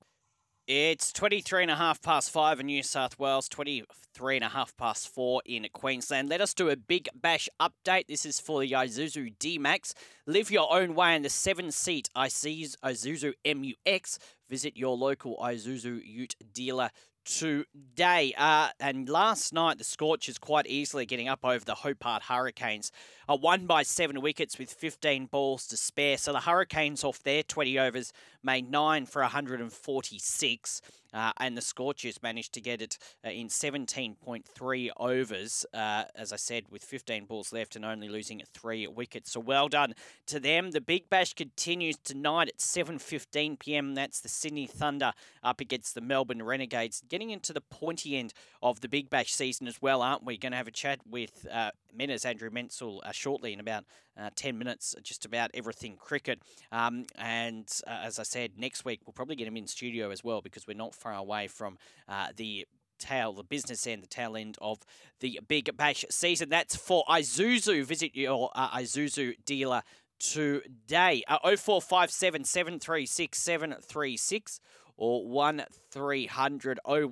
It's 0.66 1.12
23 1.12 1.64
and 1.64 1.70
a 1.70 1.76
half 1.76 2.00
past 2.00 2.30
5 2.30 2.60
in 2.60 2.66
New 2.66 2.82
South 2.82 3.18
Wales, 3.18 3.50
23 3.50 4.36
and 4.36 4.44
a 4.46 4.48
half 4.48 4.74
past 4.78 5.08
4 5.10 5.42
in 5.44 5.66
Queensland. 5.74 6.30
Let 6.30 6.40
us 6.40 6.54
do 6.54 6.70
a 6.70 6.76
big 6.76 7.10
bash 7.14 7.50
update. 7.60 8.06
This 8.06 8.24
is 8.24 8.40
for 8.40 8.62
the 8.62 8.70
Isuzu 8.70 9.34
D-Max. 9.38 9.94
Live 10.26 10.50
your 10.50 10.72
own 10.72 10.94
way 10.94 11.16
in 11.16 11.20
the 11.20 11.28
seven-seat 11.28 12.08
Isuzu 12.16 13.34
MU-X. 13.44 14.18
Visit 14.48 14.76
your 14.76 14.96
local 14.96 15.36
Isuzu 15.42 16.00
Ute 16.04 16.36
dealer 16.52 16.90
today. 17.24 18.34
Uh, 18.36 18.68
and 18.78 19.08
last 19.08 19.52
night, 19.52 19.78
the 19.78 19.84
Scorchers 19.84 20.38
quite 20.38 20.66
easily 20.66 21.06
getting 21.06 21.28
up 21.28 21.44
over 21.44 21.64
the 21.64 21.74
Hobart 21.74 22.24
Hurricanes. 22.24 22.92
Uh, 23.28 23.36
won 23.40 23.66
by 23.66 23.82
seven 23.82 24.20
wickets 24.20 24.58
with 24.58 24.70
15 24.70 25.26
balls 25.26 25.66
to 25.68 25.76
spare. 25.76 26.18
So 26.18 26.32
the 26.32 26.40
Hurricanes 26.40 27.04
off 27.04 27.22
their 27.22 27.42
20 27.42 27.78
overs 27.78 28.12
made 28.44 28.70
nine 28.70 29.06
for 29.06 29.22
146. 29.22 30.82
Uh, 31.12 31.30
and 31.38 31.56
the 31.56 31.62
Scorchers 31.62 32.20
managed 32.24 32.52
to 32.54 32.60
get 32.60 32.82
it 32.82 32.98
uh, 33.24 33.30
in 33.30 33.46
17.3 33.46 34.90
overs, 34.96 35.64
uh, 35.72 36.04
as 36.16 36.32
I 36.32 36.36
said, 36.36 36.64
with 36.70 36.82
15 36.82 37.26
balls 37.26 37.52
left 37.52 37.76
and 37.76 37.84
only 37.84 38.08
losing 38.08 38.42
three 38.52 38.88
wickets. 38.88 39.30
So 39.30 39.40
well 39.40 39.68
done 39.68 39.94
to 40.26 40.40
them. 40.40 40.72
The 40.72 40.80
Big 40.80 41.08
Bash 41.08 41.32
continues 41.34 41.96
tonight 42.02 42.48
at 42.48 42.58
7:15 42.58 43.60
p.m. 43.60 43.94
That's 43.94 44.20
the 44.20 44.28
Sydney 44.28 44.66
Thunder 44.66 45.12
up 45.44 45.60
against 45.60 45.94
the 45.94 46.00
Melbourne 46.00 46.42
Renegades, 46.42 47.02
getting 47.08 47.30
into 47.30 47.52
the 47.52 47.60
pointy 47.60 48.16
end 48.16 48.34
of 48.60 48.80
the 48.80 48.88
Big 48.88 49.08
Bash 49.08 49.32
season 49.32 49.68
as 49.68 49.80
well, 49.80 50.02
aren't 50.02 50.24
we? 50.24 50.36
Going 50.36 50.52
to 50.52 50.58
have 50.58 50.66
a 50.66 50.72
chat 50.72 50.98
with 51.08 51.46
uh, 51.94 51.96
Mena's 51.96 52.24
Andrew 52.24 52.50
Menczel, 52.50 53.00
uh, 53.04 53.12
shortly 53.12 53.52
in 53.52 53.60
about 53.60 53.84
uh, 54.18 54.30
10 54.34 54.58
minutes, 54.58 54.94
just 55.02 55.24
about 55.24 55.50
everything 55.54 55.96
cricket. 55.96 56.40
Um, 56.72 57.06
and 57.16 57.68
uh, 57.86 58.00
as 58.04 58.18
I 58.18 58.22
said, 58.22 58.52
next 58.56 58.84
week 58.84 59.00
we'll 59.06 59.12
probably 59.12 59.36
get 59.36 59.48
him 59.48 59.56
in 59.56 59.66
studio 59.66 60.10
as 60.10 60.22
well 60.22 60.40
because 60.40 60.66
we're 60.66 60.76
not 60.76 60.94
far 60.94 61.14
away 61.14 61.48
from 61.48 61.78
uh, 62.08 62.28
the 62.36 62.66
tail, 62.98 63.32
the 63.32 63.44
business 63.44 63.86
end, 63.86 64.02
the 64.02 64.08
tail 64.08 64.36
end 64.36 64.56
of 64.60 64.78
the 65.20 65.40
Big 65.46 65.76
Bash 65.76 66.04
season. 66.10 66.48
That's 66.48 66.76
for 66.76 67.04
Isuzu. 67.08 67.84
Visit 67.84 68.14
your 68.14 68.50
uh, 68.54 68.78
Isuzu 68.78 69.34
dealer 69.44 69.82
today. 70.18 71.22
Uh, 71.28 71.38
0457 71.56 72.44
736 72.44 73.38
736 73.38 74.60
or 74.96 75.26
1300 75.26 76.78
01 76.84 77.04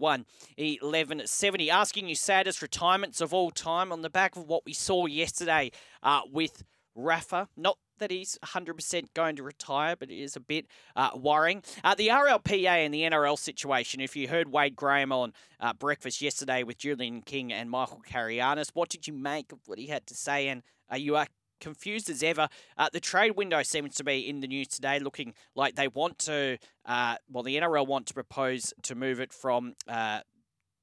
1170. 0.56 1.70
Asking 1.70 2.08
you 2.08 2.14
saddest 2.14 2.62
retirements 2.62 3.20
of 3.20 3.34
all 3.34 3.50
time 3.50 3.92
on 3.92 4.02
the 4.02 4.10
back 4.10 4.36
of 4.36 4.46
what 4.46 4.64
we 4.64 4.72
saw 4.72 5.06
yesterday 5.06 5.70
uh, 6.02 6.22
with 6.30 6.62
Rafa. 6.94 7.48
Not 7.56 7.78
that 7.98 8.10
he's 8.10 8.38
100% 8.44 9.14
going 9.14 9.36
to 9.36 9.42
retire, 9.42 9.96
but 9.96 10.10
it 10.10 10.20
is 10.20 10.34
a 10.36 10.40
bit 10.40 10.66
uh, 10.96 11.10
worrying. 11.14 11.62
Uh, 11.84 11.94
the 11.94 12.08
RLPA 12.08 12.84
and 12.84 12.92
the 12.92 13.02
NRL 13.02 13.38
situation, 13.38 14.00
if 14.00 14.16
you 14.16 14.28
heard 14.28 14.50
Wade 14.50 14.74
Graham 14.74 15.12
on 15.12 15.32
uh, 15.60 15.72
breakfast 15.72 16.20
yesterday 16.20 16.64
with 16.64 16.78
Julian 16.78 17.22
King 17.22 17.52
and 17.52 17.70
Michael 17.70 18.02
Carayannis, 18.04 18.70
what 18.74 18.88
did 18.88 19.06
you 19.06 19.12
make 19.12 19.52
of 19.52 19.60
what 19.66 19.78
he 19.78 19.86
had 19.86 20.06
to 20.08 20.14
say? 20.14 20.48
And 20.48 20.62
are 20.90 20.98
you 20.98 21.16
confused 21.62 22.10
as 22.10 22.22
ever? 22.22 22.48
Uh, 22.76 22.88
the 22.92 23.00
trade 23.00 23.36
window 23.36 23.62
seems 23.62 23.94
to 23.94 24.04
be 24.04 24.28
in 24.28 24.40
the 24.40 24.46
news 24.46 24.68
today, 24.68 24.98
looking 24.98 25.32
like 25.54 25.76
they 25.76 25.88
want 25.88 26.18
to, 26.20 26.58
uh, 26.84 27.16
well, 27.30 27.42
the 27.42 27.56
NRL 27.56 27.86
want 27.86 28.06
to 28.08 28.14
propose 28.14 28.74
to 28.82 28.94
move 28.94 29.18
it 29.20 29.32
from 29.32 29.74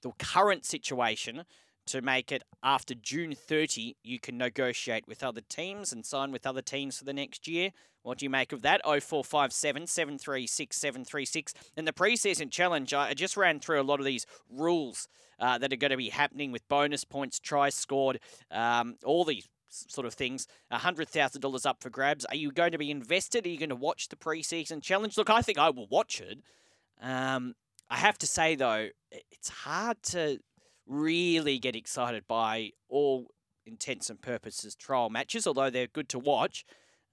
the 0.02 0.12
current 0.18 0.66
situation 0.66 1.44
to 1.90 2.02
make 2.02 2.32
it 2.32 2.44
after 2.62 2.94
June 2.94 3.34
30, 3.34 3.98
you 4.04 4.20
can 4.20 4.38
negotiate 4.38 5.08
with 5.08 5.24
other 5.24 5.42
teams 5.42 5.92
and 5.92 6.06
sign 6.06 6.32
with 6.32 6.46
other 6.46 6.62
teams 6.62 7.00
for 7.00 7.04
the 7.04 7.14
next 7.14 7.48
year. 7.48 7.72
What 8.04 8.20
do 8.20 8.26
you 8.26 8.30
make 8.30 8.54
of 8.54 8.62
that? 8.62 8.82
0457 8.86 9.88
736 9.88 10.78
736. 10.78 11.54
And 11.76 11.88
the 11.88 11.92
preseason 11.92 12.52
challenge, 12.52 12.94
I 12.94 13.16
just 13.16 13.36
ran 13.36 13.60
through 13.60 13.82
a 13.82 13.84
lot 13.84 14.00
of 14.00 14.06
these 14.06 14.28
rules 14.50 15.08
uh, 15.40 15.58
that 15.58 15.74
are 15.74 15.78
going 15.78 15.90
to 15.90 15.98
be 15.98 16.10
happening 16.10 16.52
with 16.52 16.68
bonus 16.68 17.04
points, 17.04 17.40
tries 17.40 17.74
scored, 17.74 18.20
um, 18.52 18.98
all 19.04 19.26
these 19.26 19.48
sort 19.70 20.06
of 20.06 20.14
things. 20.14 20.48
$100,000 20.72 21.66
up 21.66 21.82
for 21.82 21.90
grabs. 21.90 22.26
Are 22.26 22.36
you 22.36 22.52
going 22.52 22.72
to 22.72 22.78
be 22.78 22.92
invested? 22.92 23.46
Are 23.46 23.50
you 23.50 23.58
going 23.58 23.70
to 23.70 23.76
watch 23.76 24.10
the 24.10 24.16
preseason 24.16 24.82
challenge? 24.82 25.18
Look, 25.18 25.30
I 25.30 25.42
think 25.42 25.58
I 25.58 25.70
will 25.70 25.88
watch 25.88 26.22
it. 26.22 26.40
Um, 27.02 27.56
I 27.90 27.98
have 27.98 28.18
to 28.20 28.28
say, 28.28 28.56
though, 28.56 28.90
it's 29.32 29.50
hard 29.50 30.02
to 30.04 30.40
really 30.86 31.60
get 31.60 31.76
excited 31.76 32.24
by 32.28 32.72
all 32.90 33.28
intents 33.66 34.10
and 34.10 34.22
purposes 34.22 34.76
trial 34.76 35.10
matches, 35.10 35.48
although 35.48 35.70
they're 35.70 35.88
good 35.88 36.10
to 36.10 36.20
watch. 36.20 36.66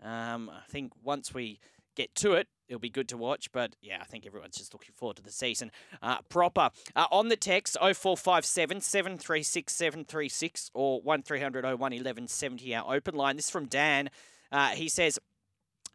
Um, 0.02 0.50
I 0.50 0.62
think 0.68 0.92
once 1.02 1.32
we 1.32 1.60
get 1.94 2.14
to 2.16 2.32
it, 2.32 2.48
it'll 2.68 2.80
be 2.80 2.90
good 2.90 3.08
to 3.08 3.16
watch. 3.16 3.50
But 3.52 3.76
yeah, 3.80 3.98
I 4.00 4.04
think 4.04 4.26
everyone's 4.26 4.56
just 4.56 4.72
looking 4.72 4.92
forward 4.94 5.16
to 5.16 5.22
the 5.22 5.32
season 5.32 5.70
uh, 6.02 6.18
proper. 6.28 6.70
Uh, 6.94 7.06
on 7.10 7.28
the 7.28 7.36
text 7.36 7.76
0457 7.80 8.80
736 8.80 9.72
736 9.72 10.70
or 10.74 11.00
1300 11.00 11.64
01 11.64 11.78
1170, 11.78 12.74
our 12.74 12.94
open 12.94 13.14
line. 13.14 13.36
This 13.36 13.46
is 13.46 13.50
from 13.50 13.66
Dan. 13.66 14.10
Uh, 14.52 14.68
he 14.70 14.88
says, 14.88 15.18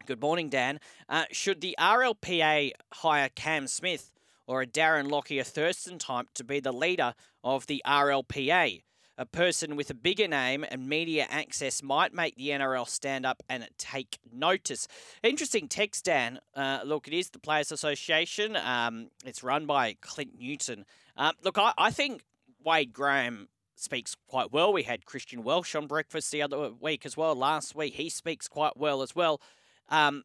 Good 0.04 0.20
morning, 0.20 0.48
Dan. 0.48 0.80
Uh, 1.08 1.24
should 1.30 1.60
the 1.60 1.76
RLPA 1.78 2.72
hire 2.92 3.28
Cam 3.28 3.68
Smith 3.68 4.10
or 4.46 4.62
a 4.62 4.66
Darren 4.66 5.10
Lockyer 5.10 5.44
Thurston 5.44 5.98
type 5.98 6.26
to 6.34 6.44
be 6.44 6.60
the 6.60 6.72
leader 6.72 7.14
of 7.44 7.66
the 7.66 7.82
RLPA. 7.86 8.82
A 9.22 9.24
person 9.24 9.76
with 9.76 9.88
a 9.88 9.94
bigger 9.94 10.26
name 10.26 10.64
and 10.68 10.88
media 10.88 11.28
access 11.30 11.80
might 11.80 12.12
make 12.12 12.34
the 12.34 12.48
NRL 12.48 12.88
stand 12.88 13.24
up 13.24 13.40
and 13.48 13.68
take 13.78 14.18
notice. 14.32 14.88
Interesting 15.22 15.68
text, 15.68 16.06
Dan. 16.06 16.40
Uh, 16.56 16.80
look, 16.84 17.06
it 17.06 17.14
is 17.14 17.30
the 17.30 17.38
Players 17.38 17.70
Association. 17.70 18.56
Um, 18.56 19.10
it's 19.24 19.44
run 19.44 19.64
by 19.64 19.94
Clint 20.00 20.40
Newton. 20.40 20.84
Uh, 21.16 21.30
look, 21.44 21.56
I, 21.56 21.72
I 21.78 21.92
think 21.92 22.24
Wade 22.64 22.92
Graham 22.92 23.46
speaks 23.76 24.16
quite 24.26 24.52
well. 24.52 24.72
We 24.72 24.82
had 24.82 25.06
Christian 25.06 25.44
Welch 25.44 25.76
on 25.76 25.86
breakfast 25.86 26.32
the 26.32 26.42
other 26.42 26.72
week 26.80 27.06
as 27.06 27.16
well. 27.16 27.36
Last 27.36 27.76
week, 27.76 27.94
he 27.94 28.08
speaks 28.08 28.48
quite 28.48 28.76
well 28.76 29.02
as 29.02 29.14
well. 29.14 29.40
Um, 29.88 30.24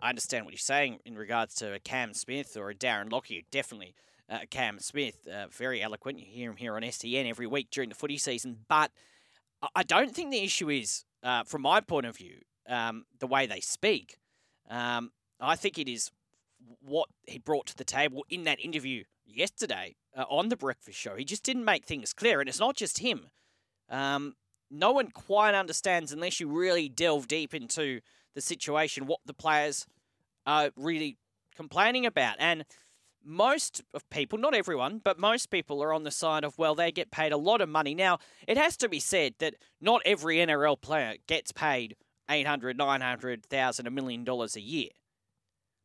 I 0.00 0.08
understand 0.08 0.46
what 0.46 0.54
you're 0.54 0.58
saying 0.60 1.00
in 1.04 1.14
regards 1.14 1.54
to 1.56 1.74
a 1.74 1.78
Cam 1.78 2.14
Smith 2.14 2.56
or 2.56 2.70
a 2.70 2.74
Darren 2.74 3.12
Lockyer. 3.12 3.42
Definitely 3.50 3.96
uh, 4.30 4.38
Cam 4.50 4.78
Smith, 4.78 5.26
uh, 5.26 5.48
very 5.50 5.82
eloquent. 5.82 6.18
You 6.18 6.26
hear 6.26 6.50
him 6.50 6.56
here 6.56 6.76
on 6.76 6.90
SEN 6.90 7.26
every 7.26 7.46
week 7.46 7.68
during 7.70 7.88
the 7.88 7.94
footy 7.94 8.18
season. 8.18 8.58
But 8.68 8.92
I 9.74 9.82
don't 9.82 10.14
think 10.14 10.30
the 10.30 10.42
issue 10.42 10.70
is, 10.70 11.04
uh, 11.22 11.44
from 11.44 11.62
my 11.62 11.80
point 11.80 12.06
of 12.06 12.16
view, 12.16 12.36
um, 12.68 13.04
the 13.18 13.26
way 13.26 13.46
they 13.46 13.60
speak. 13.60 14.16
Um, 14.68 15.10
I 15.40 15.56
think 15.56 15.78
it 15.78 15.88
is 15.88 16.10
what 16.80 17.08
he 17.26 17.38
brought 17.38 17.66
to 17.66 17.76
the 17.76 17.84
table 17.84 18.24
in 18.30 18.44
that 18.44 18.60
interview 18.60 19.04
yesterday 19.26 19.96
uh, 20.16 20.24
on 20.30 20.48
the 20.48 20.56
breakfast 20.56 20.98
show. 20.98 21.16
He 21.16 21.24
just 21.24 21.42
didn't 21.42 21.64
make 21.64 21.84
things 21.84 22.12
clear, 22.12 22.40
and 22.40 22.48
it's 22.48 22.60
not 22.60 22.76
just 22.76 22.98
him. 22.98 23.28
Um, 23.88 24.34
no 24.70 24.92
one 24.92 25.10
quite 25.10 25.54
understands 25.54 26.12
unless 26.12 26.38
you 26.38 26.48
really 26.48 26.88
delve 26.88 27.26
deep 27.26 27.54
into 27.54 28.00
the 28.34 28.40
situation, 28.40 29.06
what 29.06 29.20
the 29.26 29.34
players 29.34 29.86
are 30.46 30.70
really 30.76 31.18
complaining 31.56 32.06
about. 32.06 32.36
And 32.38 32.64
most 33.24 33.82
of 33.94 34.08
people, 34.10 34.38
not 34.38 34.54
everyone, 34.54 35.00
but 35.02 35.18
most 35.18 35.50
people 35.50 35.82
are 35.82 35.92
on 35.92 36.04
the 36.04 36.10
side 36.10 36.44
of, 36.44 36.58
well, 36.58 36.74
they 36.74 36.90
get 36.90 37.10
paid 37.10 37.32
a 37.32 37.36
lot 37.36 37.60
of 37.60 37.68
money. 37.68 37.94
Now, 37.94 38.18
it 38.48 38.56
has 38.56 38.76
to 38.78 38.88
be 38.88 39.00
said 39.00 39.34
that 39.38 39.54
not 39.80 40.02
every 40.04 40.36
NRL 40.36 40.80
player 40.80 41.14
gets 41.26 41.52
paid 41.52 41.96
800, 42.30 42.76
900,000, 42.78 43.86
a 43.86 43.90
million 43.90 44.24
dollars 44.24 44.56
a 44.56 44.60
year. 44.60 44.90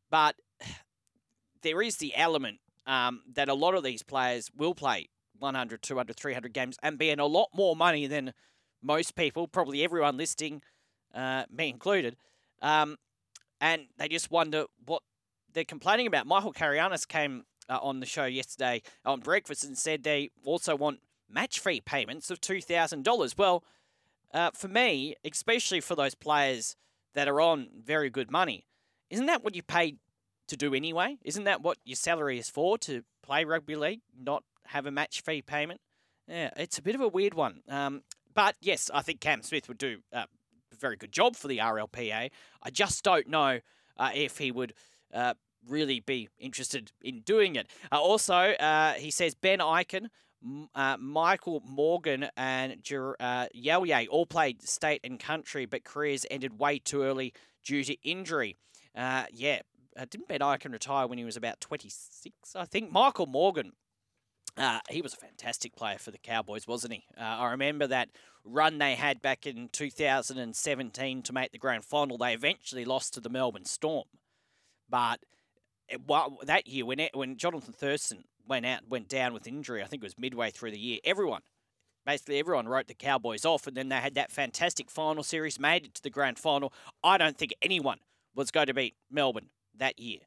But 0.10 0.36
there 1.62 1.82
is 1.82 1.98
the 1.98 2.16
element 2.16 2.60
um, 2.86 3.22
that 3.34 3.50
a 3.50 3.54
lot 3.54 3.76
of 3.76 3.84
these 3.84 4.04
players 4.04 4.50
will 4.56 4.76
play 4.76 5.10
100, 5.40 5.82
200, 5.82 6.16
300 6.16 6.54
games 6.54 6.78
and 6.82 6.98
be 6.98 7.10
in 7.10 7.20
a 7.20 7.26
lot 7.26 7.50
more 7.54 7.76
money 7.76 8.08
than 8.08 8.34
most 8.82 9.16
people, 9.16 9.48
probably 9.48 9.84
everyone 9.84 10.18
listing, 10.18 10.62
uh, 11.14 11.44
me 11.52 11.70
included, 11.70 12.16
um, 12.62 12.98
and 13.60 13.88
they 13.98 14.08
just 14.08 14.30
wonder 14.30 14.66
what 14.86 15.02
they're 15.56 15.64
complaining 15.64 16.06
about. 16.06 16.28
Michael 16.28 16.54
Carayannis 16.54 17.06
came 17.06 17.46
uh, 17.68 17.80
on 17.82 18.00
the 18.00 18.06
show 18.06 18.26
yesterday 18.26 18.84
on 19.04 19.22
breakfast 19.22 19.64
and 19.64 19.76
said 19.76 20.04
they 20.04 20.30
also 20.44 20.76
want 20.76 21.00
match 21.28 21.60
fee 21.60 21.82
payments 21.82 22.30
of 22.30 22.40
$2,000. 22.40 23.38
Well, 23.38 23.64
uh, 24.34 24.52
for 24.54 24.68
me, 24.68 25.16
especially 25.26 25.82
for 25.82 25.96
those 25.96 26.14
players 26.14 26.76
that 27.16 27.28
are 27.28 27.42
on 27.42 27.70
very 27.76 28.10
good 28.10 28.30
money, 28.30 28.68
isn't 29.10 29.26
that 29.26 29.44
what 29.44 29.56
you 29.56 29.64
paid 29.64 29.98
to 30.48 30.58
do 30.58 30.76
anyway? 30.76 31.18
Isn't 31.24 31.46
that 31.46 31.62
what 31.62 31.78
your 31.86 31.96
salary 31.96 32.38
is 32.38 32.50
for 32.50 32.78
to 32.80 33.04
play 33.24 33.46
rugby 33.46 33.76
league, 33.76 34.02
not 34.16 34.44
have 34.68 34.86
a 34.86 34.92
match 34.92 35.22
fee 35.22 35.42
payment? 35.42 35.80
Yeah, 36.28 36.52
it's 36.58 36.78
a 36.78 36.82
bit 36.82 36.96
of 36.96 37.02
a 37.02 37.08
weird 37.08 37.34
one. 37.34 37.62
Um, 37.70 38.04
but 38.34 38.56
yes, 38.60 38.92
I 38.94 39.02
think 39.02 39.22
Cam 39.22 39.42
Smith 39.42 39.68
would 39.70 39.78
do 39.78 40.00
uh, 40.12 40.26
very 40.78 40.98
good 40.98 41.12
job 41.12 41.36
for 41.36 41.48
the 41.48 41.60
RLPA. 41.60 42.30
I 42.62 42.70
just 42.70 43.04
don't 43.04 43.28
know 43.30 43.60
uh, 43.98 44.12
if 44.14 44.38
he 44.38 44.52
would 44.52 44.74
uh, 45.14 45.36
really 45.68 46.00
be 46.00 46.30
interested 46.40 46.92
in 47.02 47.22
doing 47.22 47.56
it. 47.56 47.68
Uh, 47.92 48.00
also, 48.00 48.36
uh, 48.36 48.94
he 48.94 49.12
says 49.12 49.36
Ben 49.36 49.60
Ikin, 49.60 50.08
uh, 50.76 50.98
Michael 50.98 51.62
Morgan, 51.66 52.28
and 52.38 52.84
Jer- 52.84 53.16
uh, 53.20 53.48
all 54.10 54.26
played 54.26 54.62
state 54.68 55.02
and 55.04 55.20
country, 55.20 55.66
but 55.66 55.84
careers 55.84 56.26
ended 56.30 56.60
way 56.60 56.80
too 56.80 57.04
early 57.04 57.34
due 57.64 57.84
to 57.84 57.96
injury. 58.04 58.58
Uh, 58.96 59.26
yeah, 59.32 59.60
didn't 60.10 60.28
Ben 60.28 60.40
Ikin 60.40 60.72
retire 60.72 61.08
when 61.08 61.18
he 61.18 61.26
was 61.26 61.38
about 61.38 61.60
26, 61.62 62.56
I 62.56 62.66
think? 62.66 62.92
Michael 62.92 63.26
Morgan 63.26 63.74
uh, 64.58 64.80
he 64.90 65.02
was 65.02 65.14
a 65.14 65.18
fantastic 65.18 65.76
player 65.76 65.98
for 65.98 66.12
the 66.12 66.18
Cowboys, 66.18 66.68
wasn't 66.68 66.94
he? 66.94 67.04
Uh, 67.18 67.24
I 67.24 67.52
remember 67.52 67.88
that 67.88 68.10
run 68.44 68.78
they 68.78 68.96
had 68.96 69.22
back 69.22 69.46
in 69.46 69.70
2017 69.70 71.22
to 71.24 71.34
make 71.34 71.52
the 71.52 71.58
grand 71.58 71.84
final. 71.84 72.18
They 72.18 72.34
eventually 72.34 72.86
lost 72.86 73.14
to 73.16 73.20
the 73.20 73.30
Melbourne 73.30 73.66
Storm. 73.66 74.06
But 74.90 75.20
well, 76.08 76.40
that 76.44 76.68
year 76.68 76.86
when 76.86 77.00
it, 77.00 77.16
when 77.16 77.38
Jonathan 77.38 77.74
Thurston 77.74 78.24
went 78.48 78.66
out 78.66 78.88
went 78.90 79.08
down 79.08 79.34
with 79.34 79.48
injury, 79.48 79.82
I 79.82 79.86
think 79.86 80.04
it 80.04 80.06
was 80.06 80.18
midway 80.18 80.52
through 80.52 80.72
the 80.72 80.80
year. 80.80 81.00
Everyone, 81.04 81.42
basically 82.06 82.40
everyone, 82.40 82.68
wrote 82.68 82.88
the 82.88 82.94
Cowboys 82.94 83.46
off, 83.46 83.68
and 83.68 83.76
then 83.76 83.90
they 83.90 83.98
had 83.98 84.16
that 84.16 84.32
fantastic 84.32 84.90
final 84.90 85.24
series, 85.24 85.60
made 85.60 85.86
it 85.86 85.96
to 85.96 86.04
the 86.04 86.10
grand 86.10 86.40
final. 86.40 86.74
I 87.04 87.18
don't 87.18 87.38
think 87.38 87.54
anyone 87.62 88.00
was 88.36 88.52
going 88.52 88.68
to 88.68 88.74
beat 88.74 88.96
Melbourne 89.10 89.50
that 89.78 90.00
year. 90.00 90.20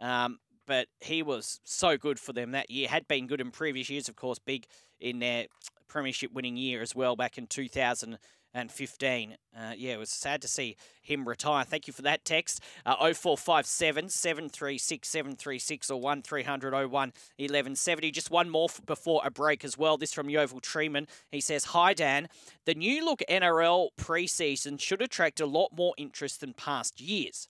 Um, 0.00 0.38
but 0.66 0.88
he 1.00 1.22
was 1.22 1.60
so 1.64 1.96
good 1.96 2.18
for 2.18 2.32
them 2.32 2.52
that 2.52 2.70
year. 2.70 2.88
Had 2.88 3.08
been 3.08 3.26
good 3.26 3.40
in 3.40 3.50
previous 3.50 3.90
years, 3.90 4.08
of 4.08 4.16
course, 4.16 4.38
big 4.38 4.66
in 5.00 5.18
their 5.18 5.46
premiership 5.88 6.32
winning 6.32 6.56
year 6.56 6.80
as 6.80 6.94
well 6.94 7.16
back 7.16 7.36
in 7.36 7.46
2000 7.46 8.18
and 8.54 8.70
15. 8.70 9.36
Uh, 9.56 9.72
yeah, 9.76 9.94
it 9.94 9.98
was 9.98 10.10
sad 10.10 10.42
to 10.42 10.48
see 10.48 10.76
him 11.00 11.28
retire. 11.28 11.64
Thank 11.64 11.86
you 11.86 11.92
for 11.92 12.02
that 12.02 12.24
text. 12.24 12.60
Uh, 12.84 12.96
0457 12.96 14.08
736 14.08 15.08
736 15.08 15.90
or 15.90 16.00
1300 16.00 16.72
01 16.72 16.88
1170. 16.88 18.10
Just 18.10 18.30
one 18.30 18.48
more 18.48 18.68
f- 18.68 18.80
before 18.84 19.22
a 19.24 19.30
break 19.30 19.64
as 19.64 19.78
well. 19.78 19.96
This 19.96 20.12
from 20.12 20.28
Yeovil 20.28 20.60
Treeman. 20.60 21.08
He 21.30 21.40
says, 21.40 21.64
Hi, 21.66 21.94
Dan. 21.94 22.28
The 22.64 22.74
new 22.74 23.04
look 23.04 23.22
NRL 23.28 23.88
preseason 23.98 24.80
should 24.80 25.02
attract 25.02 25.40
a 25.40 25.46
lot 25.46 25.70
more 25.76 25.94
interest 25.96 26.40
than 26.40 26.52
past 26.52 27.00
years. 27.00 27.48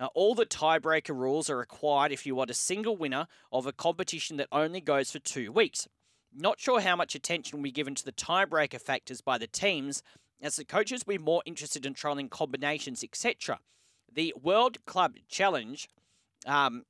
Uh, 0.00 0.06
all 0.14 0.34
the 0.34 0.46
tiebreaker 0.46 1.16
rules 1.16 1.48
are 1.48 1.56
required 1.56 2.10
if 2.10 2.26
you 2.26 2.34
want 2.34 2.50
a 2.50 2.54
single 2.54 2.96
winner 2.96 3.26
of 3.52 3.66
a 3.66 3.72
competition 3.72 4.36
that 4.36 4.48
only 4.50 4.80
goes 4.80 5.12
for 5.12 5.20
two 5.20 5.52
weeks. 5.52 5.86
Not 6.36 6.58
sure 6.58 6.80
how 6.80 6.96
much 6.96 7.14
attention 7.14 7.58
will 7.58 7.62
be 7.62 7.70
given 7.70 7.94
to 7.94 8.04
the 8.04 8.10
tiebreaker 8.10 8.80
factors 8.80 9.20
by 9.20 9.38
the 9.38 9.46
teams, 9.46 10.02
as 10.44 10.56
the 10.56 10.64
coaches 10.64 11.02
be 11.02 11.16
more 11.16 11.42
interested 11.46 11.86
in 11.86 11.94
trialing 11.94 12.28
combinations, 12.28 13.02
etc. 13.02 13.58
The 14.12 14.34
World 14.40 14.76
Club 14.84 15.16
Challenge, 15.28 15.88
um, 16.46 16.84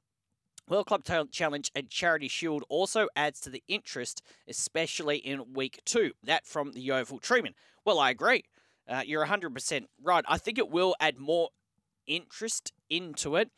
World 0.69 0.87
Club 0.87 1.05
Challenge 1.31 1.71
and 1.75 1.88
Charity 1.88 2.27
Shield 2.27 2.64
also 2.69 3.09
adds 3.14 3.40
to 3.40 3.51
the 3.51 3.62
interest, 3.69 4.23
especially 4.49 5.19
in 5.19 5.53
week 5.55 5.81
two. 5.85 6.12
That 6.25 6.47
from 6.47 6.73
the 6.73 6.81
Yeovil 6.81 7.21
Treeman. 7.21 7.55
Well, 7.85 8.01
I 8.01 8.11
agree. 8.11 8.45
Uh, 8.88 9.03
you're 9.07 9.25
100% 9.25 9.85
right. 10.03 10.25
I 10.29 10.37
think 10.37 10.59
it 10.59 10.69
will 10.69 10.97
add 10.99 11.19
more 11.19 11.51
interest 12.07 12.73
into 12.90 13.37
it. 13.37 13.51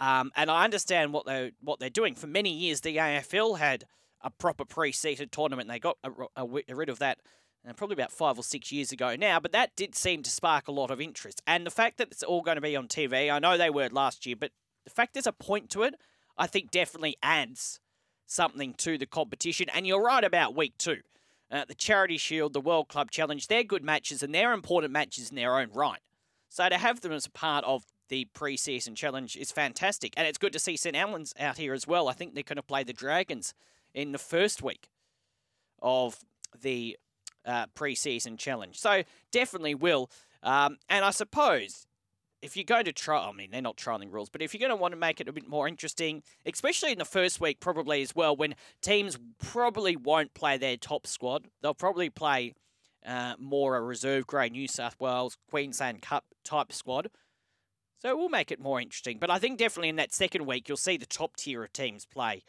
Um, 0.00 0.30
and 0.36 0.50
I 0.50 0.64
understand 0.64 1.12
what 1.12 1.26
they 1.26 1.52
what 1.60 1.80
they're 1.80 1.90
doing. 1.90 2.14
For 2.14 2.26
many 2.26 2.52
years, 2.52 2.80
the 2.80 2.96
AFL 2.96 3.58
had 3.58 3.84
a 4.20 4.30
proper 4.30 4.64
pre-season 4.64 5.28
tournament. 5.30 5.68
They 5.68 5.78
got 5.78 5.96
a, 6.04 6.10
a, 6.36 6.46
a 6.68 6.74
rid 6.74 6.88
of 6.88 6.98
that 7.00 7.18
uh, 7.68 7.72
probably 7.74 7.94
about 7.94 8.12
five 8.12 8.38
or 8.38 8.42
six 8.42 8.72
years 8.72 8.92
ago 8.92 9.16
now. 9.16 9.40
But 9.40 9.52
that 9.52 9.74
did 9.76 9.94
seem 9.94 10.22
to 10.22 10.30
spark 10.30 10.68
a 10.68 10.72
lot 10.72 10.90
of 10.90 11.00
interest. 11.00 11.42
And 11.46 11.66
the 11.66 11.70
fact 11.70 11.98
that 11.98 12.08
it's 12.10 12.22
all 12.22 12.42
going 12.42 12.56
to 12.56 12.60
be 12.60 12.76
on 12.76 12.88
TV, 12.88 13.30
I 13.30 13.38
know 13.38 13.56
they 13.56 13.70
were 13.70 13.88
last 13.90 14.26
year, 14.26 14.36
but 14.38 14.52
the 14.84 14.90
fact 14.90 15.14
there's 15.14 15.26
a 15.26 15.32
point 15.32 15.70
to 15.70 15.82
it, 15.82 15.94
I 16.36 16.46
think 16.46 16.70
definitely 16.70 17.16
adds 17.22 17.80
something 18.26 18.74
to 18.74 18.98
the 18.98 19.06
competition. 19.06 19.68
And 19.74 19.86
you're 19.86 20.02
right 20.02 20.24
about 20.24 20.56
week 20.56 20.74
two. 20.78 21.00
Uh, 21.50 21.66
the 21.66 21.74
Charity 21.74 22.16
Shield, 22.16 22.54
the 22.54 22.60
World 22.60 22.88
Club 22.88 23.10
Challenge, 23.10 23.46
they're 23.46 23.62
good 23.62 23.84
matches 23.84 24.22
and 24.22 24.34
they're 24.34 24.54
important 24.54 24.92
matches 24.92 25.28
in 25.28 25.36
their 25.36 25.58
own 25.58 25.70
right. 25.72 26.00
So 26.48 26.68
to 26.68 26.78
have 26.78 27.02
them 27.02 27.12
as 27.12 27.26
a 27.26 27.30
part 27.30 27.64
of 27.64 27.84
the 28.08 28.26
preseason 28.34 28.96
challenge 28.96 29.36
is 29.36 29.52
fantastic. 29.52 30.14
And 30.16 30.26
it's 30.26 30.38
good 30.38 30.52
to 30.54 30.58
see 30.58 30.76
St. 30.76 30.96
Helens 30.96 31.34
out 31.38 31.58
here 31.58 31.74
as 31.74 31.86
well. 31.86 32.08
I 32.08 32.14
think 32.14 32.34
they're 32.34 32.42
going 32.42 32.56
to 32.56 32.62
play 32.62 32.84
the 32.84 32.92
Dragons 32.92 33.54
in 33.94 34.12
the 34.12 34.18
first 34.18 34.62
week 34.62 34.88
of 35.80 36.18
the 36.60 36.96
uh, 37.44 37.66
preseason 37.74 38.38
challenge. 38.38 38.78
So 38.78 39.02
definitely 39.30 39.74
will. 39.74 40.10
Um, 40.42 40.78
and 40.88 41.04
I 41.04 41.10
suppose 41.10 41.86
if 42.42 42.56
you're 42.56 42.64
going 42.64 42.84
to 42.84 42.92
try, 42.92 43.18
I 43.18 43.32
mean, 43.32 43.50
they're 43.52 43.62
not 43.62 43.76
trialing 43.76 44.12
rules, 44.12 44.28
but 44.28 44.42
if 44.42 44.52
you're 44.52 44.58
going 44.58 44.76
to 44.76 44.80
want 44.80 44.92
to 44.92 44.98
make 44.98 45.20
it 45.20 45.28
a 45.28 45.32
bit 45.32 45.48
more 45.48 45.68
interesting, 45.68 46.22
especially 46.44 46.92
in 46.92 46.98
the 46.98 47.04
first 47.04 47.40
week, 47.40 47.60
probably 47.60 48.02
as 48.02 48.14
well, 48.16 48.34
when 48.34 48.56
teams 48.80 49.18
probably 49.38 49.94
won't 49.94 50.34
play 50.34 50.58
their 50.58 50.76
top 50.76 51.06
squad, 51.06 51.46
they'll 51.62 51.72
probably 51.72 52.10
play 52.10 52.54
uh, 53.06 53.34
more 53.38 53.76
a 53.76 53.80
reserve 53.80 54.26
grade 54.26 54.52
New 54.52 54.66
South 54.66 54.96
Wales 54.98 55.36
Queensland 55.48 56.02
Cup 56.02 56.24
type 56.44 56.72
squad. 56.72 57.10
So 58.00 58.08
it 58.08 58.18
will 58.18 58.28
make 58.28 58.50
it 58.50 58.58
more 58.58 58.80
interesting. 58.80 59.18
But 59.20 59.30
I 59.30 59.38
think 59.38 59.58
definitely 59.58 59.88
in 59.88 59.96
that 59.96 60.12
second 60.12 60.44
week, 60.44 60.68
you'll 60.68 60.76
see 60.76 60.96
the 60.96 61.06
top 61.06 61.36
tier 61.36 61.62
of 61.62 61.72
teams 61.72 62.04
play 62.04 62.42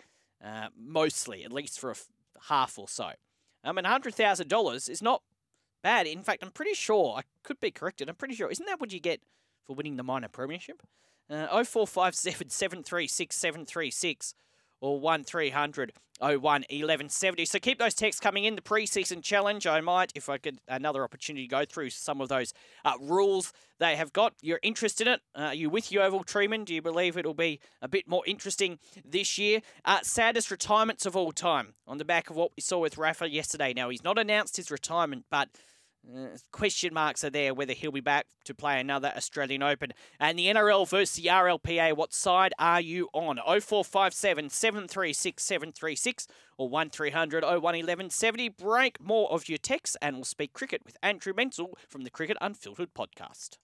uh, 0.43 0.69
mostly, 0.75 1.43
at 1.43 1.53
least 1.53 1.79
for 1.79 1.89
a 1.89 1.93
f- 1.93 2.08
half 2.47 2.79
or 2.79 2.88
so. 2.88 3.12
I 3.63 3.71
mean, 3.71 3.86
$100,000 3.86 4.89
is 4.89 5.02
not 5.02 5.21
bad. 5.82 6.08
In 6.08 6.23
fact, 6.23 6.43
I'm 6.43 6.52
pretty 6.52 6.73
sure, 6.73 7.15
I 7.17 7.23
could 7.43 7.60
be 7.60 7.71
corrected, 7.71 8.10
I'm 8.10 8.15
pretty 8.15 8.36
sure, 8.36 8.49
isn't 8.49 8.65
that 8.65 8.80
what 8.80 8.91
you 8.93 8.99
get 8.99 9.21
for 9.65 9.76
winning 9.76 9.97
the 9.97 10.04
minor 10.04 10.28
premiership? 10.28 10.84
Uh, 11.30 11.47
0457 11.63 12.49
736 12.49 13.36
736 13.36 14.36
or 14.84 15.00
1300 15.00 15.93
01 16.19 16.39
1170. 16.41 17.46
So 17.46 17.60
keep 17.60 17.80
those 17.80 17.93
texts 17.93 18.19
coming 18.19 18.43
in. 18.43 18.56
The 18.56 18.62
preseason 18.62 19.24
challenge, 19.24 19.65
I 19.65 19.82
might, 19.82 20.12
if 20.13 20.30
I 20.30 20.38
get 20.38 20.60
another 20.67 21.04
opportunity 21.04 21.48
go 21.48 21.65
through 21.65 21.89
some 21.89 22.22
of 22.22 22.30
those 22.30 22.54
uh, 22.86 22.93
rules 23.00 23.54
they 23.80 23.96
have 23.96 24.13
got. 24.13 24.34
You're 24.41 24.60
interested 24.62 25.08
in 25.08 25.13
it? 25.13 25.22
Uh, 25.36 25.41
are 25.41 25.54
you 25.54 25.69
with 25.69 25.91
Yeovil 25.91 26.24
Treeman? 26.24 26.65
Do 26.65 26.74
you 26.74 26.82
believe 26.82 27.17
it'll 27.17 27.34
be 27.34 27.60
a 27.82 27.88
bit 27.88 28.08
more 28.08 28.24
interesting 28.28 28.80
this 29.04 29.38
year? 29.38 29.62
Uh, 29.86 30.00
saddest 30.04 30.52
retirements 30.52 31.06
of 31.06 31.15
all 31.15 31.32
time 31.32 31.74
on 31.88 31.98
the 31.98 32.06
back 32.06 32.30
of 32.30 32.36
what 32.36 32.52
we 32.56 32.62
saw 32.62 32.80
with 32.80 32.98
Rafa 32.98 33.30
yesterday. 33.30 33.74
Now, 33.74 33.89
he's 33.89 34.04
not 34.04 34.19
announced 34.19 34.58
his 34.58 34.69
retirement, 34.69 35.26
but 35.32 35.50
uh, 36.12 36.28
question 36.52 36.94
marks 36.94 37.24
are 37.24 37.30
there 37.30 37.54
whether 37.54 37.74
he'll 37.74 37.92
be 37.92 38.02
back 38.02 38.26
to 38.46 38.54
play 38.54 38.80
another 38.80 39.13
Australian 39.16 39.63
Open. 39.63 39.94
And 40.20 40.38
the 40.38 40.48
NRL 40.48 40.88
versus 40.88 41.16
the 41.16 41.30
RLPA, 41.30 41.96
what 41.96 42.13
side 42.13 42.54
are 42.60 42.82
you 42.82 43.10
on? 43.13 43.38
0457 43.38 44.50
736 44.50 45.44
736 45.44 46.28
or 46.58 46.70
1300 46.70 47.44
011170. 47.44 48.50
Break 48.50 49.02
more 49.02 49.32
of 49.32 49.48
your 49.48 49.58
texts 49.58 49.98
and 50.02 50.18
we'll 50.18 50.26
speak 50.26 50.54
cricket 50.54 50.82
with 50.86 50.98
Andrew 51.02 51.34
Menczel 51.34 51.74
from 51.88 52.04
the 52.04 52.10
Cricket 52.10 52.38
Unfiltered 52.42 52.94
podcast. 52.94 53.58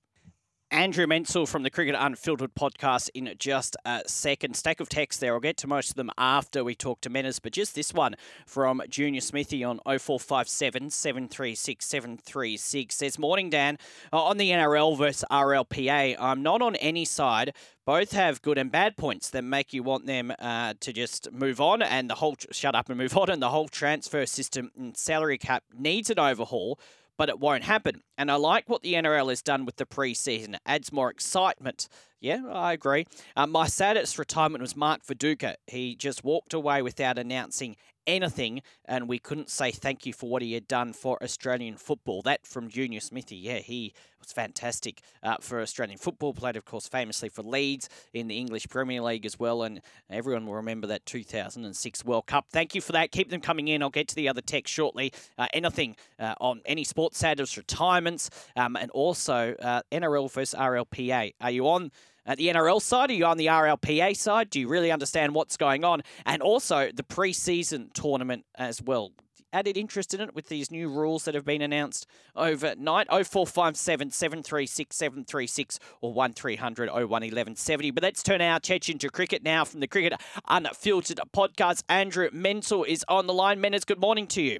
Andrew 0.71 1.08
Menczel 1.08 1.47
from 1.47 1.63
the 1.63 1.71
Cricket 1.71 1.95
Unfiltered 1.97 2.53
podcast 2.53 3.10
in 3.15 3.34
just 3.39 3.75
a 3.86 4.03
second. 4.05 4.55
Stack 4.55 4.79
of 4.79 4.88
text 4.88 5.19
there. 5.19 5.34
I'll 5.34 5.39
get 5.39 5.58
to 5.58 5.67
most 5.67 5.89
of 5.89 5.95
them 5.95 6.12
after 6.15 6.63
we 6.63 6.75
talk 6.75 7.01
to 7.01 7.10
Menace, 7.10 7.39
but 7.39 7.53
just 7.53 7.73
this 7.73 7.91
one 7.91 8.15
from 8.45 8.79
Junior 8.88 9.19
Smithy 9.19 9.63
on 9.63 9.79
0457 9.79 10.91
736 10.91 11.84
736 11.84 12.95
says, 12.95 13.17
Morning, 13.17 13.49
Dan. 13.49 13.79
Uh, 14.13 14.23
on 14.23 14.38
the 14.38 14.51
NRL 14.51 14.95
versus 14.95 15.25
RLPA, 15.32 16.15
I'm 16.19 16.43
not 16.43 16.62
on 16.62 16.75
any 16.75 17.03
side. 17.03 17.55
Both 17.84 18.12
have 18.12 18.43
good 18.43 18.60
and 18.60 18.71
bad 18.71 18.95
points 18.95 19.32
that 19.32 19.43
make 19.43 19.73
you 19.73 19.82
want 19.82 20.05
them 20.05 20.32
uh, 20.38 20.75
to 20.82 20.93
just 20.93 21.32
move 21.32 21.60
on 21.60 21.82
and 21.82 22.08
the 22.08 22.15
whole, 22.15 22.36
shut 22.51 22.75
up 22.75 22.89
and 22.89 22.97
move 22.99 23.17
on, 23.17 23.32
and 23.32 23.41
the 23.41 23.49
whole 23.49 23.69
transfer 23.69 24.27
system 24.27 24.69
and 24.77 24.95
salary 24.95 25.39
cap 25.39 25.63
needs 25.75 26.12
an 26.12 26.19
overhaul 26.19 26.79
but 27.19 27.27
it 27.27 27.38
won't 27.38 27.65
happen. 27.65 28.01
And 28.17 28.32
I 28.32 28.36
like 28.36 28.69
what 28.69 28.82
the 28.82 28.93
NRL 28.93 29.27
has 29.27 29.41
done 29.41 29.65
with 29.65 29.75
the 29.75 29.86
preseason. 29.86 30.53
It 30.53 30.62
adds 30.65 30.93
more 30.93 31.12
excitement. 31.12 31.89
Yeah, 32.21 32.43
I 32.49 32.71
agree. 32.71 33.08
Uh, 33.36 33.45
my 33.45 33.67
saddest 33.67 34.17
retirement 34.17 34.62
was 34.62 34.73
Mark 34.73 35.05
Viduka. 35.05 35.55
He 35.67 35.97
just 35.97 36.23
walked 36.23 36.53
away 36.53 36.82
without 36.82 37.17
announcing 37.17 37.75
anything, 38.09 38.61
and 38.85 39.07
we 39.07 39.19
couldn't 39.19 39.49
say 39.49 39.71
thank 39.71 40.05
you 40.05 40.13
for 40.13 40.29
what 40.29 40.41
he 40.41 40.53
had 40.53 40.67
done 40.67 40.93
for 40.93 41.21
Australian 41.23 41.77
football. 41.77 42.21
That 42.21 42.45
from 42.45 42.69
Junior 42.69 42.99
Smithy. 42.99 43.35
Yeah, 43.35 43.59
he 43.59 43.93
was 44.19 44.31
fantastic 44.31 45.01
uh, 45.23 45.37
for 45.39 45.61
Australian 45.61 45.97
football. 45.97 46.33
Played, 46.33 46.55
of 46.55 46.65
course, 46.65 46.87
famously 46.87 47.29
for 47.29 47.43
Leeds 47.43 47.89
in 48.13 48.27
the 48.27 48.37
English 48.37 48.67
Premier 48.69 49.01
League 49.01 49.25
as 49.25 49.39
well, 49.39 49.63
and 49.63 49.81
everyone 50.09 50.45
will 50.45 50.55
remember 50.55 50.87
that 50.87 51.05
2006 51.05 52.05
World 52.05 52.27
Cup. 52.27 52.47
Thank 52.51 52.75
you 52.75 52.81
for 52.81 52.91
that. 52.93 53.11
Keep 53.11 53.29
them 53.29 53.41
coming 53.41 53.67
in. 53.67 53.81
I'll 53.81 53.89
get 53.89 54.07
to 54.09 54.15
the 54.15 54.29
other 54.29 54.41
text 54.41 54.73
shortly. 54.73 55.13
Uh, 55.37 55.47
anything 55.53 55.95
uh, 56.19 56.35
on 56.41 56.61
any 56.65 56.83
sports 56.83 57.17
status, 57.17 57.57
retirements, 57.57 58.29
um, 58.55 58.75
and 58.75 58.91
also 58.91 59.55
uh, 59.61 59.81
NRL 59.91 60.31
versus 60.31 60.57
RLPA. 60.59 61.33
Are 61.41 61.51
you 61.51 61.67
on? 61.67 61.91
At 62.29 62.37
the 62.37 62.49
NRL 62.49 62.79
side? 62.79 63.09
Are 63.09 63.13
you 63.13 63.25
on 63.25 63.37
the 63.37 63.47
RLPA 63.47 64.15
side? 64.15 64.51
Do 64.51 64.59
you 64.59 64.67
really 64.67 64.91
understand 64.91 65.33
what's 65.33 65.57
going 65.57 65.83
on? 65.83 66.03
And 66.27 66.43
also 66.43 66.91
the 66.93 67.01
preseason 67.01 67.91
tournament 67.91 68.45
as 68.53 68.83
well. 68.83 69.13
Added 69.51 69.77
interest 69.77 70.13
in 70.13 70.21
it 70.21 70.35
with 70.35 70.47
these 70.47 70.69
new 70.69 70.89
rules 70.89 71.25
that 71.25 71.33
have 71.33 71.43
been 71.43 71.63
announced 71.63 72.05
overnight. 72.35 73.07
0457 73.07 74.11
736 74.11 74.95
736 74.95 75.79
or 76.01 76.13
1300 76.13 76.89
01 76.89 77.01
1170. 77.09 77.89
But 77.89 78.03
let's 78.03 78.21
turn 78.21 78.41
our 78.41 78.57
attention 78.57 78.99
to 78.99 79.09
cricket 79.09 79.41
now 79.41 79.65
from 79.65 79.79
the 79.79 79.87
Cricket 79.87 80.13
Unfiltered 80.47 81.19
podcast. 81.35 81.81
Andrew 81.89 82.29
Menczel 82.29 82.85
is 82.85 83.03
on 83.07 83.25
the 83.25 83.33
line. 83.33 83.59
Menas, 83.59 83.85
good 83.85 83.99
morning 83.99 84.27
to 84.27 84.43
you. 84.43 84.59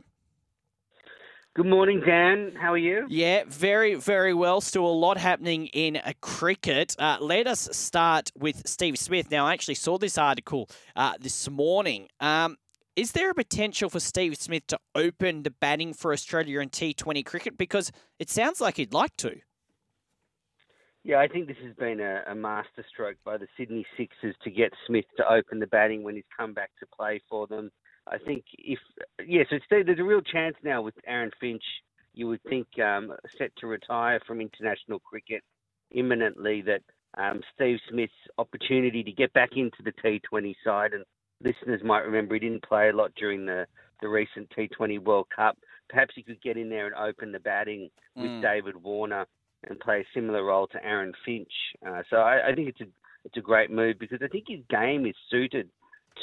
Good 1.60 1.68
morning, 1.68 2.00
Dan. 2.00 2.54
How 2.56 2.72
are 2.72 2.78
you? 2.78 3.06
Yeah, 3.10 3.44
very, 3.46 3.96
very 3.96 4.34
well. 4.34 4.62
Still 4.62 4.86
a 4.86 4.96
lot 4.96 5.18
happening 5.18 5.68
in 5.68 5.98
uh, 5.98 6.14
cricket. 6.22 6.96
Uh, 6.98 7.18
let 7.20 7.48
us 7.48 7.68
start 7.74 8.32
with 8.34 8.66
Steve 8.66 8.98
Smith. 8.98 9.30
Now, 9.30 9.46
I 9.46 9.52
actually 9.52 9.76
saw 9.76 9.98
this 9.98 10.18
article 10.18 10.70
uh, 10.96 11.16
this 11.20 11.50
morning. 11.50 12.08
Um, 12.22 12.56
is 12.96 13.12
there 13.12 13.30
a 13.30 13.34
potential 13.34 13.90
for 13.90 14.00
Steve 14.00 14.38
Smith 14.38 14.68
to 14.68 14.80
open 14.96 15.44
the 15.44 15.52
batting 15.52 15.94
for 15.94 16.14
Australia 16.14 16.62
in 16.62 16.70
T20 16.70 17.26
cricket? 17.26 17.58
Because 17.58 17.92
it 18.20 18.30
sounds 18.30 18.62
like 18.62 18.78
he'd 18.78 18.94
like 18.94 19.18
to. 19.18 19.36
Yeah, 21.04 21.20
I 21.20 21.28
think 21.28 21.48
this 21.48 21.58
has 21.66 21.76
been 21.76 22.00
a, 22.00 22.22
a 22.32 22.36
masterstroke 22.36 23.18
by 23.26 23.36
the 23.36 23.48
Sydney 23.58 23.86
Sixers 23.98 24.36
to 24.46 24.50
get 24.50 24.72
Smith 24.88 25.04
to 25.18 25.30
open 25.30 25.60
the 25.60 25.68
batting 25.68 26.04
when 26.04 26.16
he's 26.16 26.24
come 26.38 26.54
back 26.54 26.72
to 26.80 26.86
play 26.86 27.22
for 27.30 27.48
them. 27.48 27.70
I 28.10 28.18
think 28.18 28.44
if 28.58 28.80
yes, 29.26 29.48
yeah, 29.52 29.60
so 29.70 29.84
there's 29.86 30.00
a 30.00 30.04
real 30.04 30.22
chance 30.22 30.56
now 30.64 30.82
with 30.82 30.96
Aaron 31.06 31.32
Finch. 31.40 31.64
You 32.14 32.28
would 32.28 32.42
think 32.44 32.68
um, 32.80 33.14
set 33.38 33.56
to 33.58 33.68
retire 33.68 34.20
from 34.26 34.42
international 34.42 35.00
cricket 35.00 35.44
imminently 35.92 36.62
that 36.64 36.82
um, 37.18 37.42
Steve 37.56 37.78
Smith's 37.90 38.14
opportunity 38.38 39.04
to 39.04 39.12
get 39.12 39.32
back 39.34 39.52
into 39.56 39.78
the 39.84 39.94
T20 40.04 40.56
side, 40.64 40.94
and 40.94 41.06
listeners 41.44 41.82
might 41.84 42.06
remember 42.06 42.36
he 42.36 42.40
didn't 42.40 42.64
play 42.64 42.90
a 42.90 42.96
lot 42.96 43.12
during 43.16 43.46
the, 43.46 43.66
the 44.02 44.10
recent 44.10 44.52
T20 44.58 45.00
World 45.00 45.28
Cup. 45.36 45.58
Perhaps 45.90 46.14
he 46.16 46.24
could 46.24 46.42
get 46.42 46.58
in 46.58 46.70
there 46.70 46.88
and 46.88 46.96
open 46.96 47.32
the 47.32 47.40
batting 47.40 47.90
with 48.16 48.26
mm. 48.26 48.42
David 48.42 48.76
Warner 48.76 49.26
and 49.68 49.80
play 49.80 50.02
a 50.02 50.14
similar 50.14 50.44
role 50.44 50.68
to 50.68 50.84
Aaron 50.84 51.14
Finch. 51.26 51.52
Uh, 51.86 52.02
so 52.10 52.18
I, 52.18 52.50
I, 52.50 52.56
think 52.56 52.70
it's 52.70 52.82
a 52.82 52.86
it's 53.26 53.38
a 53.38 53.42
great 53.42 53.70
move 53.70 54.00
because 54.00 54.20
I 54.24 54.28
think 54.28 54.46
his 54.48 54.62
game 54.70 55.06
is 55.06 55.16
suited 55.30 55.70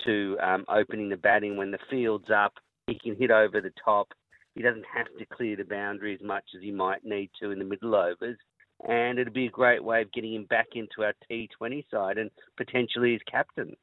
to 0.04 0.36
um, 0.42 0.64
opening 0.68 1.08
the 1.08 1.16
batting 1.16 1.56
when 1.56 1.70
the 1.70 1.78
field's 1.90 2.30
up. 2.30 2.54
He 2.86 2.98
can 2.98 3.16
hit 3.16 3.30
over 3.30 3.60
the 3.60 3.72
top. 3.84 4.08
He 4.54 4.62
doesn't 4.62 4.84
have 4.94 5.06
to 5.18 5.26
clear 5.26 5.56
the 5.56 5.64
boundary 5.64 6.14
as 6.14 6.20
much 6.22 6.44
as 6.56 6.62
he 6.62 6.70
might 6.70 7.04
need 7.04 7.30
to 7.40 7.50
in 7.50 7.58
the 7.58 7.64
middle 7.64 7.94
overs 7.94 8.38
and 8.84 9.18
it'd 9.18 9.32
be 9.32 9.46
a 9.46 9.50
great 9.50 9.82
way 9.82 10.02
of 10.02 10.12
getting 10.12 10.34
him 10.34 10.44
back 10.44 10.68
into 10.74 11.02
our 11.02 11.14
T20 11.30 11.84
side 11.90 12.18
and 12.18 12.30
potentially 12.56 13.14
as 13.14 13.20
captain. 13.30 13.74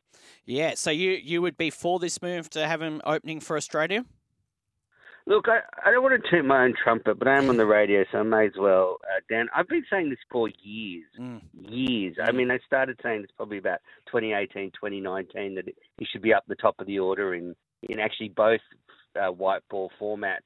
Yeah, 0.45 0.75
so 0.75 0.91
you 0.91 1.11
you 1.11 1.41
would 1.41 1.57
be 1.57 1.69
for 1.69 1.99
this 1.99 2.21
move 2.21 2.49
to 2.51 2.67
have 2.67 2.81
him 2.81 3.01
opening 3.05 3.39
for 3.39 3.57
Australia? 3.57 4.05
Look, 5.25 5.45
I, 5.47 5.59
I 5.85 5.91
don't 5.91 6.03
want 6.03 6.21
to 6.21 6.29
toot 6.29 6.45
my 6.45 6.65
own 6.65 6.73
trumpet, 6.81 7.17
but 7.17 7.29
I 7.29 7.37
am 7.37 7.49
on 7.49 7.55
the 7.55 7.65
radio, 7.65 8.03
so 8.11 8.19
I 8.19 8.23
may 8.23 8.47
as 8.47 8.53
well. 8.57 8.97
Uh, 9.03 9.21
Dan, 9.29 9.47
I've 9.55 9.69
been 9.69 9.85
saying 9.89 10.09
this 10.09 10.19
for 10.29 10.49
years. 10.61 11.05
Mm. 11.19 11.41
Years. 11.53 12.17
I 12.21 12.31
mm. 12.31 12.35
mean, 12.35 12.51
I 12.51 12.59
started 12.65 12.99
saying 13.01 13.21
this 13.21 13.31
probably 13.37 13.57
about 13.57 13.79
2018, 14.07 14.71
2019, 14.71 15.55
that 15.55 15.65
he 15.97 16.05
should 16.05 16.21
be 16.21 16.33
up 16.33 16.43
the 16.47 16.55
top 16.55 16.75
of 16.79 16.87
the 16.87 16.99
order 16.99 17.35
in, 17.35 17.55
in 17.83 17.99
actually 17.99 18.29
both 18.29 18.59
uh, 19.15 19.31
white 19.31 19.61
ball 19.69 19.91
formats. 19.99 20.39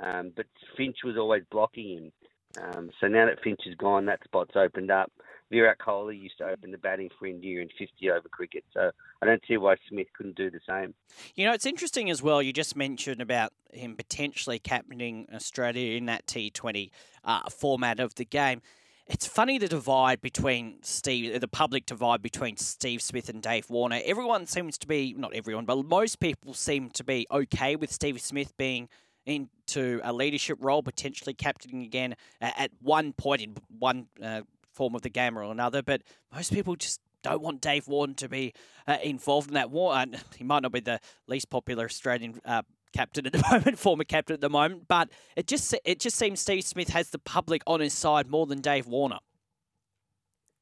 Um, 0.00 0.32
but 0.36 0.46
Finch 0.76 0.98
was 1.04 1.16
always 1.16 1.42
blocking 1.50 1.88
him. 1.88 2.12
Um, 2.56 2.90
so 3.00 3.08
now 3.08 3.26
that 3.26 3.42
Finch 3.42 3.60
is 3.66 3.74
gone, 3.74 4.06
that 4.06 4.20
spot's 4.24 4.56
opened 4.56 4.90
up. 4.90 5.12
Virat 5.50 5.78
Kohli 5.78 6.20
used 6.20 6.38
to 6.38 6.44
open 6.44 6.70
the 6.70 6.78
batting 6.78 7.08
for 7.18 7.26
India 7.26 7.60
in 7.60 7.68
50 7.78 8.10
over 8.10 8.28
cricket, 8.28 8.64
so 8.74 8.90
I 9.22 9.26
don't 9.26 9.42
see 9.48 9.56
why 9.56 9.76
Smith 9.88 10.08
couldn't 10.14 10.36
do 10.36 10.50
the 10.50 10.60
same. 10.68 10.94
You 11.34 11.46
know, 11.46 11.52
it's 11.52 11.64
interesting 11.64 12.10
as 12.10 12.22
well. 12.22 12.42
You 12.42 12.52
just 12.52 12.76
mentioned 12.76 13.22
about 13.22 13.52
him 13.72 13.96
potentially 13.96 14.58
captaining 14.58 15.26
Australia 15.32 15.96
in 15.96 16.06
that 16.06 16.26
T20 16.26 16.90
uh, 17.24 17.48
format 17.48 17.98
of 17.98 18.14
the 18.16 18.26
game. 18.26 18.60
It's 19.06 19.26
funny 19.26 19.56
the 19.56 19.68
divide 19.68 20.20
between 20.20 20.82
Steve, 20.82 21.40
the 21.40 21.48
public 21.48 21.86
divide 21.86 22.20
between 22.20 22.58
Steve 22.58 23.00
Smith 23.00 23.30
and 23.30 23.40
Dave 23.40 23.70
Warner. 23.70 24.00
Everyone 24.04 24.44
seems 24.44 24.76
to 24.78 24.86
be, 24.86 25.14
not 25.16 25.34
everyone, 25.34 25.64
but 25.64 25.82
most 25.86 26.20
people 26.20 26.52
seem 26.52 26.90
to 26.90 27.04
be 27.04 27.26
okay 27.30 27.74
with 27.74 27.90
Steve 27.90 28.20
Smith 28.20 28.54
being 28.58 28.90
into 29.28 30.00
a 30.02 30.12
leadership 30.12 30.58
role, 30.60 30.82
potentially 30.82 31.34
captaining 31.34 31.82
again 31.82 32.16
at 32.40 32.70
one 32.80 33.12
point 33.12 33.42
in 33.42 33.56
one 33.78 34.06
uh, 34.22 34.40
form 34.72 34.94
of 34.94 35.02
the 35.02 35.10
game 35.10 35.38
or 35.38 35.42
another. 35.42 35.82
But 35.82 36.02
most 36.34 36.52
people 36.52 36.76
just 36.76 37.00
don't 37.22 37.42
want 37.42 37.60
Dave 37.60 37.86
Warner 37.88 38.14
to 38.14 38.28
be 38.28 38.54
uh, 38.86 38.96
involved 39.02 39.48
in 39.48 39.54
that 39.54 39.70
war. 39.70 39.94
And 39.94 40.22
he 40.36 40.44
might 40.44 40.62
not 40.62 40.72
be 40.72 40.80
the 40.80 41.00
least 41.26 41.50
popular 41.50 41.84
Australian 41.84 42.40
uh, 42.44 42.62
captain 42.92 43.26
at 43.26 43.32
the 43.32 43.44
moment, 43.50 43.78
former 43.78 44.04
captain 44.04 44.34
at 44.34 44.40
the 44.40 44.50
moment, 44.50 44.84
but 44.88 45.10
it 45.36 45.46
just 45.46 45.74
it 45.84 46.00
just 46.00 46.16
seems 46.16 46.40
Steve 46.40 46.64
Smith 46.64 46.88
has 46.88 47.10
the 47.10 47.18
public 47.18 47.62
on 47.66 47.80
his 47.80 47.92
side 47.92 48.28
more 48.28 48.46
than 48.46 48.60
Dave 48.60 48.86
Warner. 48.86 49.18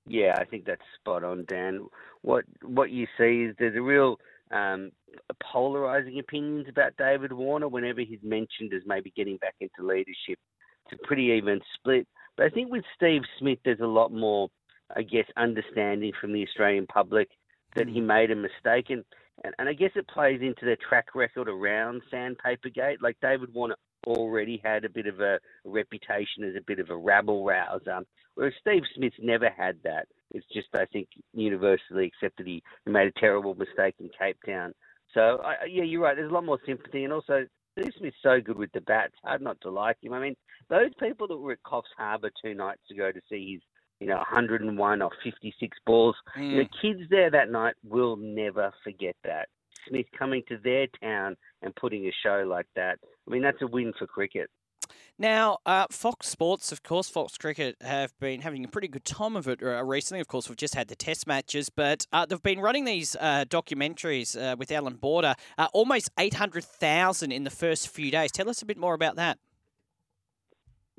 Yeah, 0.09 0.37
I 0.39 0.45
think 0.45 0.65
that's 0.65 0.83
spot 1.01 1.25
on, 1.25 1.45
Dan. 1.49 1.87
What 2.23 2.45
what 2.63 2.91
you 2.91 3.07
see 3.19 3.45
is 3.45 3.57
there's 3.59 3.77
a 3.77 3.83
real 3.83 4.19
um, 4.51 4.93
polarizing 5.53 6.19
opinions 6.19 6.67
about 6.69 6.97
David 6.97 7.33
Warner 7.33 7.69
whenever 7.69 8.01
he's 8.01 8.23
mentioned 8.23 8.73
as 8.75 8.83
maybe 8.87 9.13
getting 9.17 9.37
back 9.39 9.55
into 9.61 9.87
leadership. 9.87 10.39
It's 10.87 11.01
a 11.03 11.07
pretty 11.07 11.35
even 11.37 11.61
split. 11.75 12.07
But 12.37 12.47
I 12.47 12.49
think 12.51 12.71
with 12.71 12.85
Steve 12.95 13.23
Smith, 13.39 13.59
there's 13.65 13.81
a 13.81 13.87
lot 13.87 14.13
more, 14.13 14.49
I 14.95 15.03
guess, 15.03 15.27
understanding 15.37 16.13
from 16.21 16.33
the 16.33 16.47
Australian 16.47 16.87
public 16.87 17.29
that 17.75 17.89
he 17.89 18.01
mm. 18.01 18.07
made 18.07 18.31
a 18.31 18.37
mistake. 18.37 18.91
And, 18.91 19.05
and, 19.45 19.55
and 19.59 19.69
I 19.69 19.73
guess 19.73 19.93
it 19.97 20.09
plays 20.09 20.41
into 20.43 20.65
their 20.65 20.77
track 20.89 21.15
record 21.15 21.49
around 21.49 22.03
Sandpaper 22.11 22.69
Gate. 22.69 23.03
Like 23.03 23.17
David 23.21 23.53
Warner 23.55 23.77
already 24.07 24.61
had 24.65 24.85
a 24.85 24.89
bit 24.89 25.07
of 25.07 25.21
a 25.21 25.39
reputation 25.65 26.45
as 26.45 26.55
a 26.57 26.65
bit 26.67 26.79
of 26.79 26.91
a 26.91 26.97
rabble 26.97 27.45
rouser, 27.45 28.01
whereas 28.35 28.55
Steve 28.61 28.83
Smith 28.95 29.13
never 29.21 29.51
had 29.51 29.77
that. 29.85 30.07
It's 30.33 30.47
just, 30.53 30.69
I 30.75 30.87
think, 30.87 31.09
universally 31.33 32.07
accepted 32.07 32.47
he 32.47 32.63
made 32.85 33.09
a 33.09 33.21
terrible 33.21 33.55
mistake 33.55 33.95
in 33.99 34.11
Cape 34.19 34.39
Town. 34.47 34.73
So, 35.14 35.40
I, 35.45 35.66
yeah, 35.69 35.85
you're 35.85 36.03
right. 36.03 36.16
There's 36.16 36.31
a 36.31 36.35
lot 36.35 36.45
more 36.45 36.59
sympathy. 36.66 37.05
And 37.05 37.12
also, 37.12 37.47
Steve 37.79 37.92
Smith's 37.99 38.16
so 38.23 38.40
good 38.40 38.57
with 38.57 38.73
the 38.73 38.81
bats. 38.81 39.14
Hard 39.25 39.42
not 39.42 39.61
to 39.62 39.71
like 39.71 39.97
him. 40.03 40.12
I 40.12 40.21
mean, 40.21 40.37
those 40.69 40.90
people 41.01 41.29
that 41.29 41.37
were 41.37 41.53
at 41.53 41.62
Coffs 41.62 41.92
Harbour 41.97 42.31
two 42.42 42.55
nights 42.55 42.83
ago 42.90 43.12
to 43.12 43.21
see 43.29 43.53
his, 43.55 43.62
you 44.01 44.07
know, 44.07 44.16
101 44.16 45.03
or 45.03 45.11
56 45.23 45.79
balls, 45.87 46.16
mm. 46.37 46.57
the 46.57 46.69
kids 46.81 47.09
there 47.11 47.31
that 47.31 47.51
night 47.51 47.75
will 47.85 48.16
never 48.16 48.73
forget 48.83 49.16
that. 49.25 49.49
Smith 49.88 50.07
coming 50.19 50.42
to 50.49 50.59
their 50.59 50.87
town 51.01 51.37
and 51.62 51.75
putting 51.77 52.07
a 52.07 52.12
show 52.23 52.45
like 52.49 52.66
that. 52.75 52.99
I 53.27 53.31
mean, 53.31 53.42
that's 53.42 53.62
a 53.62 53.66
win 53.66 53.92
for 53.99 54.07
cricket. 54.07 54.51
Now, 55.19 55.59
uh, 55.65 55.87
Fox 55.91 56.29
Sports, 56.29 56.73
of 56.73 56.83
course, 56.83 57.09
Fox 57.09 57.39
Cricket 57.39 57.77
have 57.81 58.13
been 58.19 58.43
having 58.43 58.67
a 58.67 58.69
pretty 58.69 58.89
good 58.89 59.05
time 59.07 59.35
of 59.35 59.49
it 59.49 59.63
uh, 59.63 59.83
recently. 59.83 60.21
Of 60.21 60.29
course, 60.29 60.51
we've 60.51 60.59
just 60.59 60.75
had 60.75 60.89
the 60.89 60.97
test 60.97 61.27
matches, 61.27 61.71
but 61.71 62.07
uh, 62.13 62.27
they've 62.27 62.43
been 62.43 62.61
running 62.61 62.85
these 62.85 63.17
uh, 63.19 63.47
documentaries 63.49 64.37
uh, 64.37 64.57
with 64.57 64.71
Allan 64.71 64.97
Border, 64.97 65.35
uh, 65.57 65.69
almost 65.73 66.11
800,000 66.19 67.33
in 67.33 67.45
the 67.45 67.51
first 67.51 67.89
few 67.89 68.11
days. 68.11 68.31
Tell 68.31 68.51
us 68.51 68.61
a 68.61 68.67
bit 68.67 68.77
more 68.77 68.93
about 68.93 69.17
that. 69.17 69.39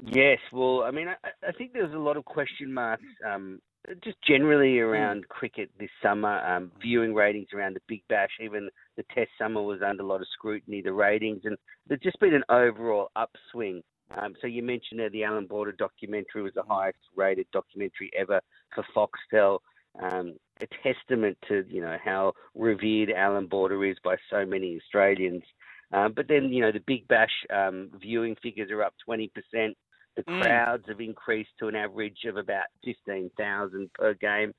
Yes, 0.04 0.40
well, 0.52 0.82
I 0.84 0.90
mean, 0.90 1.10
I, 1.10 1.16
I 1.48 1.52
think 1.52 1.74
there's 1.74 1.94
a 1.94 2.00
lot 2.00 2.18
of 2.18 2.26
question 2.26 2.74
marks 2.74 3.04
um, 3.24 3.60
just 4.04 4.18
generally 4.28 4.80
around 4.80 5.26
mm. 5.26 5.28
cricket 5.28 5.70
this 5.80 5.90
summer. 6.02 6.40
Um, 6.44 6.72
viewing 6.82 7.14
ratings 7.14 7.50
around 7.54 7.76
the 7.76 7.82
Big 7.88 8.02
Bash, 8.10 8.32
even 8.42 8.70
the 8.96 9.04
Test 9.14 9.30
summer 9.40 9.62
was 9.62 9.82
under 9.88 10.02
a 10.02 10.06
lot 10.06 10.22
of 10.22 10.28
scrutiny, 10.34 10.82
the 10.82 10.94
ratings, 10.94 11.42
and 11.46 11.56
there's 11.88 12.02
just 12.02 12.20
been 12.20 12.34
an 12.34 12.44
overall 12.50 13.12
upswing. 13.16 13.84
Um, 14.16 14.36
so 14.40 14.48
you 14.48 14.64
mentioned 14.64 15.02
uh, 15.02 15.10
the 15.12 15.24
Allan 15.24 15.48
Border 15.48 15.74
documentary 15.74 16.42
was 16.42 16.54
the 16.54 16.64
highest 16.64 17.00
rated 17.16 17.48
documentary 17.52 18.12
ever 18.18 18.42
for 18.74 18.86
Foxtel. 18.96 19.60
Um, 20.02 20.36
a 20.62 20.68
testament 20.84 21.38
to 21.48 21.66
you 21.68 21.82
know 21.82 21.98
how 22.04 22.34
revered 22.56 23.12
Allan 23.12 23.48
Border 23.48 23.84
is 23.86 23.98
by 24.04 24.16
so 24.30 24.46
many 24.46 24.78
Australians. 24.78 25.44
Um, 25.92 26.14
but 26.16 26.28
then 26.28 26.46
you 26.50 26.62
know 26.62 26.72
the 26.72 26.84
Big 26.86 27.08
Bash 27.08 27.32
um, 27.54 27.90
viewing 28.00 28.36
figures 28.42 28.72
are 28.72 28.84
up 28.84 28.94
20%. 29.08 29.30
The 29.54 30.24
mm. 30.24 30.42
crowds 30.42 30.84
have 30.88 31.02
increased 31.02 31.52
to 31.60 31.68
an 31.68 31.76
average 31.76 32.26
of 32.26 32.38
about 32.38 32.66
15,000 32.84 33.94
per 33.94 34.14
game. 34.16 34.54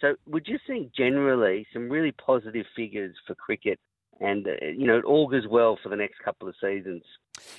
So 0.00 0.14
we're 0.26 0.40
just 0.40 0.66
seeing 0.66 0.90
generally 0.96 1.66
some 1.72 1.88
really 1.88 2.12
positive 2.12 2.64
figures 2.74 3.14
for 3.26 3.34
cricket 3.34 3.78
and 4.20 4.46
uh, 4.46 4.50
you 4.76 4.86
know 4.86 4.98
it 4.98 5.04
augurs 5.04 5.44
well 5.50 5.78
for 5.82 5.88
the 5.88 5.96
next 5.96 6.18
couple 6.24 6.48
of 6.48 6.54
seasons. 6.60 7.02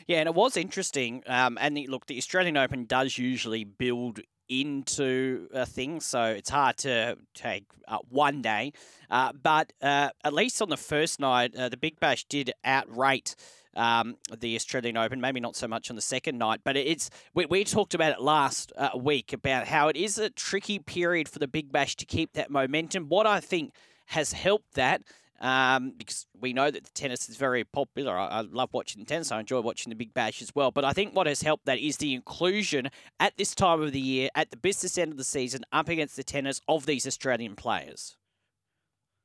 Yeah, 0.07 0.19
and 0.19 0.27
it 0.27 0.35
was 0.35 0.57
interesting. 0.57 1.23
Um, 1.27 1.57
and 1.59 1.75
the, 1.75 1.87
look, 1.87 2.07
the 2.07 2.17
Australian 2.17 2.57
Open 2.57 2.85
does 2.85 3.17
usually 3.17 3.63
build 3.63 4.19
into 4.49 5.47
a 5.53 5.65
thing, 5.65 5.99
so 5.99 6.25
it's 6.25 6.49
hard 6.49 6.77
to 6.77 7.17
take 7.33 7.65
uh, 7.87 7.97
one 8.09 8.41
day. 8.41 8.73
Uh, 9.09 9.31
but 9.33 9.73
uh, 9.81 10.09
at 10.23 10.33
least 10.33 10.61
on 10.61 10.69
the 10.69 10.77
first 10.77 11.19
night, 11.19 11.55
uh, 11.55 11.69
the 11.69 11.77
Big 11.77 11.99
Bash 11.99 12.25
did 12.25 12.51
outrate. 12.65 13.35
Um, 13.75 14.17
the 14.37 14.55
Australian 14.55 14.97
Open, 14.97 15.19
maybe 15.19 15.39
not 15.39 15.55
so 15.55 15.67
much 15.67 15.89
on 15.89 15.95
the 15.95 16.01
second 16.01 16.37
night, 16.37 16.61
but 16.63 16.77
it's 16.77 17.09
we, 17.33 17.47
we 17.47 17.63
talked 17.63 17.95
about 17.95 18.11
it 18.11 18.21
last 18.21 18.71
uh, 18.77 18.89
week 18.95 19.33
about 19.33 19.65
how 19.65 19.87
it 19.87 19.95
is 19.95 20.19
a 20.19 20.29
tricky 20.29 20.77
period 20.77 21.27
for 21.27 21.39
the 21.39 21.47
Big 21.47 21.71
Bash 21.71 21.95
to 21.95 22.05
keep 22.05 22.33
that 22.33 22.51
momentum. 22.51 23.09
What 23.09 23.25
I 23.25 23.39
think 23.39 23.73
has 24.07 24.33
helped 24.33 24.75
that 24.75 25.01
um, 25.43 25.91
because 25.97 26.25
we 26.39 26.53
know 26.53 26.71
that 26.71 26.85
the 26.85 26.91
tennis 26.91 27.27
is 27.27 27.35
very 27.35 27.65
popular. 27.65 28.17
I, 28.17 28.27
I, 28.27 28.41
love 28.41 28.69
watching 28.71 29.05
tennis. 29.05 29.29
I 29.29 29.41
enjoy 29.41 29.59
watching 29.59 29.89
the 29.89 29.95
Big 29.95 30.13
Bash 30.13 30.41
as 30.41 30.55
well. 30.55 30.71
But 30.71 30.85
I 30.85 30.93
think 30.93 31.13
what 31.13 31.27
has 31.27 31.41
helped 31.41 31.65
that 31.65 31.79
is 31.79 31.97
the 31.97 32.13
inclusion 32.13 32.89
at 33.19 33.35
this 33.35 33.53
time 33.53 33.81
of 33.81 33.91
the 33.91 33.99
year, 33.99 34.29
at 34.35 34.51
the 34.51 34.57
business 34.57 34.97
end 34.97 35.11
of 35.11 35.17
the 35.17 35.25
season, 35.25 35.65
up 35.73 35.89
against 35.89 36.15
the 36.15 36.23
tennis 36.23 36.61
of 36.69 36.85
these 36.85 37.05
Australian 37.05 37.57
players. 37.57 38.15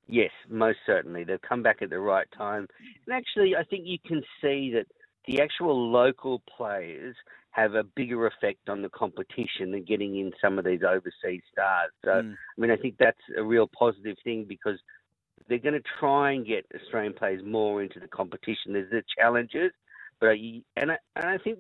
Yes, 0.09 0.32
most 0.49 0.78
certainly. 0.84 1.22
They've 1.22 1.40
come 1.40 1.62
back 1.62 1.82
at 1.82 1.90
the 1.90 2.01
right 2.01 2.26
time. 2.36 2.66
And 3.07 3.14
actually, 3.14 3.55
I 3.55 3.62
think 3.62 3.84
you 3.86 3.99
can 4.05 4.22
see 4.43 4.72
that 4.74 4.86
the 5.26 5.40
actual 5.40 5.93
local 5.93 6.43
players 6.57 7.14
have 7.51 7.74
a 7.74 7.84
bigger 7.84 8.26
effect 8.26 8.68
on 8.68 8.82
the 8.82 8.88
competition 8.88 9.70
than 9.70 9.84
getting 9.84 10.18
in 10.18 10.32
some 10.40 10.59
of 10.59 10.64
these 10.64 10.80
overseas 10.82 11.43
stars. 11.53 11.90
So, 12.05 12.11
mm. 12.11 12.32
I 12.32 12.61
mean, 12.61 12.70
I 12.70 12.76
think 12.76 12.97
that's 12.99 13.18
a 13.36 13.43
real 13.43 13.68
positive 13.78 14.16
thing 14.24 14.47
because 14.49 14.78
they're 15.49 15.59
going 15.59 15.74
to 15.74 15.88
try 15.99 16.32
and 16.32 16.46
get 16.46 16.66
Australian 16.74 17.14
players 17.14 17.42
more 17.44 17.82
into 17.82 18.01
the 18.01 18.09
competition. 18.09 18.72
There's 18.72 18.90
the 18.90 19.03
challenges, 19.18 19.72
but 20.20 20.30
I, 20.30 20.62
and 20.76 20.92
I, 20.92 20.96
and 21.16 21.26
I 21.26 21.38
think 21.38 21.59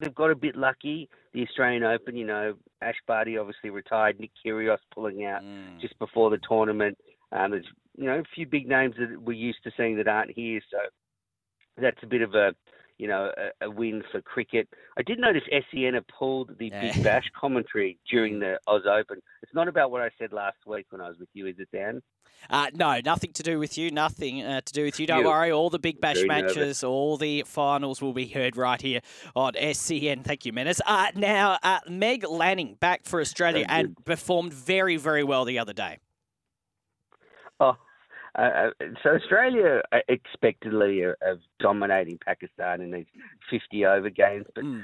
they've 0.00 0.14
got 0.14 0.30
a 0.30 0.34
bit 0.36 0.56
lucky. 0.56 1.08
The 1.32 1.42
Australian 1.42 1.84
Open, 1.84 2.16
you 2.16 2.26
know, 2.26 2.54
Ash 2.82 2.96
Barty 3.06 3.38
obviously 3.38 3.70
retired. 3.70 4.20
Nick 4.20 4.30
Kyrgios 4.44 4.78
pulling 4.92 5.24
out 5.24 5.42
Mm. 5.42 5.80
just 5.80 5.98
before 5.98 6.30
the 6.30 6.38
tournament. 6.48 6.98
Um, 7.32 7.52
there's 7.52 7.66
you 7.96 8.04
know 8.04 8.18
a 8.18 8.24
few 8.34 8.46
big 8.46 8.68
names 8.68 8.94
that 8.98 9.20
we're 9.20 9.32
used 9.32 9.62
to 9.64 9.72
seeing 9.76 9.96
that 9.96 10.08
aren't 10.08 10.30
here, 10.32 10.60
so 10.70 10.78
that's 11.80 12.02
a 12.02 12.06
bit 12.06 12.22
of 12.22 12.34
a 12.34 12.54
you 12.98 13.08
know 13.08 13.30
a, 13.36 13.66
a 13.66 13.70
win 13.70 14.02
for 14.12 14.20
cricket. 14.22 14.68
I 14.98 15.02
did 15.02 15.18
notice 15.18 15.42
SEN 15.70 15.94
have 15.94 16.06
pulled 16.08 16.50
the. 16.58 16.70
Big 16.70 17.02
Bash 17.02 17.30
commentary 17.40 17.98
during 18.10 18.38
the 18.40 18.58
Oz 18.66 18.82
Open. 18.90 19.20
It's 19.42 19.54
not 19.54 19.68
about 19.68 19.90
what 19.90 20.02
I 20.02 20.10
said 20.18 20.32
last 20.32 20.56
week 20.66 20.86
when 20.90 21.00
I 21.00 21.08
was 21.08 21.18
with 21.18 21.28
you, 21.34 21.46
is 21.46 21.54
it, 21.58 21.68
Dan? 21.72 22.02
Uh, 22.50 22.66
no, 22.74 23.00
nothing 23.04 23.32
to 23.32 23.42
do 23.42 23.58
with 23.58 23.78
you. 23.78 23.90
Nothing 23.90 24.42
uh, 24.42 24.60
to 24.60 24.72
do 24.72 24.84
with 24.84 25.00
you. 25.00 25.06
Don't 25.06 25.20
You. 25.20 25.28
worry. 25.28 25.50
All 25.50 25.70
the 25.70 25.78
Big 25.78 26.00
Bash 26.00 26.16
Very 26.16 26.28
matches, 26.28 26.56
nervous. 26.56 26.84
all 26.84 27.16
the 27.16 27.42
finals 27.46 28.02
will 28.02 28.12
be 28.12 28.26
heard 28.26 28.56
right 28.56 28.80
here 28.80 29.00
on 29.34 29.54
SEN. 29.72 30.22
Thank 30.24 30.44
you, 30.44 30.52
Menace. 30.52 30.80
Uh, 30.84 31.08
now, 31.14 31.58
uh, 31.62 31.80
Meg 31.88 32.28
Lanning 32.28 32.76
back 32.80 33.04
for 33.04 33.20
Australia 33.20 33.64
and 33.68 33.96
performed 34.04 34.52
very, 34.52 34.96
very 34.96 35.24
well 35.24 35.44
the 35.44 35.58
other 35.58 35.72
day. 35.72 35.98
Oh, 37.60 37.76
uh, 38.36 38.42
uh, 38.42 38.70
so 39.02 39.10
Australia 39.10 39.82
uh, 39.92 39.98
expectedly 40.08 41.02
are, 41.02 41.16
are 41.22 41.36
dominating 41.60 42.18
Pakistan 42.24 42.80
in 42.80 42.90
these 42.90 43.06
50 43.50 43.86
over 43.86 44.10
games, 44.10 44.46
but 44.54 44.64
Mm, 44.64 44.82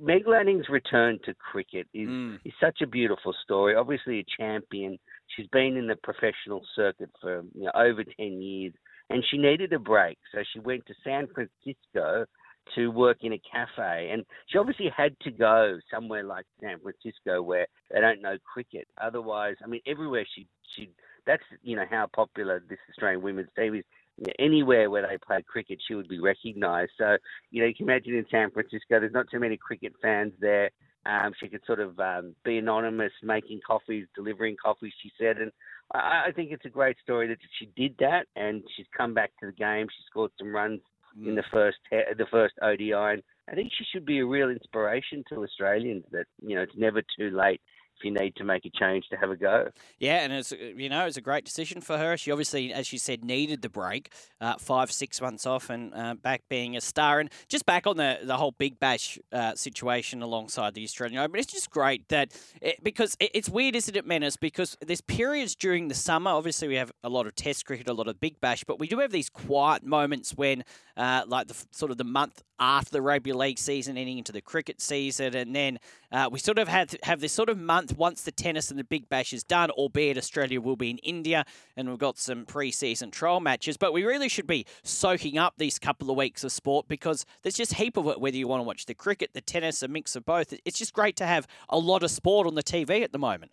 Meg 0.00 0.26
Lanning's 0.26 0.68
return 0.68 1.18
to 1.24 1.34
cricket 1.34 1.88
is 1.94 2.08
mm, 2.08 2.38
is 2.44 2.52
such 2.60 2.82
a 2.82 2.86
beautiful 2.86 3.34
story. 3.42 3.74
Obviously, 3.74 4.20
a 4.20 4.24
champion. 4.38 4.98
She's 5.28 5.46
been 5.48 5.76
in 5.76 5.86
the 5.86 5.96
professional 5.96 6.62
circuit 6.76 7.10
for 7.20 7.42
you 7.54 7.64
know, 7.64 7.72
over 7.74 8.04
10 8.04 8.42
years, 8.42 8.72
and 9.10 9.24
she 9.28 9.38
needed 9.38 9.72
a 9.72 9.78
break. 9.78 10.18
So 10.32 10.42
she 10.52 10.60
went 10.60 10.86
to 10.86 10.94
San 11.02 11.26
Francisco 11.28 12.26
to 12.74 12.88
work 12.90 13.18
in 13.22 13.32
a 13.32 13.40
cafe. 13.50 14.10
And 14.12 14.24
she 14.46 14.58
obviously 14.58 14.90
had 14.96 15.18
to 15.20 15.30
go 15.30 15.78
somewhere 15.92 16.22
like 16.22 16.46
San 16.60 16.78
Francisco 16.80 17.42
where 17.42 17.66
they 17.90 18.00
don't 18.00 18.22
know 18.22 18.36
cricket. 18.52 18.86
Otherwise, 19.00 19.56
I 19.64 19.66
mean, 19.66 19.80
everywhere 19.86 20.26
she, 20.34 20.46
she 20.76 20.90
that's, 21.26 21.42
you 21.62 21.76
know, 21.76 21.84
how 21.90 22.08
popular 22.14 22.62
this 22.68 22.78
Australian 22.90 23.22
women's 23.22 23.50
team 23.56 23.74
is. 23.74 23.84
You 24.18 24.26
know, 24.26 24.32
anywhere 24.38 24.90
where 24.90 25.02
they 25.02 25.16
play 25.18 25.42
cricket, 25.42 25.78
she 25.86 25.94
would 25.94 26.08
be 26.08 26.20
recognised. 26.20 26.92
So, 26.98 27.16
you 27.50 27.62
know, 27.62 27.68
you 27.68 27.74
can 27.74 27.88
imagine 27.88 28.14
in 28.14 28.26
San 28.30 28.50
Francisco, 28.50 29.00
there's 29.00 29.12
not 29.12 29.26
too 29.30 29.40
many 29.40 29.56
cricket 29.56 29.94
fans 30.02 30.32
there. 30.38 30.70
Um, 31.04 31.32
she 31.40 31.48
could 31.48 31.64
sort 31.66 31.80
of 31.80 31.98
um, 31.98 32.34
be 32.44 32.58
anonymous, 32.58 33.12
making 33.22 33.60
coffees, 33.66 34.06
delivering 34.14 34.56
coffees. 34.62 34.92
She 35.02 35.10
said, 35.18 35.38
and 35.38 35.50
I, 35.92 36.26
I 36.28 36.32
think 36.32 36.52
it's 36.52 36.64
a 36.64 36.70
great 36.70 36.96
story 37.02 37.26
that 37.28 37.38
she 37.58 37.70
did 37.76 37.96
that, 37.98 38.26
and 38.36 38.62
she's 38.76 38.86
come 38.96 39.14
back 39.14 39.32
to 39.40 39.46
the 39.46 39.52
game. 39.52 39.86
She 39.88 40.04
scored 40.08 40.30
some 40.38 40.54
runs 40.54 40.80
in 41.26 41.34
the 41.34 41.42
first 41.52 41.78
the 41.90 42.26
first 42.30 42.54
ODI, 42.62 42.92
and 42.92 43.22
I 43.48 43.54
think 43.54 43.72
she 43.76 43.84
should 43.92 44.06
be 44.06 44.20
a 44.20 44.26
real 44.26 44.48
inspiration 44.48 45.24
to 45.28 45.42
Australians. 45.42 46.04
That 46.12 46.26
you 46.40 46.54
know, 46.54 46.62
it's 46.62 46.76
never 46.76 47.02
too 47.18 47.30
late 47.30 47.60
if 47.98 48.04
you 48.04 48.10
need 48.10 48.36
to 48.36 48.44
make 48.44 48.64
a 48.64 48.70
change 48.70 49.04
to 49.10 49.16
have 49.16 49.30
a 49.30 49.36
go. 49.36 49.68
Yeah, 49.98 50.20
and 50.24 50.32
it's 50.32 50.52
you 50.52 50.88
know 50.88 51.06
it's 51.06 51.16
a 51.16 51.20
great 51.20 51.44
decision 51.44 51.80
for 51.80 51.98
her. 51.98 52.16
She 52.16 52.30
obviously, 52.30 52.72
as 52.72 52.86
she 52.86 52.98
said, 52.98 53.24
needed 53.24 53.62
the 53.62 53.68
break, 53.68 54.12
uh, 54.40 54.56
five 54.58 54.90
six 54.90 55.20
months 55.20 55.46
off, 55.46 55.70
and 55.70 55.94
uh, 55.94 56.14
back 56.14 56.42
being 56.48 56.76
a 56.76 56.80
star, 56.80 57.20
and 57.20 57.30
just 57.48 57.66
back 57.66 57.86
on 57.86 57.96
the 57.96 58.18
the 58.22 58.36
whole 58.36 58.52
Big 58.52 58.78
Bash 58.78 59.18
uh, 59.32 59.54
situation 59.54 60.22
alongside 60.22 60.74
the 60.74 60.84
Australian 60.84 61.18
Open. 61.18 61.38
It's 61.38 61.52
just 61.52 61.70
great 61.70 62.08
that 62.08 62.32
it, 62.60 62.82
because 62.82 63.16
it, 63.20 63.30
it's 63.34 63.48
weird, 63.48 63.76
isn't 63.76 63.96
it, 63.96 64.06
Menace? 64.06 64.36
Because 64.36 64.76
there's 64.80 65.00
periods 65.00 65.54
during 65.54 65.88
the 65.88 65.94
summer. 65.94 66.30
Obviously, 66.30 66.68
we 66.68 66.76
have 66.76 66.92
a 67.02 67.08
lot 67.08 67.26
of 67.26 67.34
Test 67.34 67.66
cricket, 67.66 67.88
a 67.88 67.92
lot 67.92 68.08
of 68.08 68.20
Big 68.20 68.40
Bash, 68.40 68.64
but 68.64 68.78
we 68.78 68.86
do 68.86 68.98
have 68.98 69.10
these 69.10 69.28
quiet 69.28 69.84
moments 69.84 70.34
when, 70.34 70.64
uh, 70.96 71.22
like 71.26 71.48
the 71.48 71.64
sort 71.70 71.90
of 71.90 71.98
the 71.98 72.04
month 72.04 72.42
after 72.58 72.90
the 72.90 73.02
rugby 73.02 73.32
league 73.32 73.58
season, 73.58 73.96
ending 73.96 74.18
into 74.18 74.32
the 74.32 74.40
cricket 74.40 74.80
season, 74.80 75.34
and 75.34 75.54
then 75.54 75.78
uh, 76.10 76.28
we 76.30 76.38
sort 76.38 76.58
of 76.58 76.68
have 76.68 76.94
have 77.02 77.20
this 77.20 77.32
sort 77.32 77.48
of 77.48 77.58
month 77.58 77.96
once 77.96 78.22
the 78.22 78.32
tennis 78.32 78.70
and 78.70 78.78
the 78.78 78.84
Big 78.84 79.08
Bash 79.08 79.32
is 79.32 79.42
done, 79.42 79.70
albeit 79.70 80.16
Australia 80.18 80.60
will 80.60 80.76
be 80.76 80.90
in 80.90 80.98
India 80.98 81.44
and 81.76 81.88
we've 81.88 81.98
got 81.98 82.18
some 82.18 82.44
pre-season 82.44 83.10
trial 83.10 83.40
matches. 83.40 83.76
But 83.76 83.92
we 83.92 84.04
really 84.04 84.28
should 84.28 84.46
be 84.46 84.66
soaking 84.82 85.38
up 85.38 85.54
these 85.56 85.78
couple 85.78 86.10
of 86.10 86.16
weeks 86.16 86.44
of 86.44 86.52
sport 86.52 86.88
because 86.88 87.24
there's 87.42 87.56
just 87.56 87.74
heap 87.74 87.96
of 87.96 88.06
it. 88.08 88.20
Whether 88.20 88.36
you 88.36 88.48
want 88.48 88.60
to 88.60 88.64
watch 88.64 88.86
the 88.86 88.94
cricket, 88.94 89.30
the 89.32 89.40
tennis, 89.40 89.82
a 89.82 89.88
mix 89.88 90.16
of 90.16 90.24
both, 90.24 90.54
it's 90.64 90.78
just 90.78 90.92
great 90.92 91.16
to 91.16 91.26
have 91.26 91.46
a 91.68 91.78
lot 91.78 92.02
of 92.02 92.10
sport 92.10 92.46
on 92.46 92.54
the 92.54 92.62
TV 92.62 93.02
at 93.02 93.12
the 93.12 93.18
moment. 93.18 93.52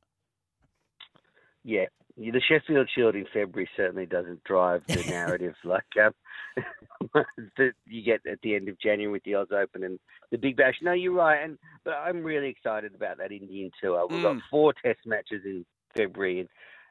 Yeah, 1.64 1.86
the 2.20 2.41
Sheffield 2.47 2.89
Shield 2.93 3.15
in 3.15 3.26
February 3.34 3.70
certainly 3.78 4.05
doesn't 4.05 4.43
drive 4.43 4.82
the 4.88 5.03
narrative 5.09 5.55
like 5.63 5.84
um, 6.03 6.13
that 7.57 7.72
you 7.86 8.03
get 8.03 8.22
at 8.30 8.39
the 8.43 8.55
end 8.55 8.67
of 8.70 8.80
January 8.80 9.11
with 9.11 9.24
the 9.24 9.36
Oz 9.36 9.47
Open 9.51 9.84
and 9.84 9.99
the 10.32 10.38
Big 10.38 10.57
Bash. 10.57 10.76
No, 10.82 10.91
you're 10.93 11.13
right, 11.13 11.41
and 11.43 11.57
but 11.84 11.93
I'm 11.93 12.24
really 12.24 12.49
excited 12.49 12.93
about 12.93 13.17
that 13.20 13.32
Indian 13.32 13.72
tour. 13.82 14.05
We've 14.07 14.22
got 14.22 14.36
Mm. 14.36 14.41
four 14.51 14.74
Test 14.74 14.99
matches 15.05 15.41
in 15.45 15.65
February, 15.95 16.41
and 16.41 16.49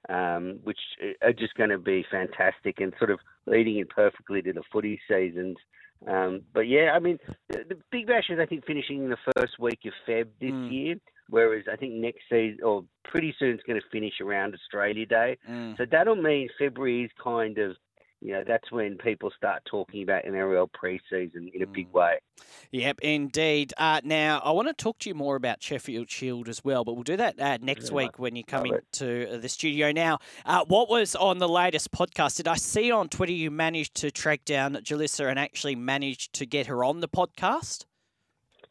um, 0.09 0.59
which 0.64 0.79
are 1.22 1.33
just 1.33 1.55
going 1.55 1.70
to 1.70 1.79
be 1.79 2.05
fantastic 2.11 2.81
and 2.81 2.93
sort 2.99 3.11
of 3.11 3.18
leading 3.47 3.79
in 3.79 3.87
perfectly 3.87 4.41
to 4.43 4.53
the 4.53 4.62
footy 4.72 5.01
seasons. 5.09 5.57
Um, 6.07 6.43
but 6.55 6.68
yeah, 6.68 6.93
I 6.95 7.01
mean, 7.01 7.18
the, 7.49 7.64
the 7.68 7.76
Big 7.91 8.07
Bash 8.07 8.31
is 8.31 8.39
I 8.41 8.47
think 8.47 8.64
finishing 8.64 9.05
in 9.05 9.11
the 9.11 9.33
first 9.37 9.59
week 9.59 9.81
of 9.85 9.93
Feb 10.09 10.29
this 10.41 10.51
Mm. 10.53 10.72
year, 10.72 10.95
whereas 11.29 11.64
I 11.70 11.76
think 11.76 11.95
next 11.95 12.22
season 12.31 12.59
or 12.62 12.85
pretty 13.05 13.35
soon 13.39 13.51
it's 13.51 13.62
going 13.64 13.81
to 13.81 13.87
finish 13.91 14.14
around 14.20 14.55
Australia 14.55 15.07
Day. 15.07 15.39
Mm. 15.49 15.76
So 15.76 15.85
that'll 15.91 16.16
mean 16.16 16.49
February 16.59 17.05
is 17.05 17.11
kind 17.22 17.59
of, 17.59 17.76
you 18.20 18.33
know, 18.33 18.43
that's 18.47 18.72
when 18.72 18.97
people 18.99 19.31
start 19.37 19.62
talking 19.64 20.03
about 20.03 20.24
NRL 20.24 20.68
preseason 20.70 21.53
in 21.55 21.62
a 21.62 21.66
big 21.66 21.89
Mm. 21.89 21.93
way. 21.93 22.18
Yep, 22.72 23.01
indeed. 23.01 23.72
Uh, 23.79 24.01
now, 24.05 24.41
I 24.45 24.51
want 24.53 24.68
to 24.68 24.74
talk 24.74 24.99
to 25.01 25.09
you 25.09 25.14
more 25.14 25.37
about 25.37 25.62
Sheffield 25.62 26.11
Shield 26.11 26.49
as 26.49 26.64
well, 26.64 26.85
but 26.85 26.95
we'll 26.95 27.03
do 27.05 27.16
that 27.16 27.39
uh, 27.41 27.59
next 27.61 27.91
Yeah, 27.91 27.97
week 27.97 28.18
when 28.18 28.35
you 28.37 28.45
come 28.45 28.66
into 28.66 29.35
uh, 29.35 29.37
the 29.39 29.49
studio. 29.49 29.93
Now, 29.93 30.18
uh, 30.45 30.64
what 30.66 30.89
was 30.89 31.14
on 31.14 31.39
the 31.39 31.49
latest 31.49 31.91
podcast? 31.93 32.37
Did 32.39 32.49
I 32.49 32.57
see 32.57 32.91
on 32.91 33.09
Twitter 33.09 33.33
you 33.33 33.51
managed 33.51 33.95
to 33.97 34.11
track 34.11 34.45
down 34.45 34.74
Jalissa 34.74 35.29
and 35.31 35.39
actually 35.39 35.76
managed 35.76 36.33
to 36.35 36.47
get 36.47 36.66
her 36.66 36.83
on 36.85 37.01
the 37.01 37.09
podcast? 37.09 37.87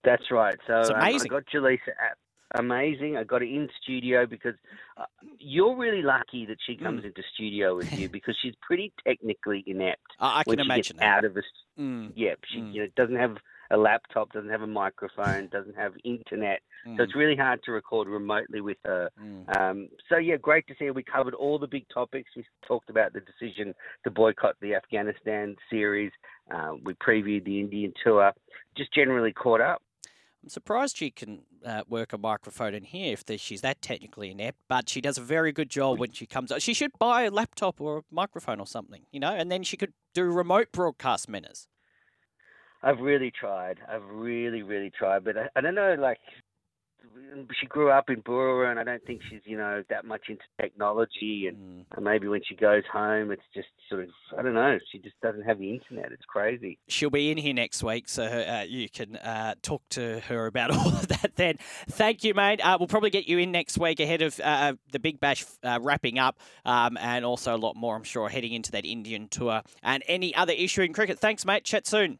That's 0.03 0.29
right. 0.31 0.57
So 0.67 0.73
um, 0.75 0.93
I 0.95 1.11
got 1.13 1.45
Jaleesa 1.53 1.89
at 1.89 2.17
amazing. 2.55 3.17
I 3.17 3.23
got 3.23 3.41
it 3.43 3.49
in 3.49 3.67
studio 3.81 4.25
because 4.25 4.55
uh, 4.97 5.05
you're 5.39 5.75
really 5.75 6.01
lucky 6.01 6.45
that 6.45 6.57
she 6.65 6.75
comes 6.75 7.03
Mm. 7.03 7.07
into 7.07 7.21
studio 7.33 7.75
with 7.75 7.91
you 7.91 8.09
because 8.11 8.35
she's 8.41 8.53
pretty 8.61 8.93
technically 9.05 9.63
inept 9.67 10.01
I, 10.19 10.39
I 10.39 10.43
can 10.43 10.59
imagine 10.59 11.01
out 11.01 11.25
of 11.25 11.35
a 11.37 11.41
Mm, 11.79 12.11
yeah. 12.15 12.33
She 12.51 12.59
Mm. 12.59 12.73
you 12.73 12.81
know 12.83 12.87
doesn't 12.95 13.17
have 13.17 13.37
a 13.69 13.77
laptop, 13.77 14.31
doesn't 14.31 14.49
have 14.49 14.61
a 14.61 14.67
microphone, 14.67 15.47
doesn't 15.49 15.75
have 15.75 15.93
internet, 16.05 16.61
so 16.85 16.89
mm, 16.91 16.99
it's 17.01 17.15
really 17.15 17.35
hard 17.35 17.61
to 17.63 17.71
record 17.73 18.07
remotely 18.07 18.61
with 18.61 18.77
her. 18.85 19.09
mm. 19.21 19.57
Um, 19.57 19.89
so 20.09 20.17
yeah, 20.17 20.37
great 20.37 20.65
to 20.67 20.75
see. 20.79 20.85
her. 20.85 20.93
We 20.93 21.03
covered 21.03 21.33
all 21.35 21.59
the 21.59 21.67
big 21.67 21.85
topics. 21.93 22.31
We 22.35 22.45
talked 22.65 22.89
about 22.89 23.11
the 23.13 23.19
decision 23.19 23.75
to 24.05 24.09
boycott 24.09 24.55
the 24.61 24.73
Afghanistan 24.73 25.55
series. 25.69 26.11
Uh, 26.49 26.75
we 26.83 26.93
previewed 26.93 27.43
the 27.43 27.59
Indian 27.59 27.93
tour. 28.03 28.31
Just 28.77 28.93
generally 28.93 29.33
caught 29.33 29.59
up. 29.61 29.81
I'm 30.47 30.51
surprised 30.51 30.95
she 30.95 31.11
can 31.11 31.41
uh, 31.65 31.81
work 31.89 32.13
a 32.13 32.17
microphone 32.17 32.73
in 32.73 32.83
here 32.83 33.11
if 33.11 33.41
she's 33.41 33.59
that 33.59 33.81
technically 33.81 34.31
inept, 34.31 34.57
but 34.69 34.87
she 34.87 35.01
does 35.01 35.17
a 35.17 35.21
very 35.21 35.51
good 35.51 35.69
job 35.69 35.99
when 35.99 36.13
she 36.13 36.25
comes. 36.25 36.53
She 36.59 36.73
should 36.73 36.91
buy 36.97 37.23
a 37.23 37.29
laptop 37.29 37.81
or 37.81 37.97
a 37.97 38.01
microphone 38.09 38.61
or 38.61 38.65
something, 38.65 39.01
you 39.11 39.19
know, 39.19 39.33
and 39.33 39.51
then 39.51 39.63
she 39.63 39.75
could 39.75 39.91
do 40.13 40.23
remote 40.23 40.71
broadcast 40.71 41.27
minutes. 41.27 41.67
I've 42.81 42.99
really 42.99 43.29
tried. 43.29 43.79
I've 43.91 44.05
really, 44.09 44.61
really 44.61 44.89
tried, 44.89 45.25
but 45.25 45.37
I, 45.37 45.49
I 45.57 45.59
don't 45.59 45.75
know. 45.75 45.97
Like, 45.99 46.19
she 47.59 47.65
grew 47.67 47.89
up 47.91 48.09
in 48.09 48.21
Bura, 48.21 48.69
and 48.71 48.79
I 48.79 48.83
don't 48.83 49.03
think 49.05 49.21
she's 49.29 49.41
you 49.45 49.57
know 49.57 49.83
that 49.89 50.05
much 50.05 50.23
into 50.29 50.43
technology. 50.59 51.47
And 51.47 51.57
Mm. 51.57 51.85
and 51.95 52.05
maybe 52.05 52.27
when 52.27 52.41
she 52.47 52.55
goes 52.55 52.83
home, 52.91 53.31
it's 53.31 53.41
just 53.53 53.67
sort 53.89 54.03
of 54.03 54.09
I 54.37 54.41
don't 54.41 54.53
know. 54.53 54.77
She 54.91 54.99
just 54.99 55.19
doesn't 55.21 55.43
have 55.43 55.57
the 55.59 55.71
internet. 55.73 56.11
It's 56.11 56.25
crazy. 56.25 56.77
She'll 56.87 57.09
be 57.09 57.31
in 57.31 57.37
here 57.37 57.53
next 57.53 57.83
week, 57.83 58.07
so 58.09 58.23
uh, 58.23 58.65
you 58.67 58.89
can 58.89 59.15
uh, 59.17 59.55
talk 59.61 59.81
to 59.89 60.19
her 60.21 60.45
about 60.45 60.71
all 60.77 60.89
of 60.89 61.07
that 61.07 61.35
then. 61.35 61.57
Thank 61.89 62.23
you, 62.23 62.33
mate. 62.33 62.61
Uh, 62.61 62.77
we'll 62.79 62.87
probably 62.87 63.09
get 63.09 63.27
you 63.27 63.37
in 63.39 63.51
next 63.51 63.77
week 63.77 63.99
ahead 63.99 64.21
of 64.21 64.39
uh, 64.43 64.73
the 64.91 64.99
Big 64.99 65.19
Bash 65.19 65.45
uh, 65.63 65.79
wrapping 65.81 66.19
up 66.19 66.39
um, 66.65 66.97
and 66.97 67.25
also 67.25 67.55
a 67.55 67.57
lot 67.57 67.75
more, 67.75 67.95
I'm 67.95 68.03
sure, 68.03 68.29
heading 68.29 68.53
into 68.53 68.71
that 68.71 68.85
Indian 68.85 69.27
tour 69.27 69.61
and 69.83 70.03
any 70.07 70.35
other 70.35 70.53
issue 70.53 70.81
in 70.81 70.93
cricket. 70.93 71.19
Thanks, 71.19 71.45
mate. 71.45 71.63
Chat 71.63 71.87
soon. 71.87 72.19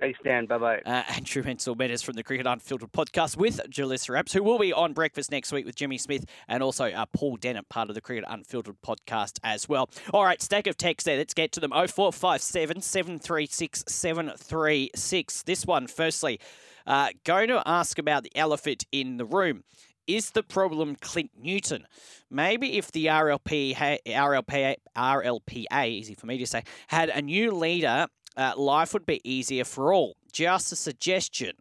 Thanks, 0.00 0.18
Dan. 0.22 0.46
Bye 0.46 0.58
bye. 0.58 0.80
Uh, 0.86 1.02
Andrew 1.08 1.42
Menczel 1.42 1.76
Meadows 1.76 2.02
from 2.02 2.14
the 2.14 2.22
Cricket 2.22 2.46
Unfiltered 2.46 2.92
podcast 2.92 3.36
with 3.36 3.60
Jalissa 3.68 4.10
Apps, 4.16 4.32
who 4.32 4.42
will 4.44 4.58
be 4.58 4.72
on 4.72 4.92
breakfast 4.92 5.32
next 5.32 5.50
week 5.50 5.66
with 5.66 5.74
Jimmy 5.74 5.98
Smith 5.98 6.24
and 6.46 6.62
also 6.62 6.84
uh, 6.86 7.04
Paul 7.12 7.36
Dennett, 7.36 7.68
part 7.68 7.88
of 7.88 7.96
the 7.96 8.00
Cricket 8.00 8.24
Unfiltered 8.28 8.76
podcast 8.80 9.40
as 9.42 9.68
well. 9.68 9.90
All 10.14 10.24
right, 10.24 10.40
stack 10.40 10.68
of 10.68 10.76
text 10.76 11.04
there. 11.04 11.16
Let's 11.16 11.34
get 11.34 11.50
to 11.52 11.60
them. 11.60 11.72
0457 11.72 12.80
736 12.80 13.84
736. 13.88 15.42
This 15.42 15.66
one, 15.66 15.88
firstly, 15.88 16.38
uh, 16.86 17.08
going 17.24 17.48
to 17.48 17.62
ask 17.66 17.98
about 17.98 18.22
the 18.22 18.36
elephant 18.36 18.84
in 18.92 19.16
the 19.16 19.24
room. 19.24 19.64
Is 20.06 20.30
the 20.30 20.42
problem 20.42 20.96
Clint 20.96 21.32
Newton? 21.38 21.86
Maybe 22.30 22.78
if 22.78 22.90
the 22.92 23.06
RLP, 23.06 23.74
RLPA, 24.06 24.76
RLPA, 24.96 25.88
easy 25.88 26.14
for 26.14 26.26
me 26.26 26.38
to 26.38 26.46
say, 26.46 26.62
had 26.86 27.10
a 27.10 27.20
new 27.20 27.50
leader 27.50 28.06
uh, 28.38 28.52
life 28.56 28.94
would 28.94 29.04
be 29.04 29.20
easier 29.28 29.64
for 29.64 29.92
all. 29.92 30.16
Just 30.32 30.72
a 30.72 30.76
suggestion. 30.76 31.52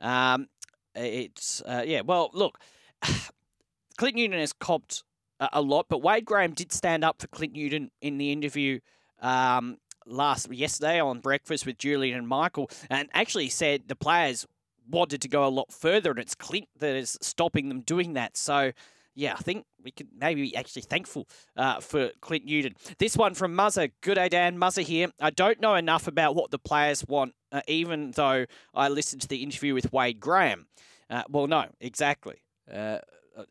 Um, 0.00 0.48
it's 0.94 1.62
uh, 1.62 1.84
yeah. 1.86 2.00
Well, 2.00 2.30
look, 2.34 2.58
Clint 3.96 4.16
Newton 4.16 4.40
has 4.40 4.52
copped 4.52 5.04
a, 5.38 5.48
a 5.54 5.62
lot, 5.62 5.86
but 5.88 6.02
Wade 6.02 6.24
Graham 6.24 6.52
did 6.52 6.72
stand 6.72 7.04
up 7.04 7.20
for 7.20 7.28
Clint 7.28 7.52
Newton 7.52 7.90
in 8.02 8.18
the 8.18 8.32
interview 8.32 8.80
um, 9.22 9.78
last 10.04 10.52
yesterday 10.52 11.00
on 11.00 11.20
breakfast 11.20 11.64
with 11.64 11.78
Julian 11.78 12.18
and 12.18 12.28
Michael, 12.28 12.70
and 12.90 13.08
actually 13.14 13.48
said 13.48 13.84
the 13.86 13.96
players 13.96 14.46
wanted 14.90 15.22
to 15.22 15.28
go 15.28 15.46
a 15.46 15.48
lot 15.48 15.72
further, 15.72 16.10
and 16.10 16.18
it's 16.18 16.34
Clint 16.34 16.68
that 16.80 16.96
is 16.96 17.16
stopping 17.22 17.68
them 17.68 17.80
doing 17.80 18.14
that. 18.14 18.36
So. 18.36 18.72
Yeah, 19.16 19.32
I 19.32 19.42
think 19.42 19.64
we 19.82 19.90
could 19.90 20.08
maybe 20.14 20.42
be 20.42 20.54
actually 20.54 20.82
thankful 20.82 21.26
uh, 21.56 21.80
for 21.80 22.10
Clint 22.20 22.44
Newton. 22.44 22.74
This 22.98 23.16
one 23.16 23.32
from 23.32 23.56
Muzzer. 23.56 23.90
Good 24.02 24.16
day, 24.16 24.28
Dan. 24.28 24.58
Muzzer 24.58 24.82
here. 24.82 25.08
I 25.18 25.30
don't 25.30 25.58
know 25.58 25.74
enough 25.74 26.06
about 26.06 26.36
what 26.36 26.50
the 26.50 26.58
players 26.58 27.02
want, 27.08 27.32
uh, 27.50 27.62
even 27.66 28.10
though 28.10 28.44
I 28.74 28.88
listened 28.88 29.22
to 29.22 29.28
the 29.28 29.42
interview 29.42 29.72
with 29.72 29.90
Wade 29.90 30.20
Graham. 30.20 30.66
Uh, 31.08 31.22
well, 31.30 31.46
no, 31.46 31.64
exactly. 31.80 32.36
Uh, 32.72 32.98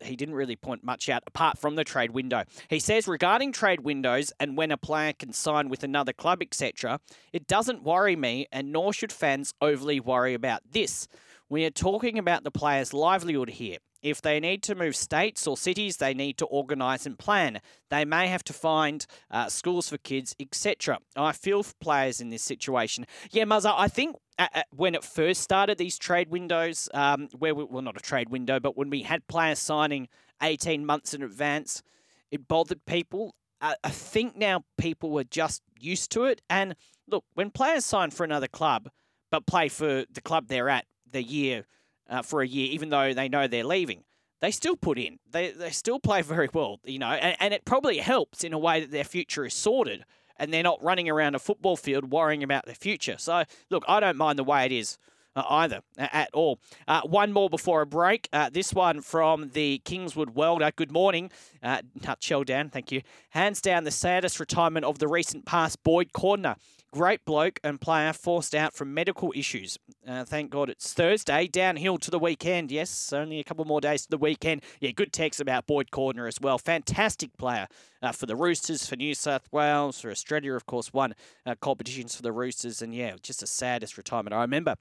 he 0.00 0.14
didn't 0.14 0.34
really 0.34 0.56
point 0.56 0.84
much 0.84 1.08
out 1.08 1.24
apart 1.26 1.58
from 1.58 1.74
the 1.74 1.84
trade 1.84 2.12
window. 2.12 2.44
He 2.68 2.78
says 2.78 3.08
regarding 3.08 3.52
trade 3.52 3.80
windows 3.80 4.32
and 4.38 4.56
when 4.56 4.70
a 4.70 4.76
player 4.76 5.12
can 5.12 5.32
sign 5.32 5.68
with 5.68 5.82
another 5.82 6.12
club, 6.12 6.42
etc., 6.42 7.00
it 7.32 7.46
doesn't 7.46 7.82
worry 7.82 8.16
me, 8.16 8.46
and 8.52 8.72
nor 8.72 8.92
should 8.92 9.12
fans 9.12 9.52
overly 9.60 10.00
worry 10.00 10.34
about 10.34 10.62
this. 10.70 11.08
We 11.48 11.64
are 11.64 11.70
talking 11.70 12.18
about 12.18 12.44
the 12.44 12.50
player's 12.50 12.92
livelihood 12.92 13.50
here. 13.50 13.78
If 14.06 14.22
they 14.22 14.38
need 14.38 14.62
to 14.62 14.76
move 14.76 14.94
states 14.94 15.48
or 15.48 15.56
cities, 15.56 15.96
they 15.96 16.14
need 16.14 16.38
to 16.38 16.44
organise 16.44 17.06
and 17.06 17.18
plan. 17.18 17.60
They 17.90 18.04
may 18.04 18.28
have 18.28 18.44
to 18.44 18.52
find 18.52 19.04
uh, 19.32 19.48
schools 19.48 19.88
for 19.88 19.98
kids, 19.98 20.32
etc. 20.38 20.98
I 21.16 21.32
feel 21.32 21.64
for 21.64 21.74
players 21.80 22.20
in 22.20 22.30
this 22.30 22.44
situation. 22.44 23.04
Yeah, 23.32 23.46
Muzza, 23.46 23.74
I 23.76 23.88
think 23.88 24.14
at, 24.38 24.54
at, 24.54 24.66
when 24.70 24.94
it 24.94 25.02
first 25.02 25.40
started, 25.40 25.76
these 25.76 25.98
trade 25.98 26.28
windows, 26.28 26.88
um, 26.94 27.26
where 27.36 27.52
we, 27.52 27.64
well, 27.64 27.82
not 27.82 27.96
a 27.96 28.00
trade 28.00 28.28
window, 28.28 28.60
but 28.60 28.76
when 28.76 28.90
we 28.90 29.02
had 29.02 29.26
players 29.26 29.58
signing 29.58 30.06
18 30.40 30.86
months 30.86 31.12
in 31.12 31.24
advance, 31.24 31.82
it 32.30 32.46
bothered 32.46 32.86
people. 32.86 33.34
Uh, 33.60 33.74
I 33.82 33.90
think 33.90 34.36
now 34.36 34.62
people 34.78 35.10
were 35.10 35.24
just 35.24 35.62
used 35.80 36.12
to 36.12 36.26
it. 36.26 36.42
And 36.48 36.76
look, 37.08 37.24
when 37.34 37.50
players 37.50 37.84
sign 37.84 38.12
for 38.12 38.22
another 38.22 38.46
club, 38.46 38.88
but 39.32 39.48
play 39.48 39.68
for 39.68 40.04
the 40.08 40.20
club 40.20 40.46
they're 40.46 40.68
at 40.68 40.84
the 41.10 41.24
year 41.24 41.66
uh, 42.08 42.22
for 42.22 42.42
a 42.42 42.46
year, 42.46 42.68
even 42.70 42.90
though 42.90 43.12
they 43.12 43.28
know 43.28 43.46
they're 43.46 43.64
leaving. 43.64 44.04
They 44.40 44.50
still 44.50 44.76
put 44.76 44.98
in. 44.98 45.18
They, 45.30 45.50
they 45.50 45.70
still 45.70 45.98
play 45.98 46.22
very 46.22 46.48
well, 46.52 46.80
you 46.84 46.98
know, 46.98 47.10
and, 47.10 47.36
and 47.40 47.54
it 47.54 47.64
probably 47.64 47.98
helps 47.98 48.44
in 48.44 48.52
a 48.52 48.58
way 48.58 48.80
that 48.80 48.90
their 48.90 49.04
future 49.04 49.44
is 49.44 49.54
sorted 49.54 50.04
and 50.38 50.52
they're 50.52 50.62
not 50.62 50.82
running 50.82 51.08
around 51.08 51.34
a 51.34 51.38
football 51.38 51.76
field 51.76 52.10
worrying 52.10 52.42
about 52.42 52.66
their 52.66 52.74
future. 52.74 53.16
So, 53.18 53.44
look, 53.70 53.84
I 53.88 54.00
don't 54.00 54.16
mind 54.16 54.38
the 54.38 54.44
way 54.44 54.66
it 54.66 54.72
is. 54.72 54.98
Uh, 55.34 55.44
either 55.50 55.80
at 55.98 56.30
all. 56.32 56.58
Uh, 56.88 57.02
one 57.02 57.30
more 57.30 57.50
before 57.50 57.82
a 57.82 57.86
break. 57.86 58.26
Uh, 58.32 58.48
this 58.48 58.72
one 58.72 59.02
from 59.02 59.50
the 59.50 59.82
Kingswood 59.84 60.30
Welder. 60.30 60.70
Good 60.74 60.90
morning. 60.90 61.30
Uh, 61.62 61.82
nutshell 62.06 62.42
down, 62.42 62.70
thank 62.70 62.90
you. 62.90 63.02
Hands 63.28 63.60
down, 63.60 63.84
the 63.84 63.90
saddest 63.90 64.40
retirement 64.40 64.86
of 64.86 64.98
the 64.98 65.06
recent 65.06 65.44
past, 65.44 65.82
Boyd 65.82 66.14
Cordner. 66.14 66.56
Great 66.96 67.26
bloke 67.26 67.60
and 67.62 67.78
player 67.78 68.10
forced 68.14 68.54
out 68.54 68.72
from 68.72 68.94
medical 68.94 69.30
issues. 69.36 69.78
Uh, 70.08 70.24
thank 70.24 70.50
God 70.50 70.70
it's 70.70 70.94
Thursday. 70.94 71.46
Downhill 71.46 71.98
to 71.98 72.10
the 72.10 72.18
weekend. 72.18 72.72
Yes, 72.72 73.12
only 73.12 73.38
a 73.38 73.44
couple 73.44 73.66
more 73.66 73.82
days 73.82 74.04
to 74.04 74.08
the 74.08 74.16
weekend. 74.16 74.62
Yeah, 74.80 74.92
good 74.92 75.12
text 75.12 75.38
about 75.38 75.66
Boyd 75.66 75.90
Cordner 75.90 76.26
as 76.26 76.40
well. 76.40 76.56
Fantastic 76.56 77.36
player 77.36 77.68
uh, 78.00 78.12
for 78.12 78.24
the 78.24 78.34
Roosters, 78.34 78.86
for 78.86 78.96
New 78.96 79.14
South 79.14 79.46
Wales, 79.52 80.00
for 80.00 80.10
Australia, 80.10 80.54
of 80.54 80.64
course, 80.64 80.90
won 80.94 81.12
uh, 81.44 81.54
competitions 81.60 82.16
for 82.16 82.22
the 82.22 82.32
Roosters. 82.32 82.80
And 82.80 82.94
yeah, 82.94 83.16
just 83.22 83.40
the 83.40 83.46
saddest 83.46 83.98
retirement. 83.98 84.32
I 84.32 84.40
remember 84.40 84.76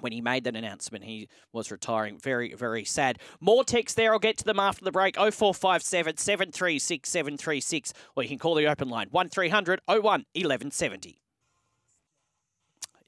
when 0.00 0.12
he 0.12 0.20
made 0.20 0.44
that 0.44 0.54
announcement, 0.54 1.04
he 1.04 1.30
was 1.54 1.70
retiring. 1.70 2.18
Very, 2.18 2.52
very 2.52 2.84
sad. 2.84 3.20
More 3.40 3.64
text 3.64 3.96
there. 3.96 4.12
I'll 4.12 4.18
get 4.18 4.36
to 4.36 4.44
them 4.44 4.60
after 4.60 4.84
the 4.84 4.92
break. 4.92 5.16
0457 5.16 6.18
736 6.18 7.08
736. 7.08 7.94
Or 8.16 8.22
you 8.22 8.28
can 8.28 8.38
call 8.38 8.54
the 8.54 8.66
open 8.66 8.90
line 8.90 9.06
1300 9.10 9.80
01 9.86 10.02
1170. 10.02 11.22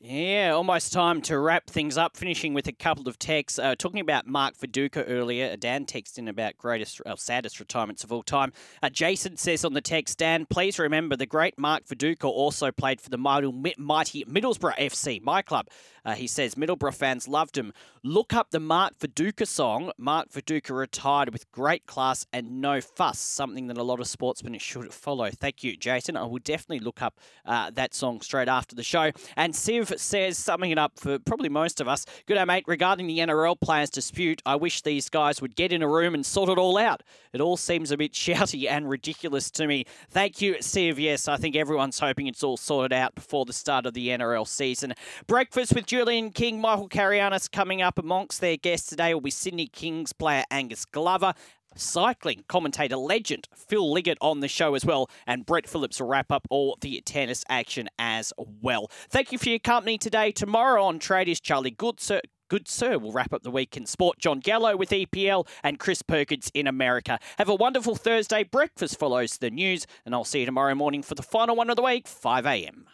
Yeah, 0.03 0.53
almost 0.55 0.95
time 0.95 1.21
to 1.23 1.39
wrap 1.39 1.67
things 1.69 1.99
up. 1.99 2.17
Finishing 2.17 2.55
with 2.55 2.67
a 2.67 2.73
couple 2.73 3.07
of 3.07 3.19
texts. 3.19 3.59
Uh, 3.59 3.75
talking 3.75 4.01
about 4.01 4.27
Mark 4.27 4.57
Viduka 4.57 5.05
earlier. 5.07 5.55
Dan 5.59 5.85
texted 5.85 6.17
in 6.17 6.29
about 6.29 6.57
greatest, 6.57 7.03
uh, 7.05 7.17
saddest 7.17 7.61
retirements 7.61 8.03
of 8.03 8.11
all 8.11 8.23
time. 8.23 8.55
Uh, 8.83 8.89
Jason 8.89 9.37
says 9.37 9.63
on 9.63 9.75
the 9.75 9.83
text, 9.83 10.17
Dan, 10.17 10.47
please 10.47 10.79
remember 10.79 11.17
the 11.17 11.27
great 11.27 11.59
Mark 11.59 11.85
Viduka 11.85 12.25
also 12.25 12.73
played 12.73 12.99
for 12.99 13.11
the 13.11 13.19
mighty 13.19 14.25
Middlesbrough 14.25 14.79
FC, 14.79 15.23
my 15.23 15.43
club. 15.43 15.67
Uh, 16.05 16.15
he 16.15 16.27
says 16.27 16.55
Middlesbrough 16.55 16.95
fans 16.95 17.29
loved 17.29 17.57
him. 17.57 17.73
Look 18.03 18.33
up 18.33 18.51
the 18.51 18.61
Mark 18.61 18.99
Viduka 18.99 19.47
song. 19.47 19.93
Mark 19.99 20.31
Viduka 20.31 20.77
retired 20.77 21.33
with 21.33 21.51
great 21.53 21.87
class 21.87 22.27
and 22.33 22.61
no 22.61 22.81
fuss, 22.81 23.19
something 23.19 23.67
that 23.67 23.77
a 23.77 23.83
lot 23.83 24.01
of 24.01 24.07
sportsmen 24.07 24.59
should 24.59 24.93
follow. 24.93 25.31
Thank 25.31 25.63
you, 25.63 25.77
Jason. 25.77 26.17
I 26.17 26.25
will 26.25 26.39
definitely 26.39 26.81
look 26.81 27.03
up 27.03 27.19
uh, 27.45 27.71
that 27.75 27.95
song 27.95 28.21
straight 28.21 28.49
after 28.49 28.75
the 28.75 28.83
show. 28.83 29.11
And 29.37 29.53
Siv 29.53 29.99
says, 29.99 30.39
summing 30.39 30.71
it 30.71 30.79
up 30.79 30.99
for 30.99 31.19
probably 31.19 31.49
most 31.49 31.81
of 31.81 31.89
us, 31.89 32.07
good 32.27 32.37
day, 32.37 32.45
mate. 32.45 32.65
Regarding 32.67 33.07
the 33.07 33.19
NRL 33.19 33.61
players' 33.61 33.91
dispute, 33.91 34.41
I 34.47 34.57
wish 34.57 34.83
these 34.83 35.11
guys 35.11 35.43
would 35.43 35.55
get 35.55 35.73
in 35.73 35.83
a 35.83 35.89
room 35.89 36.15
and 36.15 36.25
sort 36.25 36.49
it 36.49 36.59
all 36.59 36.79
out. 36.79 37.03
It 37.33 37.41
all 37.41 37.57
seems 37.57 37.91
a 37.91 37.97
bit 37.97 38.13
shouty 38.15 38.69
and 38.69 38.89
ridiculous 38.89 39.51
to 39.53 39.67
me. 39.67 39.85
Thank 40.11 40.41
you, 40.41 40.55
Siv. 40.55 40.99
Yes, 40.99 41.29
I 41.29 41.37
think 41.37 41.57
everyone's 41.57 41.99
hoping 41.99 42.27
it's 42.27 42.43
all 42.43 42.57
sorted 42.57 42.93
out 42.93 43.15
before 43.15 43.45
the 43.45 43.53
start 43.53 43.87
of 43.87 43.95
the 43.95 44.09
NRL 44.09 44.47
season. 44.47 44.95
Breakfast 45.27 45.75
with 45.75 45.90
Julian 45.91 46.31
King, 46.31 46.61
Michael 46.61 46.87
Carayannis 46.87 47.49
coming 47.49 47.83
up 47.83 47.99
amongst 47.99 48.41
their 48.41 48.57
guests 48.57 48.89
today 48.89 49.13
will 49.13 49.21
be 49.21 49.31
Sydney 49.33 49.67
Kings 49.67 50.13
player 50.13 50.45
Angus 50.49 50.85
Glover. 50.85 51.35
Cycling 51.75 52.45
commentator 52.47 52.95
legend 52.95 53.49
Phil 53.57 53.93
Liggett 53.93 54.17
on 54.21 54.39
the 54.39 54.47
show 54.47 54.77
as 54.77 54.85
well, 54.85 55.11
and 55.27 55.45
Brett 55.45 55.69
Phillips 55.69 55.99
will 55.99 56.07
wrap 56.07 56.31
up 56.31 56.47
all 56.49 56.79
the 56.81 57.01
tennis 57.01 57.43
action 57.49 57.89
as 57.99 58.33
well. 58.39 58.89
Thank 59.09 59.33
you 59.33 59.39
for 59.39 59.49
your 59.49 59.59
company 59.59 59.99
today. 59.99 60.31
Tomorrow 60.31 60.81
on 60.85 61.01
Trade 61.01 61.27
is 61.27 61.41
Charlie 61.41 61.73
Goodsir. 61.73 62.21
Good 62.49 62.69
Sir 62.69 62.97
will 62.97 63.11
wrap 63.11 63.33
up 63.33 63.43
the 63.43 63.51
week 63.51 63.77
in 63.77 63.85
sport. 63.85 64.21
John 64.21 64.39
Gallo 64.39 64.77
with 64.77 64.91
EPL 64.91 65.49
and 65.65 65.81
Chris 65.81 66.03
Perkins 66.03 66.53
in 66.55 66.69
America. 66.69 67.19
Have 67.39 67.49
a 67.49 67.55
wonderful 67.57 67.97
Thursday. 67.97 68.45
Breakfast 68.45 68.97
follows 68.97 69.39
the 69.39 69.51
news, 69.51 69.89
and 70.07 70.15
I'll 70.15 70.23
see 70.23 70.39
you 70.39 70.47
tomorrow 70.47 70.77
morning 70.77 71.03
for 71.03 71.17
the 71.17 71.23
final 71.25 71.57
one 71.57 71.69
of 71.69 71.75
the 71.75 71.83
week, 71.83 72.07
5 72.07 72.47
a.m. 72.47 72.87